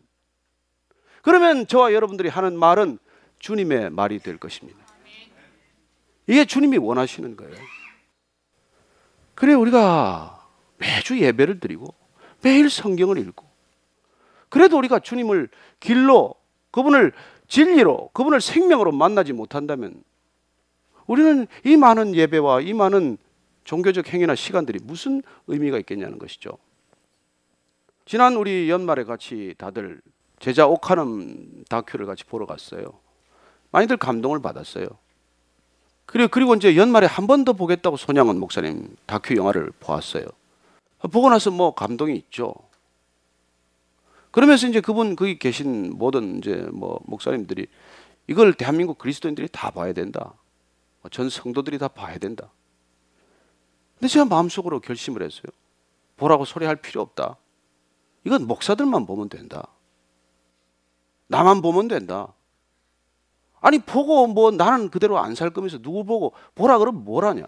그러면 1.23 1.67
저와 1.67 1.93
여러분들이 1.93 2.29
하는 2.29 2.59
말은 2.59 2.99
주님의 3.39 3.91
말이 3.91 4.19
될 4.19 4.39
것입니다. 4.39 4.79
이게 6.27 6.45
주님이 6.45 6.79
원하시는 6.79 7.37
거예요. 7.37 7.55
그래 9.35 9.55
우리가 9.55 10.49
매주 10.79 11.19
예배를 11.19 11.61
드리고 11.61 11.95
매일 12.43 12.71
성경을 12.71 13.19
읽고 13.19 13.47
그래도 14.49 14.79
우리가 14.79 14.99
주님을 15.01 15.49
길로 15.79 16.35
그분을 16.71 17.13
진리로 17.49 18.11
그분을 18.13 18.41
생명으로 18.41 18.93
만나지 18.93 19.33
못한다면 19.33 20.03
우리는 21.07 21.47
이 21.65 21.77
많은 21.77 22.15
예배와 22.15 22.61
이 22.61 22.73
많은 22.73 23.19
종교적 23.65 24.13
행위나 24.13 24.35
시간들이 24.35 24.79
무슨 24.83 25.23
의미가 25.47 25.79
있겠냐는 25.79 26.19
것이죠. 26.19 26.59
지난 28.07 28.35
우리 28.37 28.69
연말에 28.71 29.05
같이 29.05 29.55
다들 29.59 30.01
제자 30.39 30.67
옥하는 30.67 31.65
다큐를 31.69 32.07
같이 32.07 32.25
보러 32.25 32.47
갔어요. 32.47 32.99
많이들 33.71 33.97
감동을 33.99 34.41
받았어요. 34.41 34.89
그리고 36.07 36.29
그리고 36.29 36.55
이제 36.55 36.77
연말에 36.77 37.07
한 37.07 37.27
번 37.27 37.45
더 37.45 37.53
보겠다고 37.53 37.97
손양원 37.97 38.39
목사님 38.41 38.97
다큐 39.07 39.37
영화를 39.37 39.71
보았어요. 39.79 40.25
보고 41.09 41.31
나서 41.31 41.51
뭐 41.51 41.75
감동이 41.75 42.17
있죠. 42.17 42.55
그러면서 44.31 44.69
이제 44.69 44.81
그분 44.81 45.17
거기 45.17 45.39
계신 45.39 45.97
모든 45.97 46.39
이제 46.39 46.69
뭐 46.73 47.01
목사님들이 47.05 47.67
이걸 48.27 48.55
대한민국 48.55 48.99
그리스도인들이 48.99 49.49
다 49.51 49.71
봐야 49.71 49.93
된다. 49.93 50.35
전 51.11 51.29
성도들이 51.31 51.79
다 51.79 51.89
봐야 51.89 52.19
된다. 52.19 52.51
근데 53.95 54.09
제가 54.09 54.27
마음속으로 54.27 54.81
결심을 54.81 55.23
했어요. 55.23 55.45
보라고 56.17 56.45
소리할 56.45 56.77
필요 56.77 57.01
없다. 57.01 57.37
이건 58.25 58.47
목사들만 58.47 59.07
보면 59.07 59.31
된다. 59.31 59.67
나만 61.27 61.63
보면 61.63 61.89
된다. 61.89 62.35
아니 63.61 63.79
보고 63.79 64.27
뭐 64.27 64.51
나는 64.51 64.91
그대로 64.91 65.19
안 65.19 65.35
살 65.35 65.51
거면서 65.51 65.79
누구 65.79 66.05
보고 66.05 66.35
보라 66.55 66.79
그러면 66.79 67.05
뭘 67.05 67.25
하냐? 67.25 67.45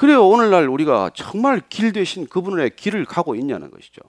그래요. 0.00 0.26
오늘날 0.26 0.66
우리가 0.66 1.10
정말 1.12 1.60
길 1.68 1.92
대신 1.92 2.26
그분의 2.26 2.74
길을 2.74 3.04
가고 3.04 3.34
있냐는 3.34 3.70
것이죠. 3.70 4.00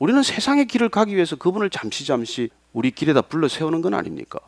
우리는 0.00 0.20
세상의 0.24 0.66
길을 0.66 0.88
가기 0.88 1.14
위해서 1.14 1.36
그분을 1.36 1.70
잠시 1.70 2.04
잠시 2.04 2.50
우리 2.72 2.90
길에다 2.90 3.22
불러 3.22 3.46
세우는 3.46 3.80
건 3.80 3.94
아닙니까? 3.94 4.40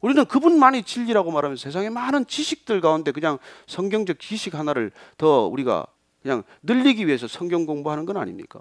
우리는 0.00 0.24
그분만이 0.26 0.84
진리라고 0.84 1.32
말하면서 1.32 1.60
세상의 1.60 1.90
많은 1.90 2.28
지식들 2.28 2.80
가운데 2.80 3.10
그냥 3.10 3.36
성경적 3.66 4.20
지식 4.20 4.54
하나를 4.54 4.92
더 5.18 5.46
우리가 5.46 5.88
그냥 6.22 6.44
늘리기 6.62 7.08
위해서 7.08 7.26
성경 7.26 7.66
공부하는 7.66 8.06
건 8.06 8.16
아닙니까? 8.16 8.60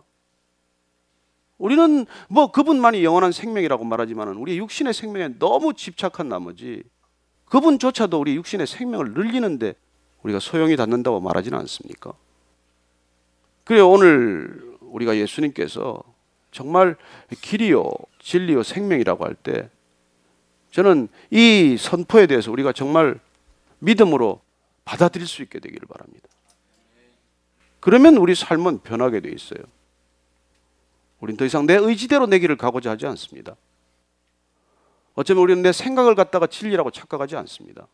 우리는 1.60 2.08
뭐 2.28 2.52
그분만이 2.52 3.04
영원한 3.04 3.32
생명이라고 3.32 3.84
말하지만은 3.84 4.38
우리 4.38 4.58
육신의 4.58 4.96
생명에 4.96 5.38
너무 5.38 5.76
집착한 5.76 6.28
나머지 6.28 6.82
그분조차도 7.50 8.20
우리 8.20 8.36
육신의 8.36 8.68
생명을 8.68 9.14
늘리는데 9.14 9.76
우리가 10.24 10.40
소용이 10.40 10.76
닿는다고 10.76 11.20
말하지는 11.20 11.58
않습니까? 11.60 12.14
그래 13.64 13.80
오늘 13.82 14.78
우리가 14.82 15.18
예수님께서 15.18 16.02
정말 16.52 16.96
길이요 17.42 17.90
진리요 18.20 18.64
생명이라고 18.64 19.26
할 19.26 19.36
때 19.36 19.70
저는 20.72 21.08
이 21.32 21.78
선포에 21.80 22.28
대해서 22.28 22.52
우리가 22.52 22.74
정말 22.74 23.18
믿음으로 23.80 24.42
받아들일 24.84 25.26
수 25.26 25.42
있게 25.42 25.60
되기를 25.60 25.88
바랍니다. 25.88 26.28
그러면 27.80 28.18
우리 28.18 28.36
삶은 28.36 28.80
변하게 28.82 29.22
돼 29.22 29.30
있어요. 29.30 29.60
우리는 31.22 31.38
더 31.38 31.46
이상 31.46 31.66
내 31.66 31.76
의지대로 31.76 32.28
내 32.28 32.40
길을 32.40 32.58
가고자 32.58 32.92
하지 32.92 33.06
않습니다. 33.06 33.56
어쩌면 35.16 35.44
우리는 35.44 35.62
내 35.62 35.72
생각을 35.72 36.16
갖다가 36.16 36.48
진리라고 36.48 36.92
착각하지 36.92 37.36
않습니다. 37.38 37.88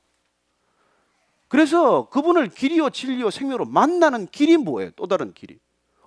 그래서 1.48 2.10
그분을 2.10 2.50
길이요 2.50 2.90
진리요 2.90 3.30
생명으로 3.30 3.66
만나는 3.66 4.28
길이 4.28 4.58
뭐예요? 4.58 4.92
또 4.96 5.08
다른 5.08 5.34
길이. 5.34 5.60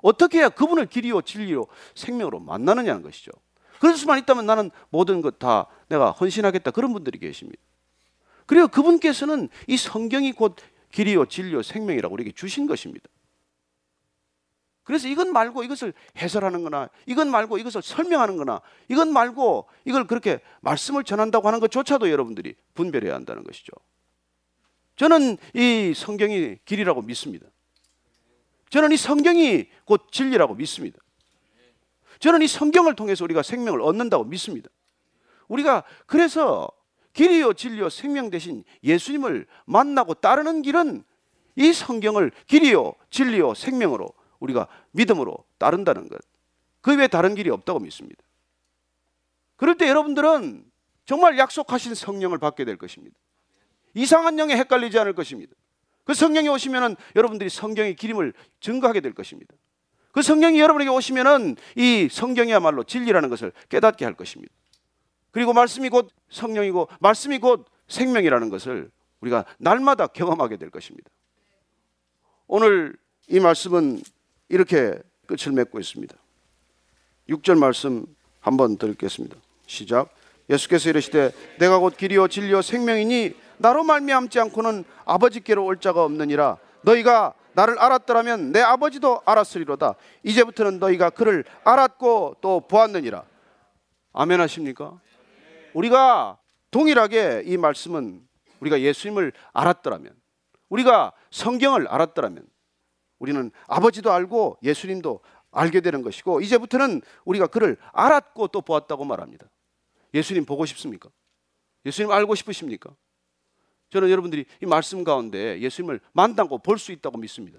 어떻게 0.02 0.38
해야 0.38 0.48
그분을 0.48 0.86
길이요 0.86 1.22
진리요 1.22 1.66
생명으로 1.94 2.40
만나느냐는 2.40 3.02
것이죠. 3.02 3.30
그럴 3.78 3.96
수만 3.96 4.18
있다면 4.18 4.46
나는 4.46 4.70
모든 4.90 5.20
것 5.20 5.38
다 5.38 5.66
내가 5.88 6.10
헌신하겠다 6.10 6.70
그런 6.70 6.92
분들이 6.92 7.18
계십니다. 7.18 7.60
그리고 8.46 8.68
그분께서는 8.68 9.48
이 9.66 9.76
성경이 9.76 10.32
곧 10.32 10.56
길이요 10.92 11.26
진리요 11.26 11.62
생명이라고 11.62 12.12
우리에게 12.14 12.32
주신 12.32 12.66
것입니다. 12.66 13.08
그래서 14.84 15.08
이것 15.08 15.26
말고 15.26 15.64
이것을 15.64 15.94
해설하는 16.18 16.62
거나 16.62 16.90
이것 17.06 17.26
말고 17.26 17.58
이것을 17.58 17.82
설명하는 17.82 18.36
거나 18.36 18.60
이것 18.88 19.08
말고 19.08 19.66
이걸 19.86 20.06
그렇게 20.06 20.40
말씀을 20.60 21.04
전한다고 21.04 21.48
하는 21.48 21.58
것조차도 21.58 22.10
여러분들이 22.10 22.54
분별해야 22.74 23.14
한다는 23.14 23.42
것이죠. 23.44 23.72
저는 24.96 25.38
이 25.54 25.92
성경이 25.96 26.58
길이라고 26.64 27.02
믿습니다. 27.02 27.46
저는 28.70 28.92
이 28.92 28.96
성경이 28.96 29.66
곧 29.84 30.06
진리라고 30.12 30.54
믿습니다. 30.54 30.98
저는 32.20 32.42
이 32.42 32.46
성경을 32.46 32.94
통해서 32.94 33.24
우리가 33.24 33.42
생명을 33.42 33.80
얻는다고 33.80 34.24
믿습니다. 34.24 34.68
우리가 35.48 35.84
그래서 36.06 36.68
길이요 37.14 37.54
진리요 37.54 37.88
생명 37.88 38.28
대신 38.28 38.64
예수님을 38.82 39.46
만나고 39.64 40.14
따르는 40.14 40.62
길은 40.62 41.04
이 41.56 41.72
성경을 41.72 42.32
길이요 42.46 42.92
진리요 43.10 43.54
생명으로 43.54 44.12
우리가 44.44 44.68
믿음으로 44.92 45.36
따른다는 45.58 46.08
것. 46.08 46.20
그 46.80 46.96
외에 46.96 47.08
다른 47.08 47.34
길이 47.34 47.50
없다고 47.50 47.80
믿습니다. 47.80 48.22
그럴 49.56 49.76
때 49.76 49.88
여러분들은 49.88 50.64
정말 51.06 51.38
약속하신 51.38 51.94
성령을 51.94 52.38
받게 52.38 52.64
될 52.64 52.76
것입니다. 52.76 53.16
이상한 53.94 54.38
영에 54.38 54.56
헷갈리지 54.56 54.98
않을 54.98 55.14
것입니다. 55.14 55.54
그 56.04 56.12
성령이 56.14 56.48
오시면은 56.48 56.96
여러분들이 57.16 57.48
성경의 57.48 57.96
기림을 57.96 58.34
증거하게 58.60 59.00
될 59.00 59.14
것입니다. 59.14 59.54
그 60.12 60.22
성령이 60.22 60.60
여러분에게 60.60 60.90
오시면은 60.90 61.56
이 61.76 62.08
성경이야말로 62.10 62.84
진리라는 62.84 63.28
것을 63.30 63.52
깨닫게 63.68 64.04
할 64.04 64.14
것입니다. 64.14 64.52
그리고 65.30 65.52
말씀이 65.52 65.88
곧 65.88 66.10
성령이고 66.28 66.88
말씀이 67.00 67.38
곧 67.38 67.66
생명이라는 67.88 68.50
것을 68.50 68.90
우리가 69.20 69.44
날마다 69.58 70.06
경험하게 70.06 70.58
될 70.58 70.70
것입니다. 70.70 71.10
오늘 72.46 72.96
이 73.28 73.40
말씀은 73.40 74.02
이렇게 74.48 74.94
끝을 75.26 75.52
맺고 75.52 75.80
있습니다. 75.80 76.14
6절 77.28 77.58
말씀 77.58 78.06
한번 78.40 78.76
들겠습니다. 78.76 79.36
시작. 79.66 80.14
예수께서 80.50 80.90
이르시되 80.90 81.32
내가 81.58 81.78
곧 81.78 81.96
길이요 81.96 82.28
진리요 82.28 82.60
생명이니 82.62 83.34
나로 83.58 83.82
말미암지 83.84 84.38
않고는 84.40 84.84
아버지께로 85.04 85.64
올 85.64 85.80
자가 85.80 86.04
없느니라 86.04 86.58
너희가 86.82 87.34
나를 87.54 87.78
알았더라면 87.78 88.52
내 88.52 88.60
아버지도 88.60 89.22
알았으리로다 89.24 89.94
이제부터는 90.22 90.78
너희가 90.80 91.10
그를 91.10 91.44
알았고 91.64 92.36
또 92.40 92.60
보았느니라 92.60 93.24
아멘 94.12 94.40
하십니까? 94.40 95.00
우리가 95.72 96.38
동일하게 96.70 97.44
이 97.46 97.56
말씀은 97.56 98.20
우리가 98.60 98.80
예수님을 98.80 99.32
알았더라면 99.52 100.12
우리가 100.68 101.12
성경을 101.30 101.88
알았더라면 101.88 102.44
우리는 103.18 103.50
아버지도 103.66 104.12
알고 104.12 104.58
예수님도 104.62 105.20
알게 105.50 105.80
되는 105.80 106.02
것이고 106.02 106.40
이제부터는 106.40 107.02
우리가 107.24 107.46
그를 107.46 107.76
알았고 107.92 108.48
또 108.48 108.60
보았다고 108.60 109.04
말합니다. 109.04 109.46
예수님 110.12 110.44
보고 110.44 110.66
싶습니까? 110.66 111.10
예수님 111.86 112.10
알고 112.10 112.34
싶으십니까? 112.34 112.90
저는 113.90 114.10
여러분들이 114.10 114.44
이 114.62 114.66
말씀 114.66 115.04
가운데 115.04 115.60
예수님을 115.60 116.00
만나고 116.12 116.58
볼 116.58 116.78
수 116.78 116.90
있다고 116.92 117.18
믿습니다. 117.18 117.58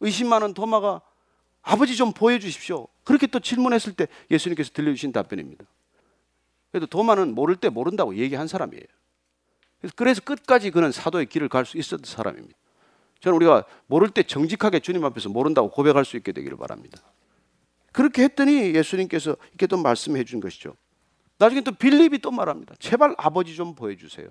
의심 0.00 0.28
많은 0.28 0.54
도마가 0.54 1.02
아버지 1.62 1.96
좀 1.96 2.12
보여주십시오. 2.12 2.86
그렇게 3.04 3.26
또 3.26 3.40
질문했을 3.40 3.92
때 3.92 4.06
예수님께서 4.30 4.70
들려주신 4.72 5.12
답변입니다. 5.12 5.64
그래도 6.70 6.86
도마는 6.86 7.34
모를 7.34 7.56
때 7.56 7.68
모른다고 7.68 8.14
얘기한 8.14 8.46
사람이에요. 8.46 8.84
그래서 9.96 10.20
끝까지 10.22 10.70
그는 10.70 10.92
사도의 10.92 11.26
길을 11.26 11.48
갈 11.48 11.64
수 11.64 11.76
있었던 11.76 12.04
사람입니다. 12.04 12.56
저는 13.20 13.36
우리가 13.36 13.64
모를 13.86 14.08
때 14.10 14.22
정직하게 14.22 14.80
주님 14.80 15.04
앞에서 15.04 15.28
모른다고 15.28 15.70
고백할 15.70 16.04
수 16.04 16.16
있게 16.16 16.32
되기를 16.32 16.56
바랍니다. 16.56 16.98
그렇게 17.92 18.24
했더니 18.24 18.74
예수님께서 18.74 19.36
이렇게 19.50 19.66
또 19.66 19.76
말씀해 19.76 20.24
준 20.24 20.40
것이죠. 20.40 20.76
나중에 21.38 21.62
또 21.62 21.72
빌립이 21.72 22.18
또 22.18 22.30
말합니다. 22.30 22.74
제발 22.78 23.14
아버지 23.18 23.54
좀 23.54 23.74
보여주세요. 23.74 24.28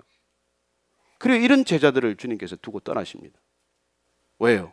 그리고 1.18 1.44
이런 1.44 1.64
제자들을 1.64 2.16
주님께서 2.16 2.56
두고 2.56 2.80
떠나십니다. 2.80 3.38
왜요? 4.38 4.72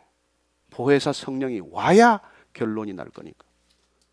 보혜사 0.70 1.12
성령이 1.12 1.60
와야 1.70 2.20
결론이 2.54 2.94
날 2.94 3.10
거니까. 3.10 3.44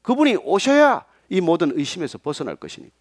그분이 0.02 0.36
오셔야 0.38 1.06
이 1.30 1.42
모든 1.42 1.78
의심에서 1.78 2.18
벗어날 2.18 2.56
것이니까. 2.56 2.94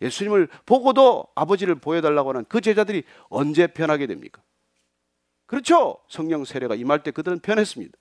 예수님을 0.00 0.48
보고도 0.64 1.26
아버지를 1.34 1.74
보여달라고 1.74 2.30
하는 2.30 2.44
그 2.48 2.60
제자들이 2.60 3.02
언제 3.28 3.66
변하게 3.66 4.06
됩니까? 4.06 4.40
그렇죠? 5.48 5.98
성령 6.08 6.44
세례가 6.44 6.74
임할 6.74 7.02
때 7.02 7.10
그들은 7.10 7.40
변했습니다. 7.40 7.96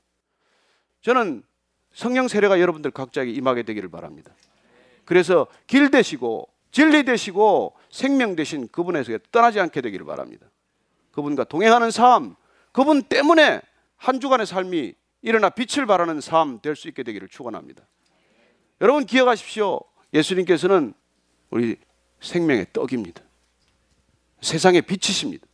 저는 1.01 1.43
성령 1.93 2.27
세례가 2.27 2.59
여러분들 2.59 2.91
각자에게 2.91 3.31
임하게 3.31 3.63
되기를 3.63 3.89
바랍니다. 3.89 4.31
그래서 5.05 5.47
길 5.65 5.89
되시고 5.89 6.49
진리 6.71 7.05
되시고 7.05 7.73
생명 7.89 8.35
되신 8.35 8.67
그분에서 8.67 9.17
떠나지 9.31 9.61
않게 9.61 9.79
되기를 9.79 10.05
바랍니다. 10.05 10.45
그분과 11.11 11.45
동행하는 11.45 11.89
삶, 11.89 12.35
그분 12.73 13.01
때문에 13.01 13.61
한 13.95 14.19
주간의 14.19 14.45
삶이 14.45 14.93
일어나 15.21 15.49
빛을 15.49 15.85
발하는 15.85 16.19
삶 16.19 16.59
될 16.61 16.75
수 16.75 16.89
있게 16.89 17.03
되기를 17.03 17.29
축원합니다. 17.29 17.81
여러분 18.81 19.05
기억하십시오. 19.05 19.79
예수님께서는 20.13 20.93
우리 21.49 21.77
생명의 22.19 22.67
떡입니다. 22.73 23.23
세상의 24.41 24.81
빛이십니다. 24.81 25.47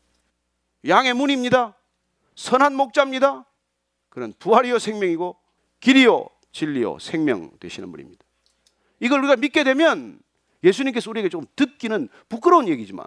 양의 0.88 1.14
문입니다. 1.14 1.76
선한 2.36 2.76
목자입니다. 2.76 3.46
그는 4.10 4.34
부활이요 4.40 4.80
생명이고 4.80 5.38
길이요 5.80 6.28
진리요 6.52 7.00
생명 7.00 7.52
되시는 7.60 7.92
분입니다. 7.92 8.24
이걸 9.00 9.20
우리가 9.20 9.36
믿게 9.36 9.64
되면 9.64 10.20
예수님께서 10.64 11.10
우리에게 11.10 11.30
조금 11.30 11.46
듣기는 11.56 12.08
부끄러운 12.30 12.68
얘기지만 12.68 13.06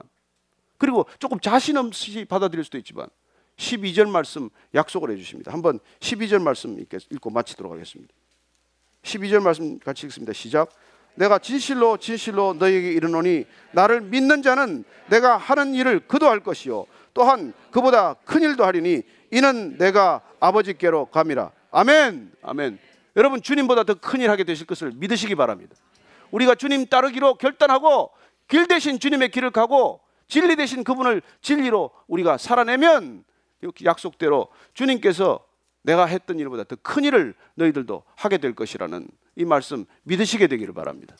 그리고 0.78 1.06
조금 1.18 1.40
자신 1.40 1.76
없이 1.76 2.24
받아들일 2.26 2.64
수도 2.64 2.76
있지만 2.78 3.08
12절 3.56 4.10
말씀 4.10 4.50
약속을 4.74 5.10
해 5.10 5.16
주십니다. 5.16 5.52
한번 5.52 5.78
12절 6.00 6.42
말씀 6.42 6.78
읽고 6.78 7.30
마치도록 7.30 7.72
하겠습니다. 7.72 8.12
12절 9.02 9.42
말씀 9.42 9.78
같이 9.78 10.06
읽습니다. 10.06 10.32
시작. 10.32 10.70
내가 11.14 11.38
진실로 11.38 11.96
진실로 11.96 12.52
너희에게 12.54 12.92
이르노니 12.92 13.46
나를 13.72 14.02
믿는 14.02 14.42
자는 14.42 14.84
내가 15.08 15.38
하는 15.38 15.74
일을 15.74 16.00
그도 16.06 16.28
할 16.28 16.40
것이요 16.40 16.84
또한 17.16 17.54
그보다 17.70 18.12
큰 18.26 18.42
일도 18.42 18.62
하리니 18.62 19.02
이는 19.30 19.78
내가 19.78 20.20
아버지께로 20.38 21.06
감이라. 21.06 21.50
아멘. 21.70 22.30
아멘. 22.42 22.78
여러분 23.16 23.40
주님보다 23.40 23.84
더 23.84 23.94
큰 23.94 24.20
일 24.20 24.28
하게 24.30 24.44
되실 24.44 24.66
것을 24.66 24.92
믿으시기 24.94 25.34
바랍니다. 25.34 25.74
우리가 26.30 26.54
주님 26.54 26.84
따르기로 26.84 27.36
결단하고 27.36 28.10
길 28.48 28.68
대신 28.68 28.98
주님의 28.98 29.30
길을 29.30 29.50
가고 29.50 30.00
진리 30.28 30.56
대신 30.56 30.84
그분을 30.84 31.22
진리로 31.40 31.90
우리가 32.06 32.36
살아내면 32.36 33.24
약속대로 33.82 34.48
주님께서 34.74 35.40
내가 35.82 36.04
했던 36.04 36.38
일보다 36.38 36.64
더 36.64 36.76
큰 36.82 37.04
일을 37.04 37.34
너희들도 37.54 38.02
하게 38.14 38.36
될 38.36 38.54
것이라는 38.54 39.08
이 39.36 39.44
말씀 39.46 39.86
믿으시게 40.02 40.48
되기를 40.48 40.74
바랍니다. 40.74 41.16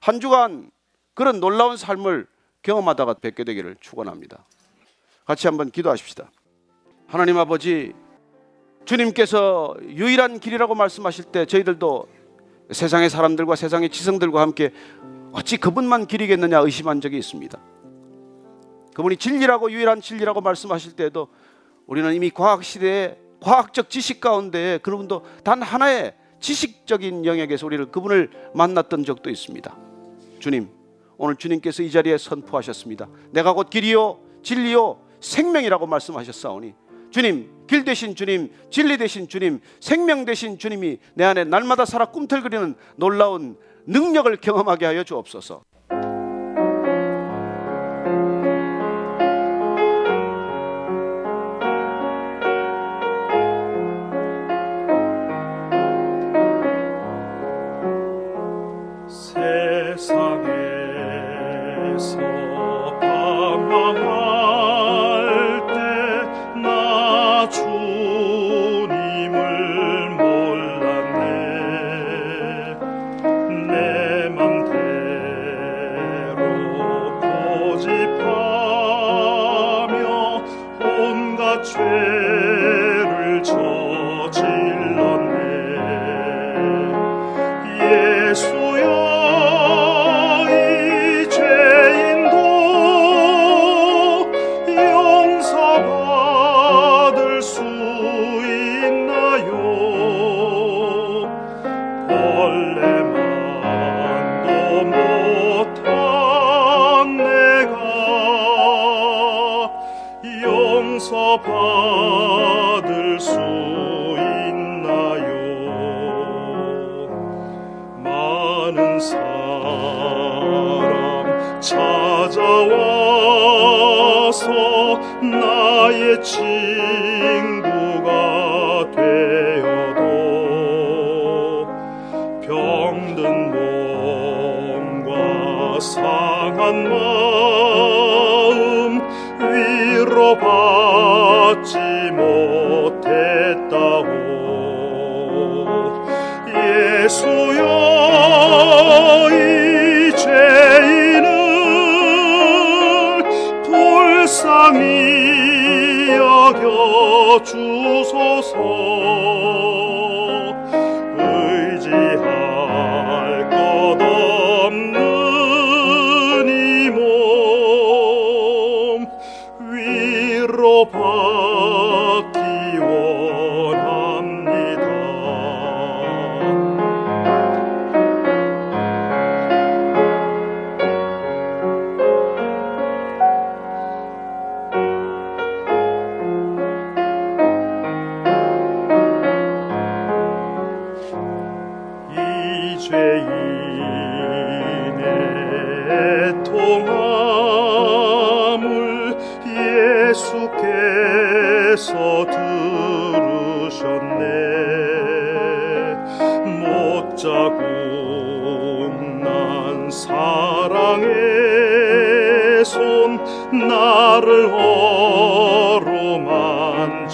한 0.00 0.20
주간 0.20 0.70
그런 1.14 1.40
놀라운 1.40 1.78
삶을 1.78 2.26
경험하다가 2.60 3.14
뵙게 3.14 3.44
되기를 3.44 3.76
축원합니다. 3.80 4.44
같이 5.24 5.46
한번 5.46 5.70
기도하십시다. 5.70 6.30
하나님 7.06 7.38
아버지 7.38 7.92
주님께서 8.84 9.76
유일한 9.82 10.40
길이라고 10.40 10.74
말씀하실 10.74 11.26
때 11.26 11.46
저희들도 11.46 12.08
세상의 12.70 13.10
사람들과 13.10 13.54
세상의 13.54 13.90
지성들과 13.90 14.40
함께 14.40 14.72
어찌 15.32 15.56
그분만 15.56 16.06
길이겠느냐 16.06 16.58
의심한 16.58 17.00
적이 17.00 17.18
있습니다. 17.18 17.58
그분이 18.94 19.16
진리라고 19.16 19.70
유일한 19.70 20.00
진리라고 20.00 20.40
말씀하실 20.40 20.96
때에도 20.96 21.28
우리는 21.86 22.12
이미 22.14 22.30
과학 22.30 22.64
시대에 22.64 23.16
과학적 23.40 23.90
지식 23.90 24.20
가운데 24.20 24.78
그분도 24.82 25.24
단 25.44 25.62
하나의 25.62 26.14
지식적인 26.40 27.24
영역에서 27.24 27.66
우리를 27.66 27.90
그분을 27.90 28.30
만났던 28.54 29.04
적도 29.04 29.30
있습니다. 29.30 29.76
주님, 30.40 30.68
오늘 31.16 31.36
주님께서 31.36 31.82
이 31.82 31.90
자리에 31.90 32.18
선포하셨습니다. 32.18 33.08
내가 33.30 33.52
곧 33.52 33.70
길이요 33.70 34.18
진리요 34.42 34.98
생명이라고 35.22 35.86
말씀하셨사오니 35.86 36.74
주님, 37.10 37.66
길 37.66 37.84
대신 37.84 38.14
주님, 38.14 38.50
진리 38.70 38.96
대신 38.96 39.28
주님, 39.28 39.60
생명 39.80 40.24
대신 40.24 40.58
주님이 40.58 40.98
내 41.14 41.24
안에 41.24 41.44
날마다 41.44 41.84
살아 41.84 42.06
꿈틀거리는 42.06 42.74
놀라운 42.96 43.56
능력을 43.86 44.34
경험하게 44.36 44.86
하여 44.86 45.04
주옵소서. 45.04 45.64
죄를 81.72 83.42
저 83.42 83.81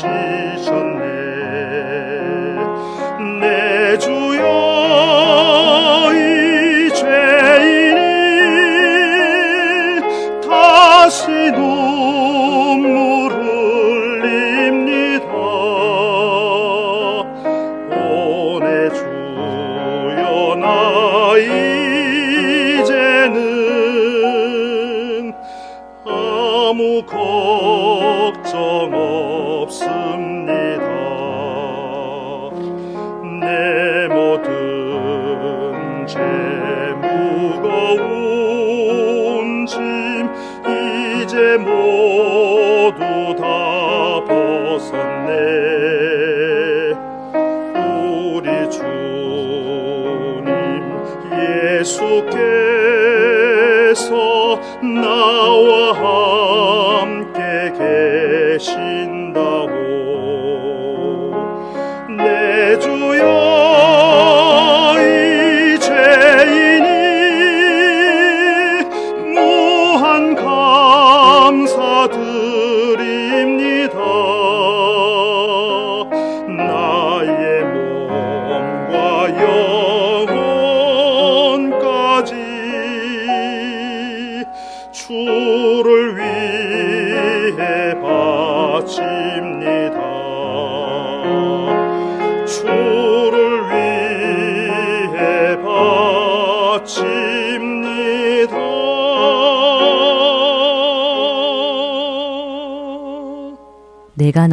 어 0.04 0.47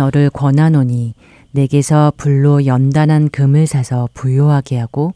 너를 0.06 0.30
권하노니 0.30 1.14
내게서 1.52 2.14
불로 2.18 2.66
연단한 2.66 3.30
금을 3.30 3.66
사서 3.66 4.10
부요하게 4.14 4.78
하고 4.78 5.14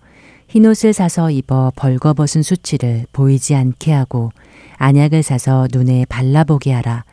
흰옷을 0.48 0.94
사서 0.94 1.30
입어 1.30 1.72
벌거벗은 1.76 2.41
수치를 2.41 3.06
보이지 3.14 3.53
않게 3.56 3.91
하고 3.91 4.32
안약을 4.78 5.22
사서 5.22 5.68
눈에 5.72 6.06
발라보게 6.10 6.72
하라. 6.72 7.03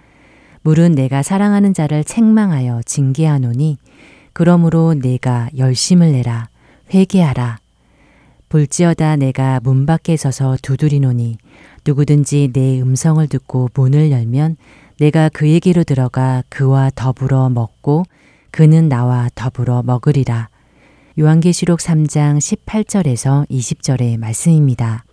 물은 0.62 0.94
내가 0.94 1.22
사랑하는 1.22 1.74
자를 1.74 2.02
책망하여 2.02 2.80
징계하노니 2.86 3.76
그러므로 4.32 4.94
내가 4.94 5.50
열심을 5.56 6.12
내라 6.12 6.48
회개하라. 6.94 7.58
볼지어다 8.48 9.16
내가 9.16 9.60
문 9.62 9.84
밖에 9.84 10.16
서서 10.16 10.56
두드리노니 10.62 11.36
누구든지 11.84 12.50
내 12.52 12.80
음성을 12.80 13.26
듣고 13.26 13.68
문을 13.74 14.10
열면 14.10 14.56
내가 14.98 15.28
그에게로 15.28 15.84
들어가 15.84 16.42
그와 16.48 16.90
더불어 16.94 17.48
먹고 17.50 18.04
그는 18.50 18.88
나와 18.88 19.28
더불어 19.34 19.82
먹으리라. 19.82 20.48
요한계시록 21.18 21.80
3장 21.80 22.38
18절에서 22.38 23.48
20절의 23.50 24.18
말씀입니다. 24.18 25.04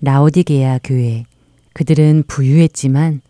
라오디게아 0.00 0.80
교회. 0.84 1.24
그들은 1.74 2.24
부유했지만 2.26 3.22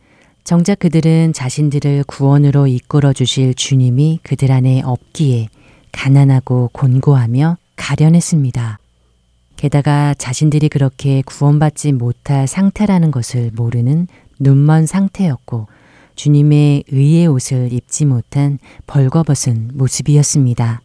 정작 0.44 0.80
그들은 0.80 1.32
자신들을 1.32 2.04
구원으로 2.06 2.66
이끌어 2.66 3.12
주실 3.12 3.54
주님이 3.54 4.20
그들 4.22 4.50
안에 4.50 4.82
없기에 4.84 5.48
가난하고 5.92 6.70
곤고하며 6.72 7.56
가련했습니다. 7.76 8.78
게다가 9.56 10.14
자신들이 10.14 10.68
그렇게 10.68 11.22
구원받지 11.24 11.92
못할 11.92 12.48
상태라는 12.48 13.12
것을 13.12 13.52
모르는 13.54 14.08
눈먼 14.38 14.86
상태였고 14.86 15.66
주님의 16.14 16.84
의의 16.88 17.26
옷을 17.26 17.72
입지 17.72 18.04
못한 18.04 18.58
벌거벗은 18.86 19.70
모습이었습니다. 19.74 20.82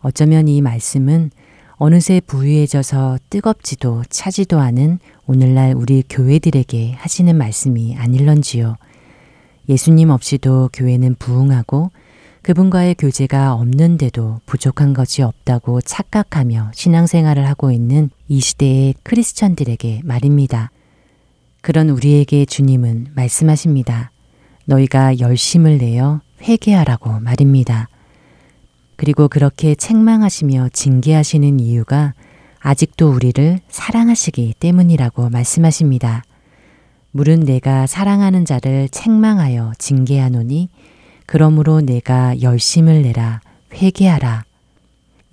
어쩌면 0.00 0.48
이 0.48 0.60
말씀은 0.60 1.30
어느새 1.76 2.20
부유해져서 2.20 3.18
뜨겁지도 3.30 4.02
차지도 4.10 4.58
않은 4.58 4.98
오늘날 5.26 5.74
우리 5.74 6.02
교회들에게 6.08 6.92
하시는 6.92 7.36
말씀이 7.36 7.96
아닐런지요. 7.96 8.76
예수님 9.68 10.10
없이도 10.10 10.70
교회는 10.72 11.14
부흥하고 11.18 11.90
그분과의 12.42 12.96
교제가 12.96 13.54
없는데도 13.54 14.40
부족한 14.46 14.94
것이 14.94 15.22
없다고 15.22 15.80
착각하며 15.82 16.72
신앙생활을 16.74 17.46
하고 17.46 17.70
있는 17.70 18.10
이 18.28 18.40
시대의 18.40 18.94
크리스천들에게 19.02 20.00
말입니다. 20.04 20.70
그런 21.60 21.90
우리에게 21.90 22.44
주님은 22.44 23.08
말씀하십니다. 23.14 24.10
너희가 24.64 25.18
열심을 25.18 25.78
내어 25.78 26.20
회개하라고 26.42 27.20
말입니다. 27.20 27.88
그리고 28.96 29.28
그렇게 29.28 29.74
책망하시며 29.74 30.70
징계하시는 30.72 31.60
이유가 31.60 32.14
아직도 32.60 33.10
우리를 33.10 33.58
사랑하시기 33.68 34.54
때문이라고 34.58 35.30
말씀하십니다. 35.30 36.22
물은 37.12 37.40
내가 37.40 37.86
사랑하는 37.86 38.44
자를 38.44 38.88
책망하여 38.88 39.72
징계하노니 39.78 40.68
그러므로 41.26 41.80
내가 41.80 42.40
열심을 42.40 43.02
내라 43.02 43.40
회개하라. 43.74 44.44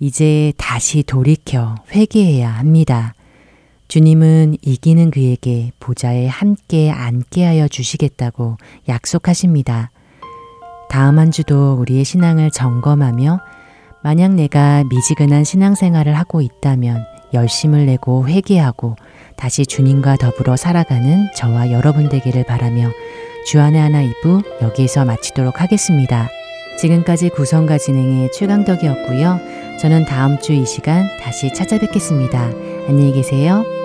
이제 0.00 0.52
다시 0.56 1.02
돌이켜 1.02 1.74
회개해야 1.92 2.50
합니다. 2.50 3.14
주님은 3.88 4.58
이기는 4.62 5.10
그에게 5.10 5.72
보좌에 5.80 6.26
함께 6.26 6.90
앉게 6.90 7.44
하여 7.44 7.68
주시겠다고 7.68 8.58
약속하십니다. 8.86 9.90
다음 10.90 11.18
한 11.18 11.30
주도 11.30 11.74
우리의 11.74 12.04
신앙을 12.04 12.50
점검하며 12.50 13.40
만약 14.02 14.34
내가 14.34 14.84
미지근한 14.84 15.44
신앙생활을 15.44 16.14
하고 16.18 16.40
있다면 16.40 17.04
열심을 17.34 17.86
내고 17.86 18.28
회개하고 18.28 18.96
다시 19.36 19.66
주님과 19.66 20.16
더불어 20.16 20.56
살아가는 20.56 21.26
저와 21.34 21.70
여러분 21.72 22.08
되기를 22.08 22.44
바라며 22.44 22.90
주안의 23.46 23.80
하나 23.80 24.02
2부 24.02 24.62
여기에서 24.62 25.04
마치도록 25.04 25.60
하겠습니다. 25.60 26.28
지금까지 26.78 27.30
구성과 27.30 27.78
진행의 27.78 28.32
최강덕이었고요. 28.32 29.40
저는 29.80 30.04
다음 30.04 30.38
주 30.40 30.52
이 30.52 30.64
시간 30.66 31.06
다시 31.20 31.52
찾아뵙겠습니다. 31.52 32.50
안녕히 32.88 33.12
계세요. 33.12 33.77